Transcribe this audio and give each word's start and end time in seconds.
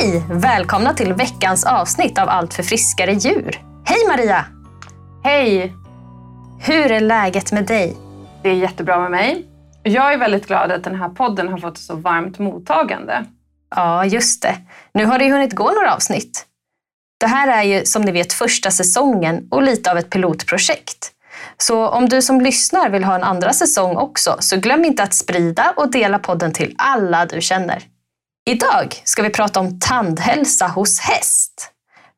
Hej! 0.00 0.22
Välkomna 0.30 0.94
till 0.94 1.12
veckans 1.12 1.64
avsnitt 1.64 2.18
av 2.18 2.28
Allt 2.28 2.54
för 2.54 2.62
friskare 2.62 3.12
djur. 3.12 3.62
Hej 3.84 3.98
Maria! 4.08 4.44
Hej! 5.24 5.74
Hur 6.60 6.92
är 6.92 7.00
läget 7.00 7.52
med 7.52 7.66
dig? 7.66 7.96
Det 8.42 8.48
är 8.48 8.54
jättebra 8.54 9.00
med 9.00 9.10
mig. 9.10 9.46
Jag 9.82 10.12
är 10.12 10.18
väldigt 10.18 10.46
glad 10.46 10.72
att 10.72 10.84
den 10.84 10.94
här 10.94 11.08
podden 11.08 11.48
har 11.48 11.58
fått 11.58 11.78
så 11.78 11.96
varmt 11.96 12.38
mottagande. 12.38 13.24
Ja, 13.76 14.04
just 14.04 14.42
det. 14.42 14.56
Nu 14.94 15.04
har 15.04 15.18
det 15.18 15.24
ju 15.24 15.32
hunnit 15.32 15.54
gå 15.54 15.70
några 15.70 15.94
avsnitt. 15.94 16.46
Det 17.20 17.26
här 17.26 17.48
är 17.48 17.62
ju 17.62 17.84
som 17.84 18.02
ni 18.02 18.12
vet 18.12 18.32
första 18.32 18.70
säsongen 18.70 19.48
och 19.50 19.62
lite 19.62 19.90
av 19.90 19.98
ett 19.98 20.10
pilotprojekt. 20.10 21.12
Så 21.58 21.88
om 21.88 22.08
du 22.08 22.22
som 22.22 22.40
lyssnar 22.40 22.90
vill 22.90 23.04
ha 23.04 23.14
en 23.14 23.24
andra 23.24 23.52
säsong 23.52 23.96
också, 23.96 24.36
så 24.40 24.56
glöm 24.56 24.84
inte 24.84 25.02
att 25.02 25.14
sprida 25.14 25.72
och 25.76 25.90
dela 25.90 26.18
podden 26.18 26.52
till 26.52 26.74
alla 26.78 27.26
du 27.26 27.40
känner. 27.40 27.89
Idag 28.50 29.02
ska 29.04 29.22
vi 29.22 29.30
prata 29.30 29.60
om 29.60 29.78
tandhälsa 29.80 30.66
hos 30.66 31.00
häst. 31.00 31.70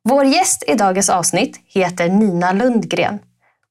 Vår 0.09 0.25
gäst 0.25 0.63
i 0.67 0.75
dagens 0.75 1.11
avsnitt 1.11 1.61
heter 1.67 2.09
Nina 2.09 2.53
Lundgren. 2.53 3.19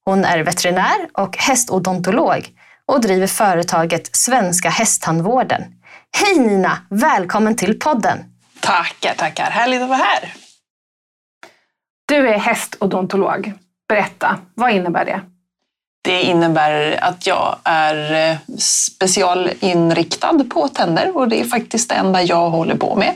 Hon 0.04 0.24
är 0.24 0.38
veterinär 0.38 1.08
och 1.12 1.36
hästodontolog 1.36 2.48
och 2.86 3.00
driver 3.00 3.26
företaget 3.26 4.16
Svenska 4.16 4.68
Hästtandvården. 4.68 5.62
Hej 6.16 6.38
Nina! 6.38 6.78
Välkommen 6.90 7.56
till 7.56 7.78
podden! 7.78 8.18
Tackar, 8.60 9.14
tackar. 9.14 9.50
Härligt 9.50 9.82
att 9.82 9.88
vara 9.88 9.98
här. 9.98 10.34
Du 12.08 12.28
är 12.28 12.38
hästodontolog. 12.38 13.52
Berätta, 13.88 14.38
vad 14.54 14.70
innebär 14.72 15.04
det? 15.04 15.20
Det 16.04 16.22
innebär 16.22 17.04
att 17.04 17.26
jag 17.26 17.56
är 17.64 18.30
eh, 18.30 18.36
specialinriktad 18.58 20.44
på 20.50 20.68
tänder 20.68 21.16
och 21.16 21.28
det 21.28 21.40
är 21.40 21.44
faktiskt 21.44 21.88
det 21.88 21.94
enda 21.94 22.22
jag 22.22 22.50
håller 22.50 22.74
på 22.74 22.96
med. 22.96 23.14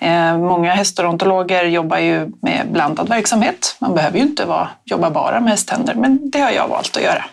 Eh, 0.00 0.38
många 0.38 0.74
hästodontologer 0.74 1.64
jobbar 1.64 1.98
ju 1.98 2.30
med 2.42 2.72
blandad 2.72 3.08
verksamhet. 3.08 3.76
Man 3.78 3.94
behöver 3.94 4.18
ju 4.18 4.22
inte 4.22 4.44
vara, 4.44 4.68
jobba 4.84 5.10
bara 5.10 5.40
med 5.40 5.50
hästtänder, 5.50 5.94
men 5.94 6.30
det 6.30 6.40
har 6.40 6.50
jag 6.50 6.68
valt 6.68 6.96
att 6.96 7.02
göra. 7.02 7.24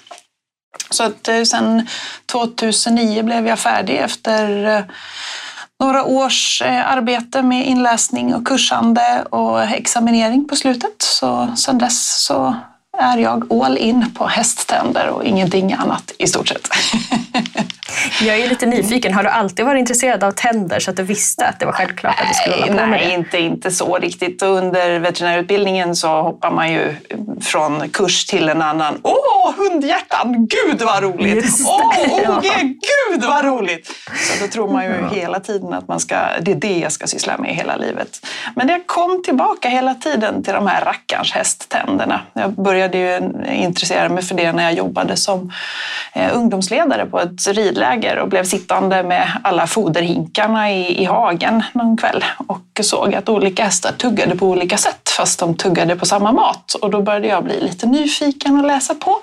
Så 0.90 1.04
att 1.04 1.28
eh, 1.28 1.44
sen 1.44 1.88
2009 2.32 3.24
blev 3.24 3.48
jag 3.48 3.60
färdig 3.60 3.96
efter 3.96 4.86
några 5.80 6.04
års 6.04 6.62
arbete 6.66 7.42
med 7.42 7.68
inläsning 7.68 8.36
och 8.36 8.48
kursande 8.48 9.24
och 9.30 9.64
examinering 9.64 10.48
på 10.48 10.56
slutet. 10.56 10.96
Så 11.02 11.48
sen 11.58 11.78
dess 11.78 12.26
så 12.26 12.56
är 13.00 13.18
jag 13.18 13.54
all 13.54 13.78
in 13.78 14.12
på 14.14 14.28
hästtänder 14.28 15.10
och 15.10 15.24
ingenting 15.24 15.74
annat 15.74 16.12
i 16.18 16.28
stort 16.28 16.48
sett. 16.48 16.70
Jag 18.22 18.40
är 18.40 18.50
lite 18.50 18.66
nyfiken. 18.66 19.14
Har 19.14 19.24
du 19.24 19.30
alltid 19.30 19.66
varit 19.66 19.80
intresserad 19.80 20.24
av 20.24 20.32
tänder 20.32 20.80
så 20.80 20.92
att 20.92 20.98
du 20.98 21.04
visste 21.04 21.48
att 21.48 21.60
det 21.60 21.66
var 21.66 21.74
självklart 21.74 22.22
att 22.22 22.28
du 22.28 22.34
skulle 22.34 22.56
hålla 22.56 22.82
på 22.82 22.90
med 22.90 22.90
Nej, 22.90 23.08
det? 23.08 23.14
inte, 23.14 23.38
inte 23.38 23.72
så 23.72 23.98
riktigt. 23.98 24.42
Under 24.42 25.00
veterinärutbildningen 25.00 25.96
så 25.96 26.22
hoppar 26.22 26.52
man 26.52 26.74
ju 26.74 26.96
från 27.42 27.90
kurs 27.90 28.26
till 28.26 28.50
en 28.50 28.62
annan. 28.62 29.00
Åh, 29.04 29.54
hundhjärtan! 29.58 30.48
Gud 30.48 30.82
vad 30.82 31.04
roligt! 31.04 31.36
Just 31.36 31.66
det, 31.66 31.72
Åh, 31.72 32.20
ja. 32.24 32.38
OG! 32.38 32.44
Gud 33.12 33.24
vad 33.24 33.46
roligt! 33.46 33.88
Så 34.16 34.46
då 34.46 34.52
tror 34.52 34.72
man 34.72 34.86
ju 34.86 35.08
hela 35.12 35.40
tiden 35.40 35.74
att 35.74 35.88
man 35.88 36.00
ska, 36.00 36.16
det 36.42 36.52
är 36.52 36.56
det 36.56 36.78
jag 36.80 36.92
ska 36.92 37.08
syssla 37.08 37.38
med 37.38 37.56
hela 37.56 37.76
livet. 37.76 38.26
Men 38.56 38.68
jag 38.68 38.88
kom 38.88 39.24
tillbaka 39.24 39.70
hela 39.70 39.96
tiden 39.96 40.44
till 40.44 40.54
de 40.54 40.68
här 40.68 40.86
rackarns 40.86 41.32
hästtänderna. 41.32 42.22
Jag 42.34 42.52
började 42.52 42.87
ju 42.96 43.32
intressera 43.52 44.10
mig 44.10 44.24
för 44.24 44.36
det 44.36 44.52
när 44.52 44.64
jag 44.64 44.74
jobbade 44.74 45.16
som 45.16 45.52
eh, 46.14 46.38
ungdomsledare 46.38 47.06
på 47.06 47.20
ett 47.20 47.48
ridläger 47.48 48.18
och 48.18 48.30
blev 48.30 48.44
sittande 48.44 49.04
med 49.04 49.32
alla 49.44 49.68
foderhinkarna 49.68 50.72
i, 50.72 51.02
i 51.02 51.06
hagen 51.06 51.64
någon 51.74 51.98
kväll 51.98 52.26
och 52.48 52.80
såg 52.82 53.16
att 53.16 53.30
olika 53.30 53.64
hästar 53.64 53.92
tuggade 53.92 54.36
på 54.36 54.48
olika 54.48 54.78
sätt 54.78 55.10
fast 55.18 55.40
de 55.40 55.56
tuggade 55.56 55.96
på 55.96 56.06
samma 56.06 56.32
mat. 56.32 56.74
Och 56.74 56.92
då 56.92 57.02
började 57.02 57.28
jag 57.28 57.44
bli 57.44 57.62
lite 57.62 57.88
nyfiken 57.88 58.60
och 58.60 58.68
läsa 58.68 58.96
på. 58.96 59.20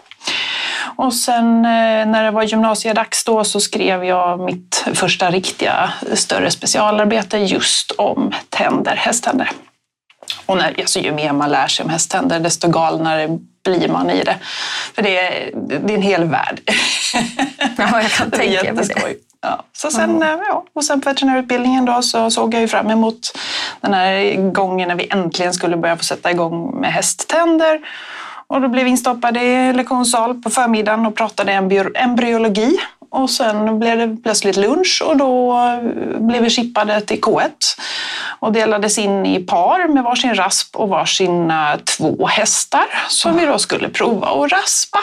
Och 0.97 1.15
sen 1.15 1.65
eh, 1.65 2.07
när 2.07 2.25
det 2.25 2.31
var 2.31 2.43
gymnasiedags 2.43 3.25
då 3.25 3.45
så 3.45 3.61
skrev 3.61 4.05
jag 4.05 4.41
mitt 4.41 4.85
första 4.95 5.31
riktiga 5.31 5.93
större 6.15 6.51
specialarbete 6.51 7.39
just 7.39 7.91
om 7.91 8.33
tänder, 8.49 8.97
hästtänder. 8.97 9.51
Och 10.47 10.57
när, 10.57 10.75
alltså, 10.81 10.99
ju 10.99 11.13
mer 11.13 11.33
man 11.33 11.51
lär 11.51 11.67
sig 11.67 11.85
om 11.85 11.91
hästtänder 11.91 12.41
desto 12.41 12.69
galnare 12.69 13.39
blir 13.65 13.89
man 13.89 14.11
i 14.11 14.25
det. 14.25 14.37
För 14.95 15.03
det 15.03 15.19
är, 15.19 15.51
det 15.55 15.93
är 15.93 15.97
en 15.97 16.03
hel 16.03 16.25
värld. 16.25 16.61
Ja, 17.79 18.03
jag 18.03 18.11
kan 18.11 18.31
tänka 18.31 18.73
mig 18.73 18.85
det. 18.89 19.17
Ja. 19.41 19.65
Så 19.73 19.91
sen, 19.91 20.23
eh, 20.23 20.29
ja, 20.49 20.65
och 20.73 20.85
sen 20.85 21.01
på 21.01 21.09
veterinärutbildningen 21.09 21.85
då 21.85 22.03
så 22.03 22.31
såg 22.31 22.55
jag 22.55 22.61
ju 22.61 22.69
fram 22.69 22.91
emot 22.91 23.39
den 23.81 23.95
här 23.95 24.35
gången 24.53 24.89
när 24.89 24.95
vi 24.95 25.09
äntligen 25.11 25.53
skulle 25.55 25.77
börja 25.77 25.97
få 25.97 26.05
sätta 26.05 26.31
igång 26.31 26.81
med 26.81 26.93
hästtänder. 26.93 27.81
Och 28.47 28.61
då 28.61 28.69
blev 28.69 28.85
vi 28.85 28.91
instoppade 28.91 29.41
i 29.43 29.73
lektionssal 29.73 30.43
på 30.43 30.51
förmiddagen 30.51 31.07
och 31.07 31.17
pratade 31.17 31.53
embryo- 31.53 31.93
embryologi. 31.95 32.79
Och 33.15 33.31
sen 33.31 33.79
blev 33.79 33.99
det 33.99 34.23
plötsligt 34.23 34.57
lunch 34.57 35.03
och 35.07 35.17
då 35.17 35.59
blev 36.19 36.43
vi 36.43 36.51
chippade 36.51 37.01
till 37.01 37.21
K1 37.21 37.51
och 38.41 38.53
delades 38.53 38.99
in 38.99 39.27
i 39.27 39.41
par 39.41 39.89
med 39.89 40.05
varsin 40.05 40.35
rasp 40.35 40.77
och 40.77 40.89
varsina 40.89 41.79
två 41.97 42.27
hästar 42.27 42.85
som 43.09 43.37
vi 43.37 43.47
då 43.47 43.59
skulle 43.59 43.89
prova 43.89 44.27
att 44.27 44.53
raspa. 44.53 44.99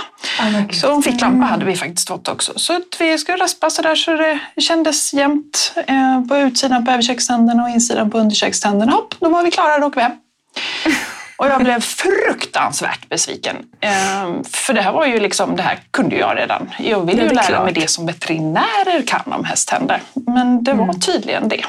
Så 0.71 0.95
en 0.95 1.01
ficklampa 1.01 1.45
hade 1.45 1.65
vi 1.65 1.75
faktiskt 1.75 2.07
fått 2.07 2.27
också. 2.27 2.51
Så 2.55 2.73
att 2.73 2.95
vi 2.99 3.17
skulle 3.17 3.37
raspa 3.37 3.69
så 3.69 3.81
där 3.81 3.95
så 3.95 4.11
det 4.11 4.39
kändes 4.61 5.13
jämnt 5.13 5.73
eh, 5.87 6.21
på 6.29 6.37
utsidan 6.37 6.85
på 6.85 6.91
överkäkständerna 6.91 7.63
och 7.63 7.69
insidan 7.69 8.11
på 8.11 8.17
underkäkständerna. 8.17 8.91
Hopp, 8.91 9.15
då 9.19 9.29
var 9.29 9.43
vi 9.43 9.51
klara, 9.51 9.79
då 9.79 9.87
åkte 9.87 9.99
vi 9.99 10.03
hem. 10.03 11.05
Och 11.41 11.47
jag 11.47 11.63
blev 11.63 11.79
fruktansvärt 11.79 13.09
besviken. 13.09 13.55
Ehm, 13.79 14.43
För 14.43 14.73
det 14.73 14.81
här 14.81 14.91
var 14.91 15.05
ju 15.05 15.19
liksom, 15.19 15.55
det 15.55 15.63
här 15.63 15.79
kunde 15.91 16.15
jag 16.15 16.37
redan. 16.37 16.69
Jag 16.79 17.05
ville 17.05 17.21
ju 17.21 17.29
lära 17.29 17.63
mig 17.63 17.73
klart. 17.73 17.75
det 17.75 17.89
som 17.89 18.05
veterinärer 18.05 19.07
kan 19.07 19.33
om 19.33 19.45
hästtänder. 19.45 20.01
Men 20.13 20.63
det 20.63 20.73
var 20.73 20.93
tydligen 20.93 21.47
det 21.47 21.63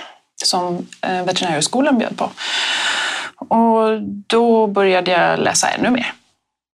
som 0.44 0.86
eh, 1.00 1.24
veterinärhögskolan 1.24 1.98
bjöd 1.98 2.16
på. 2.16 2.30
Och 3.48 4.02
då 4.26 4.66
började 4.66 5.10
jag 5.10 5.38
läsa 5.38 5.68
ännu 5.68 5.90
mer. 5.90 6.12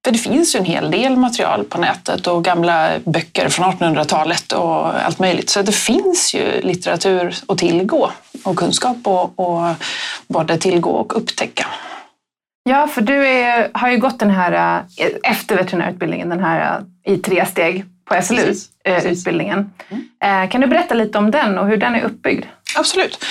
För 0.04 0.12
det 0.12 0.18
finns 0.18 0.54
ju 0.54 0.58
en 0.58 0.64
hel 0.64 0.90
del 0.90 1.16
material 1.16 1.64
på 1.64 1.78
nätet 1.78 2.26
och 2.26 2.44
gamla 2.44 2.90
böcker 3.04 3.48
från 3.48 3.72
1800-talet 3.72 4.52
och 4.52 5.04
allt 5.04 5.18
möjligt. 5.18 5.50
Så 5.50 5.62
det 5.62 5.72
finns 5.72 6.34
ju 6.34 6.60
litteratur 6.60 7.34
att 7.48 7.58
tillgå 7.58 8.10
och 8.44 8.56
kunskap 8.56 8.96
och, 9.04 9.38
och 9.38 9.74
både 10.28 10.58
tillgå 10.58 10.90
och 10.90 11.16
upptäcka. 11.16 11.66
Ja, 12.68 12.86
för 12.86 13.00
du 13.00 13.26
är, 13.28 13.68
har 13.74 13.90
ju 13.90 13.96
gått 13.98 14.18
den 14.18 14.30
här, 14.30 14.82
eh, 14.98 15.06
efter 15.22 15.56
veterinärutbildningen, 15.56 16.28
den 16.28 16.40
här 16.44 16.80
eh, 17.06 17.12
i 17.12 17.18
tre 17.18 17.46
steg 17.46 17.84
på 18.08 18.14
precis. 18.14 18.68
SLU-utbildningen. 18.84 19.70
Eh, 20.24 20.50
Kan 20.50 20.60
du 20.60 20.66
berätta 20.66 20.94
lite 20.94 21.18
om 21.18 21.30
den 21.30 21.58
och 21.58 21.66
hur 21.66 21.76
den 21.76 21.94
är 21.94 22.02
uppbyggd? 22.02 22.44
Absolut. 22.76 23.24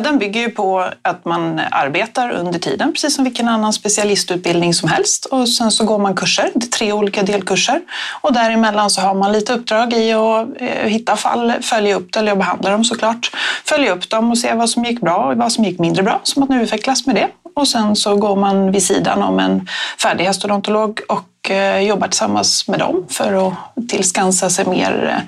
Den 0.00 0.18
bygger 0.18 0.40
ju 0.40 0.50
på 0.50 0.90
att 1.02 1.24
man 1.24 1.60
arbetar 1.70 2.30
under 2.30 2.58
tiden, 2.58 2.92
precis 2.92 3.14
som 3.14 3.24
vilken 3.24 3.48
annan 3.48 3.72
specialistutbildning 3.72 4.74
som 4.74 4.88
helst. 4.88 5.24
Och 5.24 5.48
sen 5.48 5.70
så 5.70 5.84
går 5.84 5.98
man 5.98 6.14
kurser, 6.16 6.50
tre 6.78 6.92
olika 6.92 7.22
delkurser. 7.22 7.80
Och 8.20 8.32
däremellan 8.32 8.90
så 8.90 9.00
har 9.00 9.14
man 9.14 9.32
lite 9.32 9.52
uppdrag 9.54 9.92
i 9.92 10.12
att 10.12 10.48
hitta 10.84 11.16
fall, 11.16 11.52
följa 11.60 11.96
upp 11.96 12.12
det, 12.12 12.18
eller 12.18 12.34
behandla 12.36 12.70
dem 12.70 12.84
såklart. 12.84 13.30
Följa 13.64 13.92
upp 13.92 14.10
dem 14.10 14.30
och 14.30 14.38
se 14.38 14.54
vad 14.54 14.70
som 14.70 14.84
gick 14.84 15.00
bra 15.00 15.16
och 15.16 15.36
vad 15.36 15.52
som 15.52 15.64
gick 15.64 15.78
mindre 15.78 16.02
bra, 16.02 16.20
så 16.22 16.42
att 16.42 16.48
man 16.48 16.60
utvecklas 16.60 17.06
med 17.06 17.14
det. 17.16 17.28
Och 17.58 17.68
sen 17.68 17.96
så 17.96 18.16
går 18.16 18.36
man 18.36 18.72
vid 18.72 18.82
sidan 18.82 19.22
om 19.22 19.38
en 19.38 19.68
färdig 20.02 20.24
hästodontolog 20.24 21.00
och 21.08 21.50
eh, 21.50 21.80
jobbar 21.80 22.08
tillsammans 22.08 22.68
med 22.68 22.78
dem 22.78 23.06
för 23.10 23.48
att 23.48 23.54
tillskansa 23.88 24.50
sig 24.50 24.66
mer 24.66 25.22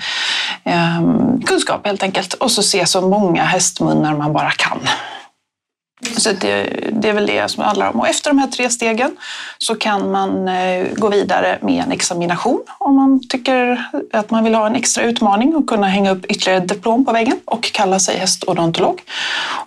eh, 0.64 0.96
ehm, 0.96 1.42
kunskap 1.42 1.86
helt 1.86 2.02
enkelt. 2.02 2.34
Och 2.34 2.50
så 2.50 2.62
se 2.62 2.86
så 2.86 3.00
många 3.00 3.44
hästmunnar 3.44 4.16
man 4.16 4.32
bara 4.32 4.50
kan. 4.50 4.78
Så 6.16 6.32
det, 6.32 6.62
det, 6.92 7.08
är 7.08 7.12
väl 7.12 7.26
det 7.26 7.50
som 7.50 7.60
det 7.60 7.66
handlar 7.66 7.90
om. 7.90 8.00
Och 8.00 8.08
efter 8.08 8.30
de 8.30 8.38
här 8.38 8.46
tre 8.46 8.70
stegen 8.70 9.16
så 9.58 9.74
kan 9.74 10.10
man 10.10 10.48
eh, 10.48 10.86
gå 10.96 11.08
vidare 11.08 11.58
med 11.62 11.84
en 11.84 11.92
examination 11.92 12.60
om 12.78 12.96
man 12.96 13.28
tycker 13.28 13.84
att 14.12 14.30
man 14.30 14.44
vill 14.44 14.54
ha 14.54 14.66
en 14.66 14.76
extra 14.76 15.04
utmaning 15.04 15.56
och 15.56 15.68
kunna 15.68 15.86
hänga 15.86 16.10
upp 16.10 16.24
ytterligare 16.24 16.60
diplom 16.60 17.04
på 17.04 17.12
väggen 17.12 17.40
och 17.44 17.72
kalla 17.72 17.98
sig 17.98 18.18
hästodontolog. 18.18 19.02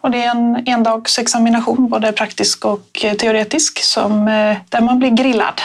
Och 0.01 0.11
det 0.11 0.23
är 0.23 0.31
en 0.31 0.63
endagsexamination, 0.67 1.89
både 1.89 2.11
praktisk 2.11 2.65
och 2.65 3.05
teoretisk, 3.19 3.83
som, 3.83 4.27
eh, 4.27 4.57
där 4.69 4.81
man 4.81 4.99
blir 4.99 5.09
grillad. 5.09 5.61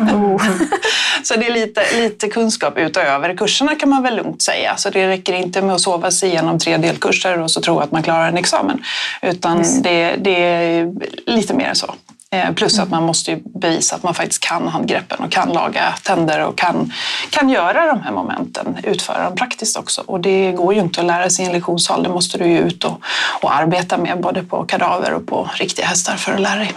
Oh. 0.00 0.42
så 1.22 1.34
det 1.34 1.46
är 1.46 1.52
lite, 1.52 1.82
lite 1.96 2.28
kunskap 2.28 2.78
utöver 2.78 3.36
kurserna 3.36 3.74
kan 3.74 3.88
man 3.88 4.02
väl 4.02 4.16
lugnt 4.16 4.42
säga. 4.42 4.76
Så 4.76 4.90
det 4.90 5.08
räcker 5.08 5.32
inte 5.32 5.62
med 5.62 5.74
att 5.74 5.80
sova 5.80 6.10
sig 6.10 6.28
igenom 6.28 6.58
tre 6.58 6.76
delkurser 6.76 7.40
och 7.40 7.50
så 7.50 7.60
tro 7.60 7.78
att 7.78 7.92
man 7.92 8.02
klarar 8.02 8.28
en 8.28 8.36
examen. 8.36 8.82
Utan 9.22 9.58
yes. 9.58 9.79
Det, 9.82 10.16
det 10.16 10.42
är 10.44 10.92
lite 11.26 11.54
mer 11.54 11.68
än 11.68 11.76
så. 11.76 11.94
Eh, 12.32 12.52
plus 12.52 12.78
att 12.78 12.90
man 12.90 13.02
måste 13.02 13.38
bevisa 13.44 13.96
att 13.96 14.02
man 14.02 14.14
faktiskt 14.14 14.42
kan 14.42 14.68
handgreppen 14.68 15.24
och 15.24 15.32
kan 15.32 15.52
laga 15.52 15.94
tänder 16.02 16.46
och 16.46 16.58
kan, 16.58 16.92
kan 17.30 17.48
göra 17.48 17.86
de 17.86 18.02
här 18.02 18.12
momenten, 18.12 18.76
utföra 18.82 19.24
dem 19.24 19.36
praktiskt 19.36 19.76
också. 19.76 20.02
Och 20.06 20.20
det 20.20 20.52
går 20.52 20.74
ju 20.74 20.80
inte 20.80 21.00
att 21.00 21.06
lära 21.06 21.30
sig 21.30 21.44
i 21.44 21.48
en 21.48 21.52
lektionssal, 21.52 22.02
det 22.02 22.08
måste 22.08 22.38
du 22.38 22.46
ju 22.46 22.58
ut 22.58 22.84
och, 22.84 23.02
och 23.42 23.54
arbeta 23.54 23.96
med 23.98 24.20
både 24.20 24.42
på 24.42 24.64
kadaver 24.64 25.14
och 25.14 25.26
på 25.26 25.50
riktiga 25.54 25.86
hästar 25.86 26.16
för 26.16 26.32
att 26.32 26.40
lära 26.40 26.58
dig. 26.58 26.72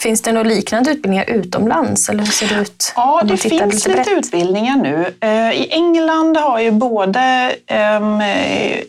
Finns 0.00 0.22
det 0.22 0.32
några 0.32 0.48
liknande 0.48 0.90
utbildningar 0.90 1.30
utomlands? 1.30 2.08
Eller 2.08 2.24
hur 2.24 2.32
ser 2.32 2.48
det 2.48 2.60
ut? 2.60 2.92
Ja, 2.96 3.22
det 3.24 3.36
finns 3.36 3.86
lite, 3.86 3.98
lite 3.98 4.10
utbildningar 4.10 4.76
nu. 4.76 5.14
Eh, 5.20 5.52
I 5.52 5.68
England 5.70 6.36
har 6.36 6.60
ju 6.60 6.70
både 6.70 7.54
ehm, 7.66 8.20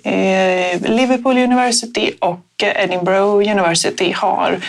eh, 0.04 0.92
Liverpool 0.92 1.38
University 1.38 2.12
och 2.20 2.46
Edinburgh 2.64 3.52
University 3.52 4.12
har 4.12 4.60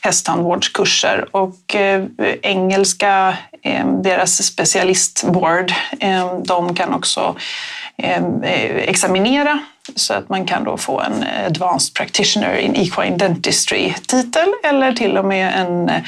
hästtandvårdskurser 0.00 1.28
och 1.30 1.74
eh, 1.74 2.04
engelska, 2.42 3.36
ehm, 3.62 4.02
deras 4.02 4.44
specialistboard, 4.46 5.72
ehm, 6.00 6.44
de 6.44 6.74
kan 6.74 6.94
också 6.94 7.36
Ehm, 7.96 8.42
eh, 8.42 8.76
examinera 8.76 9.58
så 9.96 10.14
att 10.14 10.28
man 10.28 10.46
kan 10.46 10.64
då 10.64 10.76
få 10.76 11.00
en 11.00 11.24
Advanced 11.46 11.94
Practitioner 11.94 12.56
in 12.56 12.74
Equine 12.76 13.16
Dentistry-titel 13.16 14.48
eller 14.64 14.92
till 14.92 15.18
och 15.18 15.24
med 15.24 15.60
en 15.60 15.88
eh, 15.88 16.02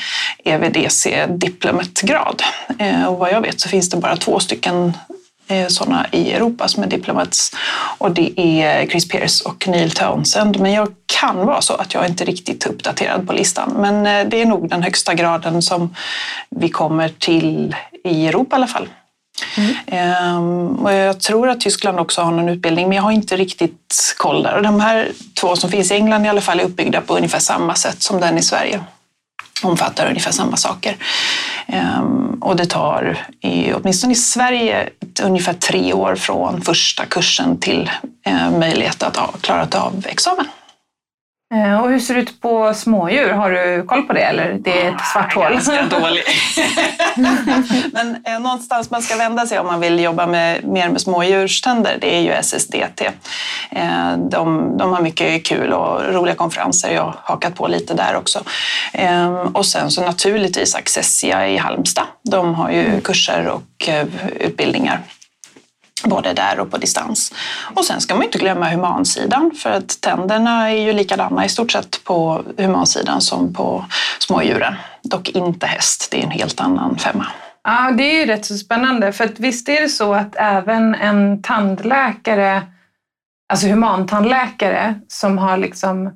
EVDC 0.45 1.27
Diplomat-grad. 1.27 2.43
Eh, 2.79 3.05
och 3.05 3.19
vad 3.19 3.33
jag 3.33 3.41
vet 3.41 3.61
så 3.61 3.69
finns 3.69 3.91
det 3.91 3.97
bara 3.97 4.17
två 4.17 4.41
stycken 4.41 4.93
sådana 5.69 6.07
i 6.11 6.33
Europa 6.33 6.69
som 6.69 6.83
är 6.83 6.87
diplomats 6.87 7.53
och 7.99 8.11
det 8.11 8.41
är 8.41 8.87
Chris 8.87 9.09
Pierce 9.09 9.45
och 9.45 9.69
Neil 9.69 9.91
Townsend. 9.91 10.61
Men 10.61 10.73
jag 10.73 10.89
kan 11.21 11.47
vara 11.47 11.61
så 11.61 11.75
att 11.75 11.95
jag 11.95 12.07
inte 12.07 12.25
riktigt 12.25 12.67
är 12.67 12.71
uppdaterad 12.71 13.27
på 13.27 13.33
listan. 13.33 13.73
Men 13.77 14.29
det 14.31 14.43
är 14.43 14.47
nog 14.47 14.69
den 14.69 14.83
högsta 14.83 15.15
graden 15.15 15.63
som 15.63 15.95
vi 16.51 16.69
kommer 16.69 17.09
till 17.09 17.77
i 18.05 18.27
Europa 18.27 18.57
i 18.57 18.59
alla 18.59 18.67
fall. 18.67 18.89
Mm. 19.57 20.77
Och 20.77 20.93
jag 20.93 21.21
tror 21.21 21.49
att 21.49 21.61
Tyskland 21.61 22.01
också 22.01 22.23
har 22.23 22.33
någon 22.33 22.49
utbildning, 22.49 22.89
men 22.89 22.97
jag 22.97 23.03
har 23.03 23.11
inte 23.11 23.37
riktigt 23.37 24.15
koll 24.19 24.43
där. 24.43 24.55
Och 24.57 24.63
de 24.63 24.81
här 24.81 25.09
två 25.41 25.57
som 25.57 25.71
finns 25.71 25.91
i 25.91 25.95
England 25.95 26.27
i 26.27 26.29
alla 26.29 26.41
fall 26.41 26.61
är 26.61 26.65
uppbyggda 26.65 27.01
på 27.01 27.17
ungefär 27.17 27.39
samma 27.39 27.75
sätt 27.75 28.03
som 28.03 28.21
den 28.21 28.39
i 28.39 28.43
Sverige. 28.43 28.81
Omfattar 29.63 30.09
ungefär 30.09 30.33
samma 30.33 30.57
saker. 30.57 30.97
Ehm, 31.67 32.39
och 32.41 32.57
det 32.57 32.67
tar, 32.67 33.27
åtminstone 33.75 34.13
i 34.13 34.17
Sverige, 34.17 34.89
ungefär 35.23 35.53
tre 35.53 35.93
år 35.93 36.15
från 36.15 36.63
första 36.63 37.05
kursen 37.05 37.61
till 37.61 37.91
eh, 38.27 38.51
möjlighet 38.51 39.03
att 39.03 39.17
ha 39.17 39.27
klarat 39.41 39.75
av 39.75 40.05
examen. 40.09 40.47
Eh, 41.57 41.81
och 41.81 41.91
hur 41.91 41.99
ser 41.99 42.15
det 42.15 42.21
ut 42.21 42.41
på 42.41 42.75
smådjur? 42.75 43.31
Har 43.31 43.51
du 43.51 43.83
koll 43.87 44.03
på 44.03 44.13
det 44.13 44.21
eller 44.21 44.53
det 44.53 44.83
är 44.83 44.95
ett 44.95 45.07
svart 45.13 45.35
hål? 45.35 45.53
Ganska 45.53 45.87
dålig. 46.01 46.23
Men 47.93 48.17
eh, 48.25 48.41
någonstans 48.41 48.91
man 48.91 49.03
ska 49.03 49.17
vända 49.17 49.47
sig 49.47 49.59
om 49.59 49.67
man 49.67 49.81
vill 49.81 50.01
jobba 50.01 50.27
med, 50.27 50.65
mer 50.65 50.89
med 50.89 51.01
smådjurständer, 51.01 51.99
det 52.01 52.17
är 52.17 52.21
ju 52.21 52.31
SSDT. 52.31 53.03
Eh, 53.71 54.17
de, 54.31 54.77
de 54.79 54.93
har 54.93 55.01
mycket 55.01 55.45
kul 55.45 55.73
och 55.73 56.15
roliga 56.15 56.35
konferenser. 56.35 56.91
Jag 56.91 57.03
har 57.03 57.17
hakat 57.23 57.55
på 57.55 57.69
lite 57.69 57.95
där 57.95 58.17
också. 58.17 58.43
Eh, 58.93 59.31
och 59.33 59.67
sen 59.67 59.91
så 59.91 60.03
naturligtvis 60.03 60.75
Accessia 60.75 61.49
i 61.49 61.57
Halmstad. 61.57 62.07
De 62.23 62.55
har 62.55 62.71
ju 62.71 62.87
mm. 62.87 63.01
kurser 63.01 63.49
och 63.49 63.89
utbildningar 64.41 65.01
både 66.05 66.33
där 66.33 66.61
och 66.61 66.71
på 66.71 66.77
distans. 66.77 67.33
Och 67.75 67.85
sen 67.85 68.01
ska 68.01 68.15
man 68.15 68.25
inte 68.25 68.39
glömma 68.39 68.69
humansidan 68.69 69.51
för 69.63 69.71
att 69.71 70.01
tänderna 70.01 70.71
är 70.71 70.77
ju 70.77 70.93
likadana 70.93 71.45
i 71.45 71.49
stort 71.49 71.73
sett 71.73 72.05
på 72.05 72.43
humansidan 72.57 73.21
som 73.21 73.55
på 73.55 73.85
smådjuren. 74.19 74.75
Dock 75.03 75.29
inte 75.29 75.67
häst, 75.67 76.09
det 76.11 76.21
är 76.21 76.25
en 76.25 76.31
helt 76.31 76.61
annan 76.61 76.99
femma. 76.99 77.27
Ja, 77.65 77.91
det 77.91 78.03
är 78.03 78.21
ju 78.21 78.27
rätt 78.27 78.47
så 78.47 78.59
spännande 78.59 79.13
för 79.13 79.25
att 79.25 79.41
visst 79.41 79.69
är 79.69 79.81
det 79.81 79.89
så 79.89 80.15
att 80.15 80.37
även 80.37 80.95
en 80.95 81.43
tandläkare, 81.43 82.63
alltså 83.49 83.67
humantandläkare 83.67 85.01
som 85.09 85.39
har 85.39 85.57
liksom 85.57 86.11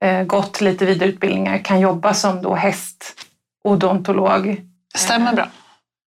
eh, 0.00 0.22
gått 0.22 0.60
lite 0.60 0.84
vidareutbildningar 0.84 1.58
kan 1.58 1.80
jobba 1.80 2.14
som 2.14 2.42
då 2.42 2.54
hästodontolog. 2.54 4.60
Stämmer 4.94 5.32
bra. 5.32 5.48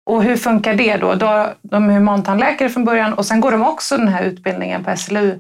Och 0.06 0.24
hur 0.24 0.38
funkar 0.38 0.74
det 0.74 0.98
då? 0.98 1.16
då 1.16 1.54
de 1.62 1.90
är 1.90 1.94
humantanläkare 1.94 2.70
från 2.70 2.86
början 2.86 3.14
och 3.14 3.26
sen 3.26 3.42
går 3.42 3.52
de 3.52 3.64
också 3.64 3.98
den 3.98 4.08
här 4.08 4.24
utbildningen 4.24 4.84
på 4.84 4.98
SLU? 4.98 5.40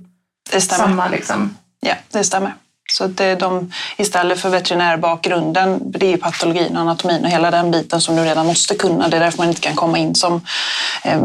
Det 0.51 0.62
stämmer. 0.62 0.83
Samma 0.83 1.07
liksom. 1.07 1.57
Ja, 1.80 1.94
det 2.12 2.24
stämmer. 2.24 2.54
Så 2.92 3.07
det 3.07 3.25
är 3.25 3.36
de, 3.36 3.71
istället 3.98 4.39
för 4.39 4.50
veterinärbakgrunden, 4.50 5.92
det 5.92 6.13
är 6.13 6.18
patologin, 6.18 6.77
anatomin 6.77 7.25
och 7.25 7.30
hela 7.30 7.51
den 7.51 7.71
biten 7.71 8.01
som 8.01 8.15
du 8.15 8.24
redan 8.24 8.45
måste 8.45 8.75
kunna. 8.75 9.07
Det 9.07 9.18
är 9.18 9.21
därför 9.21 9.38
man 9.38 9.48
inte 9.48 9.62
kan 9.62 9.75
komma 9.75 9.98
in 9.98 10.15
som 10.15 10.42
eh, 11.04 11.21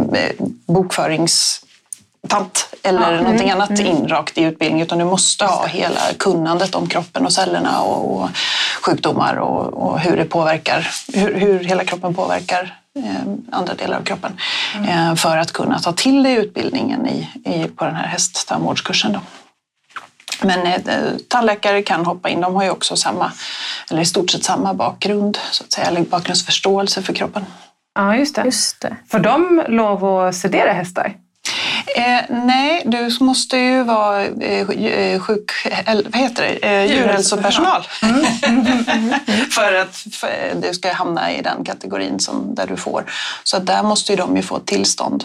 bokföringstant 0.67 2.69
eller 2.83 3.13
ja, 3.13 3.21
någonting 3.21 3.49
mm, 3.49 3.61
annat 3.61 3.81
mm. 3.81 3.87
in 3.87 4.09
rakt 4.09 4.39
i 4.39 4.43
utbildningen 4.43 4.87
utan 4.87 4.99
du 4.99 5.05
måste 5.05 5.45
ha 5.45 5.67
hela 5.67 6.01
kunnandet 6.19 6.75
om 6.75 6.89
kroppen 6.89 7.27
och 7.27 7.33
cellerna 7.33 7.81
och, 7.81 8.23
och 8.23 8.29
sjukdomar 8.83 9.37
och, 9.37 9.75
och, 9.75 10.01
hur 10.01 10.17
det 10.17 10.25
påverkar, 10.25 10.91
hur, 11.13 11.35
hur 11.35 11.65
hela 11.65 11.85
kroppen 11.85 12.15
påverkar 12.15 12.78
andra 13.51 13.75
delar 13.75 13.97
av 13.99 14.03
kroppen 14.03 14.33
mm. 14.75 14.89
Eh, 14.89 15.15
för 15.15 15.37
att 15.37 15.53
kunna 15.53 15.79
ta 15.79 15.93
till 15.93 16.23
dig 16.23 16.35
utbildningen 16.35 17.07
i, 17.07 17.29
i, 17.45 17.69
på 17.69 17.85
den 17.85 17.95
här 17.95 18.07
hästtandvårdskursen. 18.07 19.13
Då. 19.13 19.21
Men 20.43 20.67
eh, 20.67 20.81
tandläkare 21.29 21.83
kan 21.83 22.07
hoppa 22.07 22.29
in. 22.29 22.41
De 22.41 22.55
har 22.55 22.65
ju 22.65 22.71
också 22.71 22.97
samma, 22.97 23.33
eller 23.91 24.03
i 24.03 24.07
stort 24.07 24.31
sett 24.31 24.45
samma 24.45 24.75
bakgrund, 24.75 25.39
så 25.51 25.65
att 25.65 25.73
säga, 25.73 25.87
eller 25.87 26.03
bakgrundsförståelse 26.03 27.03
för 27.03 27.13
kroppen. 27.13 27.45
Ja, 27.95 28.17
just 28.17 28.35
det. 28.35 28.43
Just 28.45 28.81
det. 28.81 28.97
Får 29.09 29.19
de 29.19 29.63
lov 29.69 30.05
att 30.05 30.35
sedera 30.35 30.73
hästar? 30.73 31.15
Eh, 31.95 32.21
nej, 32.29 32.83
du 32.87 33.11
måste 33.21 33.57
ju 33.57 33.83
vara 33.83 34.25
eh, 34.25 34.71
eh 34.71 35.21
sjuk, 35.21 35.51
vad 35.87 36.17
heter 36.17 36.43
det? 36.43 36.69
Eh, 36.69 36.85
djurhälsopersonal 36.85 37.87
mm. 38.03 38.25
för 39.51 39.75
att 39.75 39.97
för, 39.97 40.31
du 40.63 40.75
ska 40.75 40.93
hamna 40.93 41.33
i 41.33 41.43
den 41.43 41.65
kategorin 41.65 42.21
som, 42.21 42.55
där 42.55 42.67
du 42.67 42.77
får. 42.77 43.05
Så 43.45 43.59
där 43.59 43.83
måste 43.83 44.13
ju 44.13 44.17
de 44.17 44.37
ju 44.37 44.43
få 44.43 44.57
ett 44.57 44.67
tillstånd. 44.67 45.25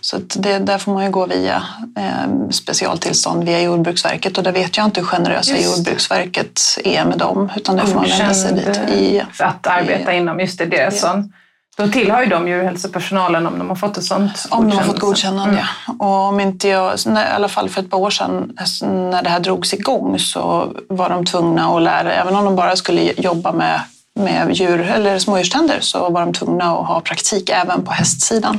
Så 0.00 0.18
det, 0.34 0.58
där 0.58 0.78
får 0.78 0.92
man 0.92 1.04
ju 1.04 1.10
gå 1.10 1.26
via 1.26 1.62
eh, 1.98 2.50
specialtillstånd 2.50 3.44
via 3.44 3.62
Jordbruksverket 3.62 4.38
och 4.38 4.44
där 4.44 4.52
vet 4.52 4.76
jag 4.76 4.86
inte 4.86 5.00
hur 5.00 5.06
generösa 5.06 5.56
just. 5.56 5.76
Jordbruksverket 5.76 6.60
är 6.84 7.04
med 7.04 7.18
dem 7.18 7.50
utan 7.56 7.76
där 7.76 7.84
får 7.84 7.94
man 7.94 8.08
vända 8.08 8.34
sig 8.34 8.52
dit. 8.52 8.80
I, 8.96 9.22
att 9.38 9.66
arbeta 9.66 10.14
i, 10.14 10.16
inom 10.16 10.40
just 10.40 10.58
det, 10.58 10.66
deras 10.66 11.00
sån 11.00 11.32
då 11.76 11.88
tillhör 11.88 12.22
ju 12.22 12.28
de 12.28 12.48
djurhälsopersonalen 12.48 13.46
om 13.46 13.58
de 13.58 13.68
har 13.68 13.76
fått 13.76 13.96
ett 13.96 14.04
sånt 14.04 14.46
Om 14.50 14.70
de 14.70 14.76
har 14.76 14.84
fått 14.84 14.98
godkännande, 14.98 15.52
mm. 15.52 15.64
ja. 15.86 15.94
Och 16.06 16.28
om 16.28 16.40
inte 16.40 16.68
jag, 16.68 16.98
i 17.06 17.10
alla 17.34 17.48
fall 17.48 17.68
för 17.68 17.80
ett 17.80 17.90
par 17.90 17.98
år 17.98 18.10
sedan 18.10 18.58
när 18.82 19.22
det 19.22 19.30
här 19.30 19.40
drogs 19.40 19.74
igång 19.74 20.18
så 20.18 20.72
var 20.88 21.08
de 21.08 21.24
tvungna 21.24 21.76
att 21.76 21.82
lära, 21.82 22.12
även 22.12 22.36
om 22.36 22.44
de 22.44 22.56
bara 22.56 22.76
skulle 22.76 23.12
jobba 23.16 23.52
med 23.52 23.80
med 24.14 24.52
djur 24.52 24.80
eller 24.80 25.18
smådjurständer 25.18 25.80
så 25.80 26.10
var 26.10 26.20
de 26.20 26.32
tvungna 26.32 26.64
att 26.64 26.86
ha 26.86 27.00
praktik 27.00 27.50
även 27.50 27.84
på 27.84 27.92
hästsidan. 27.92 28.58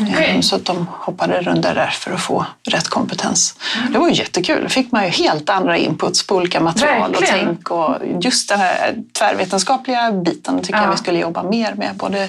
Okay. 0.00 0.24
Ehm, 0.24 0.42
så 0.42 0.56
att 0.56 0.64
de 0.64 0.86
hoppade 0.90 1.40
runt 1.40 1.62
där 1.62 1.86
för 1.86 2.10
att 2.10 2.20
få 2.20 2.46
rätt 2.68 2.88
kompetens. 2.88 3.54
Mm. 3.78 3.92
Det 3.92 3.98
var 3.98 4.08
ju 4.08 4.14
jättekul. 4.14 4.62
Då 4.62 4.68
fick 4.68 4.92
man 4.92 5.04
ju 5.04 5.10
helt 5.10 5.50
andra 5.50 5.76
inputs 5.76 6.26
på 6.26 6.36
olika 6.36 6.60
material 6.60 7.12
Verkligen. 7.12 7.48
och 7.48 7.54
tänk. 7.54 7.70
Och 7.70 7.96
just 8.24 8.48
den 8.48 8.60
här 8.60 8.96
tvärvetenskapliga 9.18 10.12
biten 10.12 10.60
tycker 10.60 10.78
ja. 10.78 10.84
jag 10.84 10.90
vi 10.90 10.96
skulle 10.96 11.18
jobba 11.18 11.42
mer 11.42 11.74
med. 11.74 11.96
Både 11.96 12.28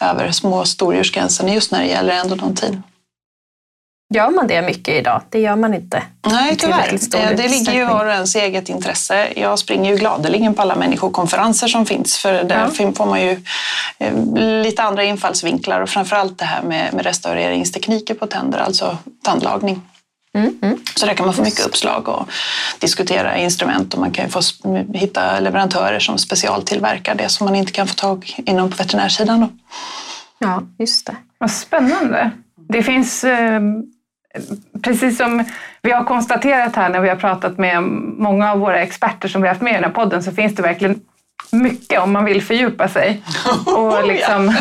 över 0.00 0.30
små 0.30 0.58
och 0.58 0.68
stordjursgränsen 0.68 1.52
just 1.52 1.72
när 1.72 1.78
det 1.80 1.88
gäller 1.88 2.14
endodontin. 2.14 2.82
Gör 4.14 4.30
man 4.30 4.46
det 4.46 4.62
mycket 4.62 4.94
idag? 4.94 5.22
Det 5.28 5.40
gör 5.40 5.56
man 5.56 5.74
inte. 5.74 6.02
Nej, 6.26 6.56
tyvärr. 6.56 7.36
Det 7.36 7.48
ligger 7.48 7.72
ju 7.72 7.84
var 7.84 8.04
och 8.04 8.12
ens 8.12 8.36
eget 8.36 8.68
intresse. 8.68 9.32
Jag 9.36 9.58
springer 9.58 9.90
ju 9.90 9.96
gladeligen 9.96 10.54
på 10.54 10.62
alla 10.62 10.76
människokonferenser 10.76 11.68
som 11.68 11.86
finns 11.86 12.18
för 12.18 12.44
där 12.44 12.70
ja. 12.78 12.92
får 12.92 13.06
man 13.06 13.22
ju 13.22 13.42
eh, 13.98 14.14
lite 14.62 14.82
andra 14.82 15.04
infallsvinklar 15.04 15.80
och 15.80 15.88
framförallt 15.88 16.38
det 16.38 16.44
här 16.44 16.62
med, 16.62 16.94
med 16.94 17.04
restaureringstekniker 17.04 18.14
på 18.14 18.26
tänder, 18.26 18.58
alltså 18.58 18.98
tandlagning. 19.22 19.82
Mm, 20.34 20.58
mm. 20.62 20.78
Så 20.94 21.06
där 21.06 21.14
kan 21.14 21.26
man 21.26 21.34
få 21.34 21.42
mycket 21.42 21.66
uppslag 21.66 22.08
och 22.08 22.28
diskutera 22.78 23.38
instrument 23.38 23.94
och 23.94 24.00
man 24.00 24.10
kan 24.10 24.24
ju 24.24 24.30
få 24.30 24.40
hitta 24.94 25.40
leverantörer 25.40 25.98
som 25.98 26.18
specialtillverkar 26.18 27.14
det 27.14 27.28
som 27.28 27.44
man 27.44 27.54
inte 27.54 27.72
kan 27.72 27.86
få 27.86 27.94
tag 27.94 28.36
inom 28.46 28.70
på 28.70 28.76
veterinärsidan. 28.76 29.40
Då. 29.40 29.48
Ja, 30.38 30.62
just 30.78 31.06
det. 31.06 31.16
Vad 31.38 31.50
spännande. 31.50 32.30
Det 32.68 32.82
finns, 32.82 33.24
eh, 33.24 33.60
precis 34.82 35.16
som 35.16 35.44
vi 35.82 35.90
har 35.90 36.04
konstaterat 36.04 36.76
här 36.76 36.88
när 36.88 37.00
vi 37.00 37.08
har 37.08 37.16
pratat 37.16 37.58
med 37.58 37.82
många 37.82 38.52
av 38.52 38.58
våra 38.58 38.82
experter 38.82 39.28
som 39.28 39.42
vi 39.42 39.48
har 39.48 39.54
haft 39.54 39.62
med 39.62 39.70
i 39.70 39.74
den 39.74 39.84
här 39.84 39.90
podden, 39.90 40.22
så 40.22 40.32
finns 40.32 40.54
det 40.54 40.62
verkligen 40.62 41.00
mycket 41.52 42.00
om 42.00 42.12
man 42.12 42.24
vill 42.24 42.42
fördjupa 42.42 42.88
sig. 42.88 43.22
Och 43.66 44.06
liksom, 44.06 44.46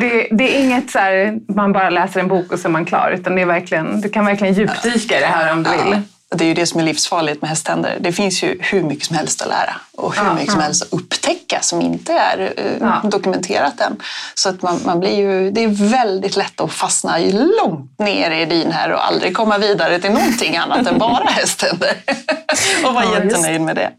det, 0.00 0.28
det, 0.30 0.56
är 0.56 0.64
inget 0.64 0.90
så 0.90 0.98
här, 0.98 1.38
man 1.54 1.72
bara 1.72 1.90
läser 1.90 2.20
en 2.20 2.28
bok 2.28 2.52
och 2.52 2.58
så 2.58 2.68
är 2.68 2.72
man 2.72 2.84
klar, 2.84 3.10
utan 3.14 3.34
det 3.34 3.42
är 3.42 3.46
verkligen, 3.46 4.00
du 4.00 4.08
kan 4.08 4.26
verkligen 4.26 4.54
djupdyka 4.54 5.16
i 5.16 5.20
det 5.20 5.26
här 5.26 5.52
om 5.52 5.62
du 5.62 5.70
vill. 5.70 6.02
Det 6.30 6.44
är 6.44 6.48
ju 6.48 6.54
det 6.54 6.66
som 6.66 6.80
är 6.80 6.84
livsfarligt 6.84 7.42
med 7.42 7.50
hästtänder. 7.50 7.96
Det 8.00 8.12
finns 8.12 8.42
ju 8.42 8.58
hur 8.60 8.82
mycket 8.82 9.04
som 9.04 9.16
helst 9.16 9.42
att 9.42 9.48
lära 9.48 9.76
och 9.92 10.16
hur 10.16 10.24
ja, 10.24 10.34
mycket 10.34 10.52
som 10.52 10.60
helst 10.60 10.82
att 10.82 10.92
upptäcka 10.92 11.60
som 11.60 11.80
inte 11.80 12.12
är 12.12 12.40
uh, 12.40 12.72
ja. 12.80 13.00
dokumenterat 13.04 13.80
än. 13.80 13.96
Så 14.34 14.48
att 14.48 14.62
man, 14.62 14.80
man, 14.84 15.00
blir 15.00 15.16
ju, 15.16 15.50
det 15.50 15.64
är 15.64 15.90
väldigt 15.90 16.36
lätt 16.36 16.60
att 16.60 16.72
fastna 16.72 17.18
långt 17.62 17.98
ner 17.98 18.30
i 18.30 18.44
din 18.44 18.72
här 18.72 18.92
och 18.92 19.06
aldrig 19.06 19.36
komma 19.36 19.58
vidare 19.58 20.00
till 20.00 20.12
någonting 20.12 20.56
annat 20.56 20.86
än 20.86 20.98
bara 20.98 21.24
hästtänder. 21.30 21.92
och 22.84 22.94
vara 22.94 23.04
ja, 23.04 23.24
jättenöjd 23.24 23.60
med 23.60 23.76
det. 23.76 23.90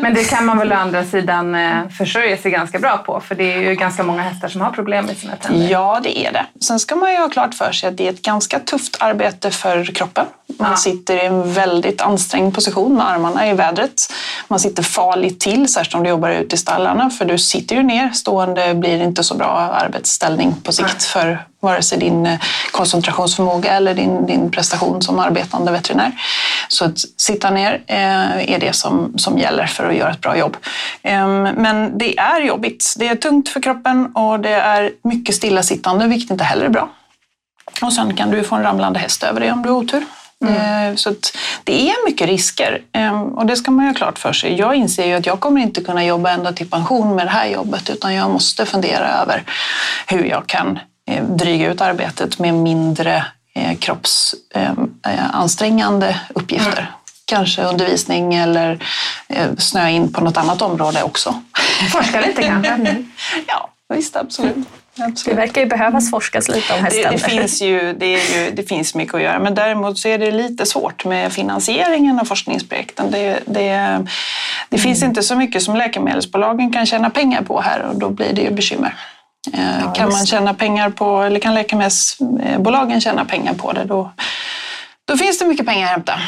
Men 0.00 0.14
det 0.14 0.24
kan 0.24 0.46
man 0.46 0.58
väl 0.58 0.72
å 0.72 0.76
andra 0.76 1.04
sidan 1.04 1.54
eh, 1.54 1.88
försörja 1.98 2.36
sig 2.36 2.50
ganska 2.50 2.78
bra 2.78 2.98
på 2.98 3.20
för 3.20 3.34
det 3.34 3.52
är 3.52 3.60
ju 3.60 3.74
ganska 3.74 4.02
många 4.02 4.22
hästar 4.22 4.48
som 4.48 4.60
har 4.60 4.70
problem 4.70 5.06
med 5.06 5.16
sina 5.16 5.36
tänder. 5.36 5.68
Ja, 5.68 6.00
det 6.02 6.18
är 6.18 6.32
det. 6.32 6.46
Sen 6.60 6.80
ska 6.80 6.96
man 6.96 7.12
ju 7.12 7.18
ha 7.18 7.28
klart 7.28 7.54
för 7.54 7.72
sig 7.72 7.88
att 7.88 7.96
det 7.96 8.06
är 8.06 8.10
ett 8.10 8.22
ganska 8.22 8.58
tufft 8.58 8.96
arbete 9.00 9.50
för 9.50 9.84
kroppen. 9.84 10.26
Man 10.58 10.70
ja. 10.70 10.76
sitter 10.76 11.16
i 11.16 11.26
en 11.26 11.52
väldigt 11.52 12.00
ansträngd 12.00 12.54
position 12.54 12.94
med 12.94 13.08
armarna 13.08 13.48
i 13.48 13.52
vädret. 13.52 14.12
Man 14.48 14.60
sitter 14.60 14.82
farligt 14.82 15.40
till, 15.40 15.72
särskilt 15.72 15.94
om 15.94 16.02
du 16.02 16.08
jobbar 16.08 16.30
ute 16.30 16.54
i 16.54 16.58
stallarna 16.58 17.10
för 17.10 17.24
du 17.24 17.38
sitter 17.38 17.76
ju 17.76 17.82
ner. 17.82 18.10
Stående 18.10 18.74
blir 18.74 19.02
inte 19.02 19.24
så 19.24 19.34
bra 19.34 19.50
arbetsställning 19.58 20.54
på 20.64 20.72
sikt 20.72 21.04
för 21.04 21.44
vare 21.60 21.82
sig 21.82 21.98
din 21.98 22.26
eh, 22.26 22.40
koncentrationsförmåga 22.70 23.72
eller 23.72 23.94
din, 23.94 24.26
din 24.26 24.50
prestation 24.50 25.02
som 25.02 25.18
arbetande 25.18 25.72
veterinär. 25.72 26.12
Så 26.72 26.84
att 26.84 26.98
sitta 27.16 27.50
ner 27.50 27.82
eh, 27.86 28.52
är 28.52 28.58
det 28.58 28.72
som, 28.72 29.18
som 29.18 29.38
gäller 29.38 29.66
för 29.66 29.88
att 29.88 29.96
göra 29.96 30.10
ett 30.10 30.20
bra 30.20 30.38
jobb. 30.38 30.56
Ehm, 31.02 31.42
men 31.42 31.98
det 31.98 32.18
är 32.18 32.40
jobbigt. 32.40 32.94
Det 32.98 33.08
är 33.08 33.14
tungt 33.14 33.48
för 33.48 33.62
kroppen 33.62 34.16
och 34.16 34.40
det 34.40 34.54
är 34.54 34.92
mycket 35.02 35.34
stillasittande, 35.34 36.06
vilket 36.06 36.30
inte 36.30 36.44
heller 36.44 36.64
är 36.64 36.68
bra. 36.68 36.88
Och 37.82 37.92
sen 37.92 38.16
kan 38.16 38.30
du 38.30 38.44
få 38.44 38.54
en 38.54 38.62
ramlande 38.62 38.98
häst 38.98 39.22
över 39.22 39.40
dig 39.40 39.52
om 39.52 39.62
du 39.62 39.68
har 39.68 39.76
otur. 39.76 40.04
Mm. 40.44 40.90
Eh, 40.90 40.96
så 40.96 41.14
det 41.64 41.90
är 41.90 42.06
mycket 42.06 42.26
risker 42.26 42.82
ehm, 42.92 43.22
och 43.22 43.46
det 43.46 43.56
ska 43.56 43.70
man 43.70 43.84
ju 43.84 43.90
ha 43.90 43.94
klart 43.94 44.18
för 44.18 44.32
sig. 44.32 44.58
Jag 44.58 44.74
inser 44.74 45.06
ju 45.06 45.14
att 45.14 45.26
jag 45.26 45.40
kommer 45.40 45.60
inte 45.60 45.80
kunna 45.80 46.04
jobba 46.04 46.30
ända 46.30 46.52
till 46.52 46.70
pension 46.70 47.16
med 47.16 47.26
det 47.26 47.30
här 47.30 47.46
jobbet 47.46 47.90
utan 47.90 48.14
jag 48.14 48.30
måste 48.30 48.66
fundera 48.66 49.08
över 49.08 49.42
hur 50.06 50.24
jag 50.24 50.46
kan 50.46 50.78
Eh, 51.10 51.24
dryga 51.24 51.70
ut 51.70 51.80
arbetet 51.80 52.38
med 52.38 52.54
mindre 52.54 53.24
kroppsansträngande 53.78 56.08
eh, 56.08 56.16
uppgifter. 56.34 56.78
Mm. 56.78 56.92
Kanske 57.24 57.62
undervisning 57.62 58.34
eller 58.34 58.84
snöa 59.58 59.90
in 59.90 60.12
på 60.12 60.24
något 60.24 60.36
annat 60.36 60.62
område 60.62 61.02
också. 61.02 61.42
Forska 61.92 62.20
lite 62.20 62.42
kanske? 62.42 62.72
Mm. 62.80 63.12
Ja, 63.46 63.70
visst 63.88 64.16
absolut. 64.16 64.66
Absolut. 64.98 65.24
Det 65.24 65.34
verkar 65.34 65.60
ju 65.60 65.66
behövas 65.66 66.10
forskas 66.10 66.48
lite 66.48 66.74
om 66.74 66.84
hästtänder. 66.84 67.10
Det, 67.10 67.16
det, 67.16 67.30
finns 67.30 67.62
ju, 67.62 67.92
det, 67.92 68.06
ju, 68.06 68.50
det 68.50 68.62
finns 68.62 68.94
mycket 68.94 69.14
att 69.14 69.22
göra 69.22 69.38
men 69.38 69.54
däremot 69.54 69.98
så 69.98 70.08
är 70.08 70.18
det 70.18 70.30
lite 70.30 70.66
svårt 70.66 71.04
med 71.04 71.32
finansieringen 71.32 72.20
av 72.20 72.24
forskningsprojekten. 72.24 73.10
Det, 73.10 73.40
det, 73.46 73.62
det 74.68 74.76
mm. 74.76 74.78
finns 74.78 75.02
inte 75.02 75.22
så 75.22 75.36
mycket 75.36 75.62
som 75.62 75.76
läkemedelsbolagen 75.76 76.72
kan 76.72 76.86
tjäna 76.86 77.10
pengar 77.10 77.42
på 77.42 77.60
här 77.60 77.80
och 77.80 77.98
då 77.98 78.10
blir 78.10 78.32
det 78.32 78.42
ju 78.42 78.50
bekymmer. 78.50 78.94
Eh, 79.52 79.80
ja, 79.80 79.92
kan 79.92 80.10
man 80.10 80.26
tjäna 80.26 80.54
pengar 80.54 80.90
på, 80.90 81.22
eller 81.22 81.40
kan 81.40 81.54
läkemedelsbolagen 81.54 83.00
tjäna 83.00 83.24
pengar 83.24 83.54
på 83.54 83.72
det, 83.72 83.84
då, 83.84 84.12
då 85.04 85.16
finns 85.16 85.38
det 85.38 85.44
mycket 85.44 85.66
pengar 85.66 85.84
att 85.84 85.92
hämta. 85.92 86.20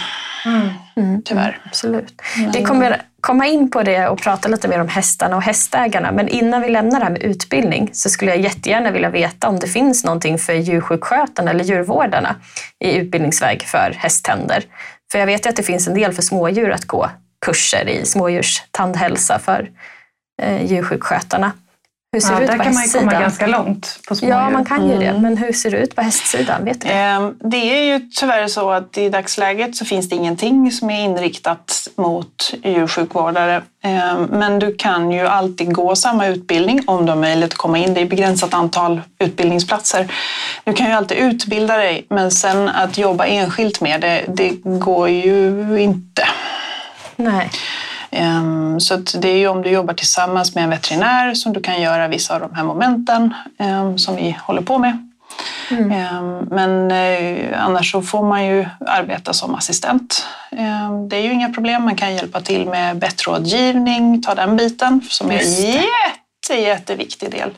Mm. 0.44 0.68
Mm. 0.96 1.22
Tyvärr. 1.22 1.58
Absolut. 1.64 2.14
Men... 2.36 2.50
Vi 2.50 2.64
kommer 2.64 3.02
komma 3.20 3.46
in 3.46 3.70
på 3.70 3.82
det 3.82 4.08
och 4.08 4.18
prata 4.18 4.48
lite 4.48 4.68
mer 4.68 4.80
om 4.80 4.88
hästarna 4.88 5.36
och 5.36 5.42
hästägarna. 5.42 6.12
Men 6.12 6.28
innan 6.28 6.62
vi 6.62 6.68
lämnar 6.68 6.98
det 6.98 7.04
här 7.04 7.12
med 7.12 7.22
utbildning 7.22 7.90
så 7.92 8.08
skulle 8.08 8.30
jag 8.30 8.40
jättegärna 8.40 8.90
vilja 8.90 9.10
veta 9.10 9.48
om 9.48 9.58
det 9.58 9.66
finns 9.66 10.04
någonting 10.04 10.38
för 10.38 10.52
djursjukskötarna 10.52 11.50
eller 11.50 11.64
djurvårdarna 11.64 12.36
i 12.84 12.94
utbildningsväg 12.94 13.62
för 13.62 13.94
hästtänder. 13.98 14.64
För 15.12 15.18
jag 15.18 15.26
vet 15.26 15.46
ju 15.46 15.50
att 15.50 15.56
det 15.56 15.62
finns 15.62 15.88
en 15.88 15.94
del 15.94 16.12
för 16.12 16.22
smådjur 16.22 16.70
att 16.70 16.84
gå 16.84 17.10
kurser 17.46 17.88
i 17.88 18.06
smådjurstandhälsa 18.06 19.38
för 19.38 19.70
eh, 20.42 20.64
djursjukskötarna. 20.64 21.52
Hur 22.14 22.20
ser 22.20 22.32
ja, 22.32 22.38
det 22.38 22.44
ut 22.44 22.50
där 22.50 22.58
på 22.58 22.64
kan 22.64 22.74
man 22.74 22.84
ju 22.84 22.90
komma 22.90 23.12
ganska 23.12 23.46
långt 23.46 24.00
på 24.08 24.14
smådjur. 24.14 24.36
Ja, 24.36 24.50
man 24.50 24.64
kan 24.64 24.88
ju 24.88 24.98
det. 24.98 25.06
Mm. 25.06 25.22
Men 25.22 25.36
hur 25.36 25.52
ser 25.52 25.70
det 25.70 25.76
ut 25.76 25.94
på 25.94 26.02
hästsidan? 26.02 26.64
Vet 26.64 26.80
du 26.80 26.88
ehm, 26.88 27.34
det 27.40 27.56
är 27.56 27.84
ju 27.84 28.08
tyvärr 28.20 28.48
så 28.48 28.70
att 28.70 28.98
i 28.98 29.08
dagsläget 29.08 29.76
så 29.76 29.84
finns 29.84 30.08
det 30.08 30.16
ingenting 30.16 30.72
som 30.72 30.90
är 30.90 31.04
inriktat 31.04 31.88
mot 31.96 32.54
djursjukvårdare. 32.64 33.62
Ehm, 33.82 34.22
men 34.22 34.58
du 34.58 34.74
kan 34.74 35.12
ju 35.12 35.26
alltid 35.26 35.74
gå 35.74 35.96
samma 35.96 36.26
utbildning 36.26 36.82
om 36.86 37.06
du 37.06 37.12
har 37.12 37.18
möjlighet 37.18 37.52
att 37.52 37.58
komma 37.58 37.78
in. 37.78 37.94
Det 37.94 38.00
är 38.00 38.06
begränsat 38.06 38.54
antal 38.54 39.00
utbildningsplatser. 39.18 40.12
Du 40.64 40.72
kan 40.72 40.86
ju 40.86 40.92
alltid 40.92 41.18
utbilda 41.18 41.76
dig, 41.76 42.06
men 42.08 42.30
sen 42.30 42.68
att 42.68 42.98
jobba 42.98 43.24
enskilt 43.26 43.80
med 43.80 44.00
det, 44.00 44.24
det 44.28 44.50
går 44.64 45.08
ju 45.08 45.76
inte. 45.80 46.26
Nej. 47.16 47.50
Ehm, 48.12 48.80
så 48.80 48.96
det 48.96 49.28
är 49.28 49.36
ju 49.36 49.48
om 49.48 49.62
du 49.62 49.70
jobbar 49.70 49.94
tillsammans 49.94 50.54
med 50.54 50.64
en 50.64 50.70
veterinär 50.70 51.34
som 51.34 51.52
du 51.52 51.60
kan 51.60 51.82
göra 51.82 52.08
vissa 52.08 52.34
av 52.34 52.40
de 52.40 52.54
här 52.54 52.64
momenten 52.64 53.34
ehm, 53.58 53.98
som 53.98 54.16
vi 54.16 54.36
håller 54.42 54.62
på 54.62 54.78
med. 54.78 55.08
Mm. 55.70 55.92
Ehm, 55.92 56.46
men 56.50 56.90
eh, 56.90 57.64
annars 57.64 57.92
så 57.92 58.02
får 58.02 58.22
man 58.22 58.46
ju 58.46 58.66
arbeta 58.86 59.32
som 59.32 59.54
assistent. 59.54 60.26
Det 61.08 61.16
är 61.16 61.20
ju 61.20 61.32
inga 61.32 61.52
problem. 61.52 61.84
Man 61.84 61.96
kan 61.96 62.14
hjälpa 62.14 62.40
till 62.40 62.66
med 62.66 62.98
bettrådgivning, 62.98 64.22
ta 64.22 64.34
den 64.34 64.56
biten 64.56 65.00
som 65.08 65.30
är 65.30 65.38
en 65.38 65.72
jätte, 65.72 66.54
jätteviktig 66.54 67.30
del. 67.30 67.50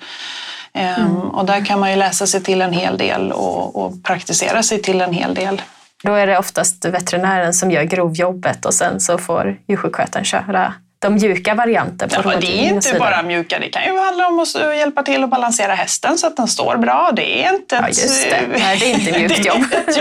Mm. 0.73 1.17
Och 1.17 1.45
där 1.45 1.65
kan 1.65 1.81
man 1.81 1.91
ju 1.91 1.97
läsa 1.97 2.27
sig 2.27 2.43
till 2.43 2.63
en 2.63 2.73
hel 2.73 2.99
del 2.99 3.33
och, 3.33 3.85
och 3.85 4.03
praktisera 4.03 4.63
sig 4.63 4.83
till 4.83 5.01
en 5.01 5.13
hel 5.13 5.35
del. 5.35 5.63
Då 6.05 6.15
är 6.15 6.27
det 6.27 6.39
oftast 6.39 6.85
veterinären 6.85 7.55
som 7.55 7.71
gör 7.71 7.83
grovjobbet 7.83 8.65
och 8.65 8.75
sen 8.75 9.01
så 9.01 9.19
får 9.19 9.57
djursjukskötaren 9.69 10.25
köra 10.25 10.75
de 10.99 11.15
mjuka 11.15 11.55
varianter 11.55 12.09
på 12.09 12.33
ja, 12.33 12.39
Det 12.41 12.67
är 12.67 12.73
inte 12.73 12.99
bara 12.99 13.23
mjuka, 13.23 13.59
det 13.59 13.69
kan 13.69 13.85
ju 13.85 13.99
handla 13.99 14.27
om 14.27 14.39
att 14.39 14.55
hjälpa 14.55 15.03
till 15.03 15.25
att 15.25 15.31
balansera 15.31 15.75
hästen 15.75 16.19
så 16.19 16.27
att 16.27 16.37
den 16.37 16.49
står 16.49 16.77
bra. 16.77 17.11
Det 17.17 17.45
är 17.45 17.55
inte 17.55 17.75
ja, 17.75 17.89
just 17.89 18.31
det. 18.31 18.59
Nej, 18.59 18.79
det 18.79 18.91
är 18.91 18.95
inte 18.95 19.13
mjukt 19.19 19.47
jobb. 19.47 19.65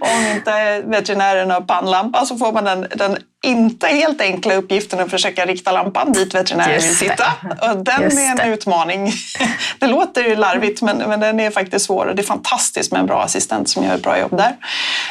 om 0.00 0.26
inte 0.34 0.82
veterinären 0.84 1.50
har 1.50 1.60
pannlampa 1.60 2.26
så 2.26 2.36
får 2.36 2.52
man 2.52 2.64
den, 2.64 2.86
den 2.94 3.16
inte 3.46 3.86
helt 3.86 4.20
enkla 4.20 4.54
uppgiften 4.54 5.00
att 5.00 5.10
försöka 5.10 5.46
rikta 5.46 5.72
lampan 5.72 6.12
dit 6.12 6.34
veterinären 6.34 6.80
vill 6.80 6.96
sitta. 6.96 7.24
Och 7.60 7.84
den 7.84 8.02
Just 8.02 8.18
är 8.18 8.30
en 8.30 8.36
det. 8.36 8.46
utmaning. 8.46 9.12
Det 9.78 9.86
låter 9.86 10.22
ju 10.22 10.36
larvigt 10.36 10.82
men, 10.82 10.98
men 10.98 11.20
den 11.20 11.40
är 11.40 11.50
faktiskt 11.50 11.84
svår 11.84 12.06
och 12.06 12.16
det 12.16 12.22
är 12.22 12.26
fantastiskt 12.26 12.92
med 12.92 13.00
en 13.00 13.06
bra 13.06 13.22
assistent 13.22 13.68
som 13.68 13.84
gör 13.84 13.94
ett 13.94 14.02
bra 14.02 14.18
jobb 14.18 14.36
där. 14.36 14.56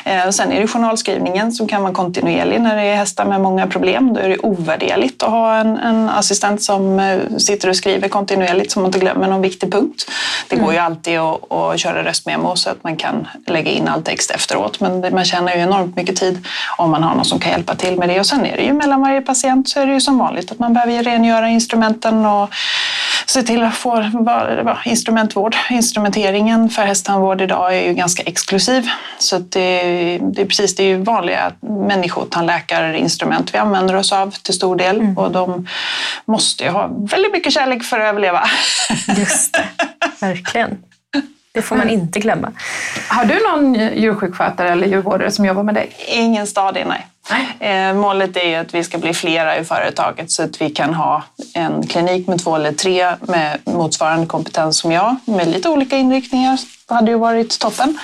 Eh, 0.06 0.30
sen 0.30 0.52
är 0.52 0.62
det 0.62 0.68
journalskrivningen 0.68 1.52
som 1.52 1.68
kan 1.68 1.82
vara 1.82 1.94
kontinuerlig 1.94 2.62
när 2.62 2.76
det 2.76 2.82
är 2.82 2.96
hästar 2.96 3.26
med 3.26 3.42
många 3.42 3.68
problem. 3.68 4.14
Då 4.14 4.20
är 4.20 4.30
det 4.30 4.38
ovärderligt 4.38 5.24
att 5.24 5.30
ha 5.30 5.56
en, 5.56 5.78
en 5.78 6.10
assistent 6.10 6.64
som 6.64 7.00
eh, 7.00 7.20
sitter 7.38 7.70
och 7.70 7.76
skriver 7.76 8.08
kontinuerligt 8.08 8.72
så 8.72 8.80
man 8.80 8.88
inte 8.88 9.00
glömmer 9.00 9.28
någon 9.28 9.42
viktig 9.42 9.72
punkt. 9.72 10.12
Det 10.48 10.56
går 10.56 10.72
ju 10.72 10.78
mm. 10.78 10.86
alltid 10.86 11.20
att, 11.20 11.52
att 11.52 11.80
köra 11.80 12.04
röstmemo 12.04 12.56
så 12.56 12.70
att 12.70 12.84
man 12.84 12.96
kan 12.96 13.28
lägga 13.48 13.72
in 13.72 13.88
all 13.88 14.04
text 14.04 14.32
efteråt 14.32 14.65
men 14.80 15.14
man 15.16 15.26
tjänar 15.26 15.56
ju 15.56 15.60
enormt 15.62 15.96
mycket 15.96 16.16
tid 16.16 16.46
om 16.78 16.92
man 16.92 17.04
har 17.04 17.16
någon 17.16 17.26
som 17.26 17.40
kan 17.40 17.52
hjälpa 17.52 17.76
till 17.76 17.98
med 17.98 18.10
det 18.10 18.20
och 18.20 18.26
sen 18.26 18.46
är 18.46 18.58
det 18.58 18.64
ju 18.64 18.74
mellan 18.74 19.02
varje 19.02 19.22
patient 19.22 19.70
så 19.70 19.80
är 19.80 19.88
det 19.88 19.94
ju 19.94 20.02
som 20.02 20.18
vanligt 20.18 20.52
att 20.52 20.60
man 20.60 20.74
behöver 20.74 21.04
rengöra 21.04 21.50
instrumenten 21.50 22.26
och 22.26 22.50
se 23.26 23.44
till 23.44 23.64
att 23.64 23.76
få 23.76 24.10
instrumentvård. 24.86 25.56
Instrumenteringen 25.70 26.70
för 26.70 26.82
hästtandvård 26.82 27.42
idag 27.42 27.78
är 27.78 27.82
ju 27.88 27.94
ganska 27.94 28.24
exklusiv. 28.24 28.90
Så 29.20 29.38
det, 29.38 29.82
det 30.22 30.42
är 30.42 30.46
precis 30.46 30.76
det 30.76 30.84
är 30.84 30.88
ju 30.88 30.98
vanliga 30.98 31.52
människotandläkarinstrument 31.62 33.54
vi 33.54 33.58
använder 33.58 33.96
oss 33.96 34.12
av 34.12 34.32
till 34.32 34.54
stor 34.54 34.76
del 34.76 35.00
mm. 35.00 35.18
och 35.18 35.32
de 35.32 35.68
måste 36.26 36.64
ju 36.64 36.70
ha 36.70 36.88
väldigt 36.88 37.32
mycket 37.32 37.54
kärlek 37.54 37.84
för 37.84 38.00
att 38.00 38.10
överleva. 38.10 38.44
Just 39.18 39.54
det, 39.54 39.66
verkligen. 40.20 40.78
Det 41.56 41.62
får 41.62 41.76
man 41.76 41.90
inte 41.90 42.20
glömma. 42.20 42.52
Har 43.08 43.26
du 43.26 43.40
någon 43.40 43.74
djursjukskötare 43.76 44.70
eller 44.70 44.88
djurvårdare 44.88 45.32
som 45.32 45.46
jobbar 45.46 45.64
med 45.64 45.76
dig? 45.76 45.96
Ingen 46.08 46.48
stadig, 46.48 46.86
nej. 46.88 47.08
Eh, 47.60 47.94
målet 47.94 48.38
är 48.38 48.60
att 48.60 48.74
vi 48.74 48.84
ska 48.84 48.98
bli 48.98 49.14
flera 49.14 49.58
i 49.58 49.64
företaget 49.64 50.32
så 50.32 50.44
att 50.44 50.62
vi 50.62 50.70
kan 50.70 50.94
ha 50.94 51.24
en 51.54 51.88
klinik 51.88 52.28
med 52.28 52.44
två 52.44 52.56
eller 52.56 52.72
tre 52.72 53.16
med 53.22 53.60
motsvarande 53.64 54.28
kompetens 54.28 54.78
som 54.78 54.92
jag 54.92 55.16
med 55.26 55.48
lite 55.48 55.70
olika 55.70 55.98
inriktningar 55.98 56.60
det 56.88 56.94
hade 56.94 57.12
ju 57.12 57.18
varit 57.18 57.60
toppen. 57.60 58.00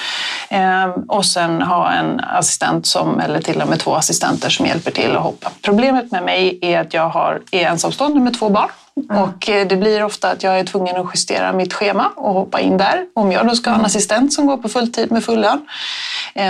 Eh, 0.50 0.90
och 1.08 1.26
sen 1.26 1.62
ha 1.62 1.92
en 1.92 2.20
assistent 2.20 2.86
som, 2.86 3.20
eller 3.20 3.42
till 3.42 3.62
och 3.62 3.70
med 3.70 3.80
två 3.80 3.96
assistenter 3.96 4.50
som 4.50 4.66
hjälper 4.66 4.92
till 4.92 5.16
att 5.16 5.24
hoppa. 5.24 5.52
Problemet 5.62 6.12
med 6.12 6.24
mig 6.24 6.60
är 6.62 6.80
att 6.80 6.94
jag 6.94 7.10
har, 7.10 7.42
är 7.52 7.66
ensamstående 7.66 8.20
med 8.20 8.40
två 8.40 8.50
barn. 8.50 8.70
Mm. 9.12 9.24
Och 9.24 9.50
eh, 9.50 9.68
det 9.68 9.76
blir 9.76 10.04
ofta 10.04 10.32
att 10.32 10.44
jag 10.44 10.60
är 10.60 10.64
tvungen 10.64 10.96
att 10.96 11.08
justera 11.16 11.54
mitt 11.54 11.74
schema 11.74 12.12
och 12.16 12.34
hoppa 12.34 12.60
in 12.60 12.78
där. 12.78 13.06
Om 13.16 13.32
jag 13.32 13.48
då 13.48 13.56
ska 13.56 13.70
ha 13.70 13.80
en 13.80 13.86
assistent 13.86 14.34
som 14.34 14.46
går 14.46 14.58
på 14.58 14.70
fulltid 14.70 15.12
med 15.12 15.24
full 15.24 15.42
lön 15.42 15.68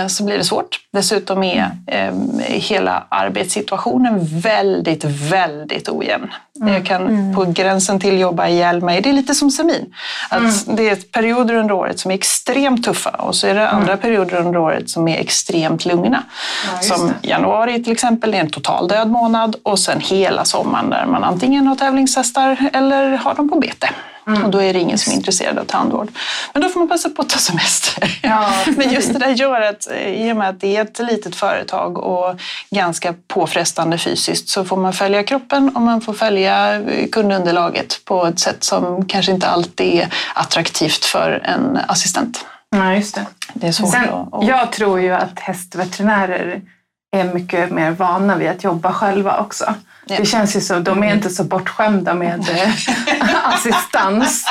så 0.08 0.24
blir 0.24 0.38
det 0.38 0.44
svårt. 0.44 0.80
Dessutom 0.92 1.42
är 1.42 1.70
hela 2.62 3.06
arbetssituationen 3.08 4.18
väldigt, 4.22 5.04
väldigt 5.04 5.88
ojämn. 5.88 6.30
Mm. 6.60 6.74
Jag 6.74 6.86
kan 6.86 7.02
mm. 7.02 7.34
på 7.34 7.44
gränsen 7.44 8.00
till 8.00 8.20
jobba 8.20 8.48
ihjäl 8.48 8.82
mig. 8.82 9.00
Det 9.00 9.08
är 9.08 9.12
lite 9.12 9.34
som 9.34 9.50
semin. 9.50 9.94
Att 10.30 10.38
mm. 10.38 10.76
Det 10.76 10.88
är 10.88 10.96
perioder 10.96 11.54
under 11.54 11.74
året 11.74 12.00
som 12.00 12.10
är 12.10 12.14
extremt 12.14 12.84
tuffa 12.84 13.10
och 13.10 13.34
så 13.34 13.46
är 13.46 13.54
det 13.54 13.68
andra 13.68 13.96
perioder 13.96 14.36
under 14.36 14.60
året 14.60 14.90
som 14.90 15.08
är 15.08 15.18
extremt 15.18 15.84
lugna. 15.84 16.22
Ja, 16.72 16.82
som 16.82 17.12
januari 17.22 17.84
till 17.84 17.92
exempel 17.92 18.34
är 18.34 18.38
en 18.38 18.50
total 18.50 18.88
död 18.88 19.10
månad 19.10 19.56
och 19.62 19.78
sen 19.78 20.00
hela 20.00 20.44
sommaren 20.44 20.90
där 20.90 21.06
man 21.06 21.24
antingen 21.24 21.66
har 21.66 21.76
tävlingshästar 21.76 22.70
eller 22.72 23.16
har 23.16 23.34
dem 23.34 23.48
på 23.48 23.58
bete. 23.58 23.88
Mm. 24.26 24.44
Och 24.44 24.50
då 24.50 24.62
är 24.62 24.72
det 24.72 24.78
ingen 24.78 24.98
som 24.98 25.12
är 25.12 25.16
intresserad 25.16 25.58
av 25.58 25.64
tandvård. 25.64 26.08
Men 26.52 26.62
då 26.62 26.68
får 26.68 26.80
man 26.80 26.88
passa 26.88 27.08
på 27.08 27.22
att 27.22 27.28
ta 27.28 27.38
semester. 27.38 28.18
Ja. 28.22 28.52
Men 28.76 28.92
just 28.92 29.12
det 29.12 29.18
där 29.18 29.30
gör 29.30 29.60
att 29.60 29.88
i 30.06 30.32
och 30.32 30.36
med 30.36 30.48
att 30.48 30.60
det 30.60 30.76
är 30.76 30.82
ett 30.82 30.98
litet 30.98 31.36
företag 31.36 31.98
och 31.98 32.40
ganska 32.70 33.14
påfrestande 33.28 33.98
fysiskt 33.98 34.48
så 34.48 34.64
får 34.64 34.76
man 34.76 34.92
följa 34.92 35.22
kroppen 35.22 35.76
och 35.76 35.82
man 35.82 36.00
får 36.00 36.14
följa 36.14 36.82
kundunderlaget 37.12 38.04
på 38.04 38.26
ett 38.26 38.40
sätt 38.40 38.64
som 38.64 39.06
kanske 39.08 39.32
inte 39.32 39.48
alltid 39.48 40.00
är 40.00 40.14
attraktivt 40.34 41.04
för 41.04 41.42
en 41.44 41.78
assistent. 41.86 42.44
Ja, 42.70 42.94
just 42.94 43.14
det. 43.14 43.26
det 43.54 43.66
är 43.66 43.72
svårt 43.72 43.90
Sen, 43.90 44.08
att, 44.08 44.46
Jag 44.46 44.72
tror 44.72 45.00
ju 45.00 45.12
att 45.12 45.40
hästveterinärer 45.40 46.60
är 47.16 47.24
mycket 47.24 47.70
mer 47.70 47.90
vana 47.90 48.36
vid 48.36 48.48
att 48.48 48.64
jobba 48.64 48.92
själva 48.92 49.40
också. 49.40 49.74
Ja. 50.06 50.16
Det 50.18 50.26
känns 50.26 50.56
ju 50.56 50.60
så, 50.60 50.78
de 50.78 51.02
är 51.02 51.14
inte 51.14 51.30
så 51.30 51.44
bortskämda 51.44 52.14
med 52.14 52.40
eh, 52.50 52.72
assistans. 53.54 54.46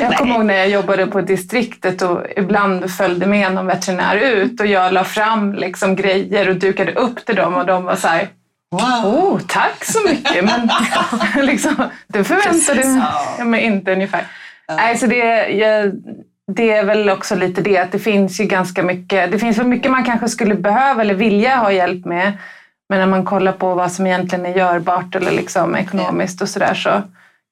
Jag 0.00 0.16
kommer 0.16 0.34
ihåg 0.34 0.44
när 0.44 0.54
jag 0.54 0.68
jobbade 0.68 1.06
på 1.06 1.20
distriktet 1.20 2.02
och 2.02 2.20
ibland 2.36 2.90
följde 2.90 3.26
med 3.26 3.54
någon 3.54 3.66
veterinär 3.66 4.16
ut 4.16 4.60
och 4.60 4.66
jag 4.66 4.92
la 4.92 5.04
fram 5.04 5.54
liksom 5.54 5.96
grejer 5.96 6.48
och 6.48 6.56
dukade 6.56 6.92
upp 6.92 7.26
till 7.26 7.36
dem 7.36 7.54
och 7.54 7.66
de 7.66 7.84
var 7.84 7.96
så 7.96 8.08
här, 8.08 8.28
Wow. 8.72 9.14
Oh, 9.14 9.40
tack 9.48 9.84
så 9.84 9.98
mycket! 10.08 10.44
Men 10.44 10.70
liksom, 11.46 11.74
det 12.06 12.24
förväntade 12.24 13.06
jag 13.38 13.46
mig 13.46 13.62
inte 13.62 13.92
ungefär. 13.92 14.26
Ja. 14.66 14.88
Alltså 14.88 15.06
det, 15.06 15.48
jag, 15.48 15.92
det 16.52 16.72
är 16.72 16.84
väl 16.84 17.10
också 17.10 17.34
lite 17.34 17.62
det 17.62 17.78
att 17.78 17.92
det 17.92 17.98
finns 17.98 18.40
ju 18.40 18.44
ganska 18.44 18.82
mycket, 18.82 19.32
det 19.32 19.38
finns 19.38 19.58
väl 19.58 19.66
mycket 19.66 19.90
man 19.90 20.04
kanske 20.04 20.28
skulle 20.28 20.54
behöva 20.54 21.00
eller 21.00 21.14
vilja 21.14 21.56
ha 21.56 21.72
hjälp 21.72 22.04
med. 22.04 22.32
Men 22.92 23.00
när 23.00 23.06
man 23.06 23.24
kollar 23.24 23.52
på 23.52 23.74
vad 23.74 23.92
som 23.92 24.06
egentligen 24.06 24.46
är 24.46 24.56
görbart 24.56 25.14
eller 25.14 25.30
liksom 25.32 25.76
ekonomiskt 25.76 26.42
och 26.42 26.48
sådär 26.48 26.74
så 26.74 27.02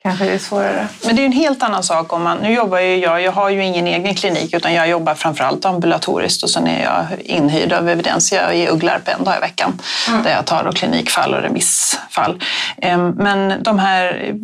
kanske 0.02 0.24
det 0.24 0.32
är 0.32 0.38
svårare. 0.38 0.88
Men 1.04 1.16
det 1.16 1.22
är 1.22 1.26
en 1.26 1.32
helt 1.32 1.62
annan 1.62 1.82
sak 1.82 2.12
om 2.12 2.22
man, 2.22 2.38
nu 2.38 2.52
jobbar 2.52 2.78
ju 2.78 2.96
jag, 2.96 3.22
jag 3.22 3.32
har 3.32 3.50
ju 3.50 3.64
ingen 3.64 3.86
egen 3.86 4.14
klinik 4.14 4.54
utan 4.54 4.74
jag 4.74 4.88
jobbar 4.88 5.14
framförallt 5.14 5.64
ambulatoriskt 5.64 6.42
och 6.42 6.50
sen 6.50 6.66
är 6.66 6.84
jag 6.84 7.06
inhyrd 7.24 7.72
av 7.72 7.88
Evidensia 7.88 8.54
i 8.54 8.68
Ugglarp 8.68 9.08
en 9.08 9.24
dag 9.24 9.36
i 9.36 9.40
veckan 9.40 9.80
mm. 10.08 10.22
där 10.22 10.30
jag 10.30 10.46
tar 10.46 10.64
då 10.64 10.72
klinikfall 10.72 11.34
och 11.34 11.42
remissfall. 11.42 12.42
Ehm, 12.76 13.10
men 13.10 13.62
de 13.62 13.78
här, 13.78 14.34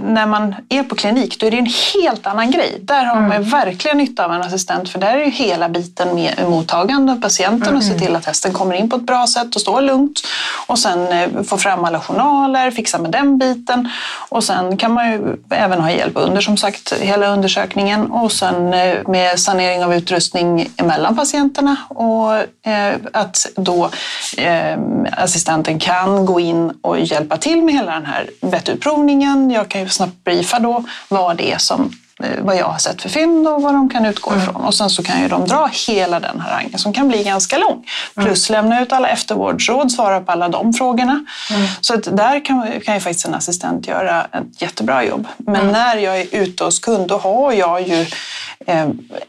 när 0.00 0.26
man 0.26 0.54
är 0.68 0.82
på 0.82 0.94
klinik 0.94 1.40
då 1.40 1.46
är 1.46 1.50
det 1.50 1.58
en 1.58 1.72
helt 1.94 2.26
annan 2.26 2.50
grej. 2.50 2.78
Där 2.80 3.04
har 3.04 3.16
mm. 3.16 3.28
man 3.28 3.42
verkligen 3.42 3.98
nytta 3.98 4.24
av 4.24 4.32
en 4.32 4.40
assistent 4.40 4.88
för 4.88 4.98
där 4.98 5.14
är 5.14 5.24
ju 5.24 5.30
hela 5.30 5.68
biten 5.68 6.14
med 6.14 6.34
mottagande 6.48 7.12
av 7.12 7.20
patienten 7.20 7.68
mm. 7.68 7.76
och 7.76 7.84
se 7.84 7.98
till 7.98 8.16
att 8.16 8.24
hästen 8.24 8.52
kommer 8.52 8.74
in 8.74 8.90
på 8.90 8.96
ett 8.96 9.06
bra 9.06 9.26
sätt 9.26 9.54
och 9.54 9.60
står 9.60 9.80
lugnt 9.80 10.20
och 10.66 10.78
sen 10.78 11.12
eh, 11.12 11.42
få 11.42 11.58
fram 11.58 11.84
alla 11.84 12.00
journaler, 12.00 12.70
fixa 12.70 12.98
med 12.98 13.10
den 13.10 13.38
biten 13.38 13.88
och 14.28 14.44
sen 14.44 14.76
kan 14.76 14.93
man 14.94 15.12
ju 15.12 15.36
även 15.50 15.80
ha 15.80 15.90
hjälp 15.90 16.12
under 16.14 16.40
som 16.40 16.56
sagt 16.56 16.92
hela 16.92 17.26
undersökningen 17.26 18.10
och 18.10 18.32
sen 18.32 18.74
eh, 18.74 19.08
med 19.08 19.40
sanering 19.40 19.84
av 19.84 19.94
utrustning 19.94 20.70
mellan 20.82 21.16
patienterna 21.16 21.76
och 21.88 22.34
eh, 22.70 22.94
att 23.12 23.46
då 23.56 23.90
eh, 24.36 24.78
assistenten 25.12 25.78
kan 25.78 26.26
gå 26.26 26.40
in 26.40 26.72
och 26.80 27.00
hjälpa 27.00 27.36
till 27.36 27.62
med 27.62 27.74
hela 27.74 27.92
den 27.92 28.06
här 28.06 28.30
vettutprovningen. 28.40 29.50
Jag 29.50 29.68
kan 29.68 29.80
ju 29.80 29.88
snabbt 29.88 30.24
briefa 30.24 30.58
då 30.58 30.84
vad 31.08 31.36
det 31.36 31.52
är 31.52 31.58
som 31.58 31.92
vad 32.38 32.56
jag 32.56 32.66
har 32.66 32.78
sett 32.78 33.02
för 33.02 33.08
fynd 33.08 33.48
och 33.48 33.62
vad 33.62 33.74
de 33.74 33.88
kan 33.88 34.06
utgå 34.06 34.30
mm. 34.30 34.42
ifrån. 34.42 34.64
Och 34.64 34.74
sen 34.74 34.90
så 34.90 35.02
kan 35.02 35.22
ju 35.22 35.28
de 35.28 35.46
dra 35.46 35.70
hela 35.86 36.20
den 36.20 36.40
harangen 36.40 36.78
som 36.78 36.92
kan 36.92 37.08
bli 37.08 37.24
ganska 37.24 37.58
lång. 37.58 37.86
Mm. 38.16 38.26
Plus 38.26 38.50
lämna 38.50 38.82
ut 38.82 38.92
alla 38.92 39.08
eftervårdsråd, 39.08 39.92
svara 39.92 40.20
på 40.20 40.32
alla 40.32 40.48
de 40.48 40.72
frågorna. 40.72 41.24
Mm. 41.50 41.66
Så 41.80 41.94
att 41.94 42.16
där 42.16 42.44
kan, 42.44 42.80
kan 42.80 42.94
ju 42.94 43.00
faktiskt 43.00 43.26
en 43.26 43.34
assistent 43.34 43.86
göra 43.86 44.24
ett 44.24 44.62
jättebra 44.62 45.04
jobb. 45.04 45.26
Men 45.36 45.56
mm. 45.56 45.72
när 45.72 45.96
jag 45.96 46.20
är 46.20 46.26
ute 46.30 46.64
hos 46.64 46.78
kund 46.78 47.08
då 47.08 47.18
har 47.18 47.52
jag 47.52 47.88
ju 47.88 48.00
eh, 48.00 48.06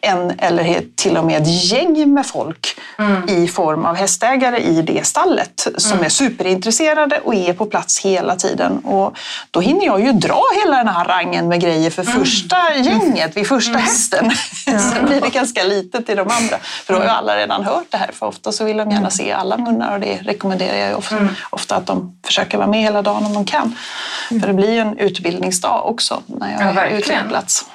en 0.02 0.34
eller 0.38 0.84
till 0.96 1.18
och 1.18 1.26
med 1.26 1.42
ett 1.42 1.72
gäng 1.72 2.14
med 2.14 2.26
folk 2.26 2.80
mm. 2.98 3.30
i 3.30 3.48
form 3.48 3.86
av 3.86 3.96
hästägare 3.96 4.60
i 4.60 4.82
det 4.82 5.06
stallet 5.06 5.68
som 5.78 5.92
mm. 5.92 6.06
är 6.06 6.10
superintresserade 6.10 7.20
och 7.20 7.36
är 7.36 7.54
på 7.54 7.66
plats 7.66 8.06
hela 8.06 8.36
tiden. 8.36 8.78
Och 8.78 9.18
då 9.52 9.60
hinner 9.60 9.86
jag 9.86 10.02
ju 10.02 10.12
dra 10.12 10.42
hela 10.64 10.78
den 10.78 10.88
här 10.88 10.94
harangen 10.94 11.48
med 11.48 11.62
grejer 11.62 11.90
för 11.90 12.04
första 12.04 12.58
gänget 12.76 13.38
vid 13.38 13.48
första 13.48 13.72
mm. 13.72 13.82
hästen. 13.82 14.32
Sen 14.66 15.06
blir 15.06 15.22
det 15.22 15.30
ganska 15.30 15.64
litet 15.64 16.10
i 16.10 16.16
de 16.16 16.22
andra. 16.22 16.58
För 16.60 16.94
då 16.94 17.00
har 17.00 17.06
ju 17.06 17.12
alla 17.12 17.36
redan 17.38 17.64
hört 17.64 17.88
det 17.90 17.98
här. 17.98 18.10
För 18.14 18.26
ofta 18.26 18.52
så 18.52 18.64
vill 18.64 18.78
de 18.78 18.92
gärna 18.92 19.10
se 19.10 19.32
alla 19.32 19.58
munnar 19.58 19.94
och 19.94 20.00
det 20.00 20.20
rekommenderar 20.22 20.78
jag 20.78 20.98
ofta, 20.98 21.18
mm. 21.18 21.36
ofta 21.50 21.76
att 21.76 21.86
de 21.86 22.18
försöker 22.26 22.58
vara 22.58 22.68
med 22.68 22.82
hela 22.82 23.02
dagen 23.02 23.26
om 23.26 23.34
de 23.34 23.46
kan. 23.46 23.76
Mm. 24.32 24.42
För 24.42 24.48
det 24.48 24.54
blir 24.54 24.72
ju 24.72 24.80
en 24.80 24.98
utbildningsdag 24.98 25.86
också 25.86 26.22
när 26.26 26.52
jag 26.52 26.76
ja, 26.76 26.82
är 26.82 26.98
ute 26.98 27.20
på 27.24 27.30
plats. 27.30 27.66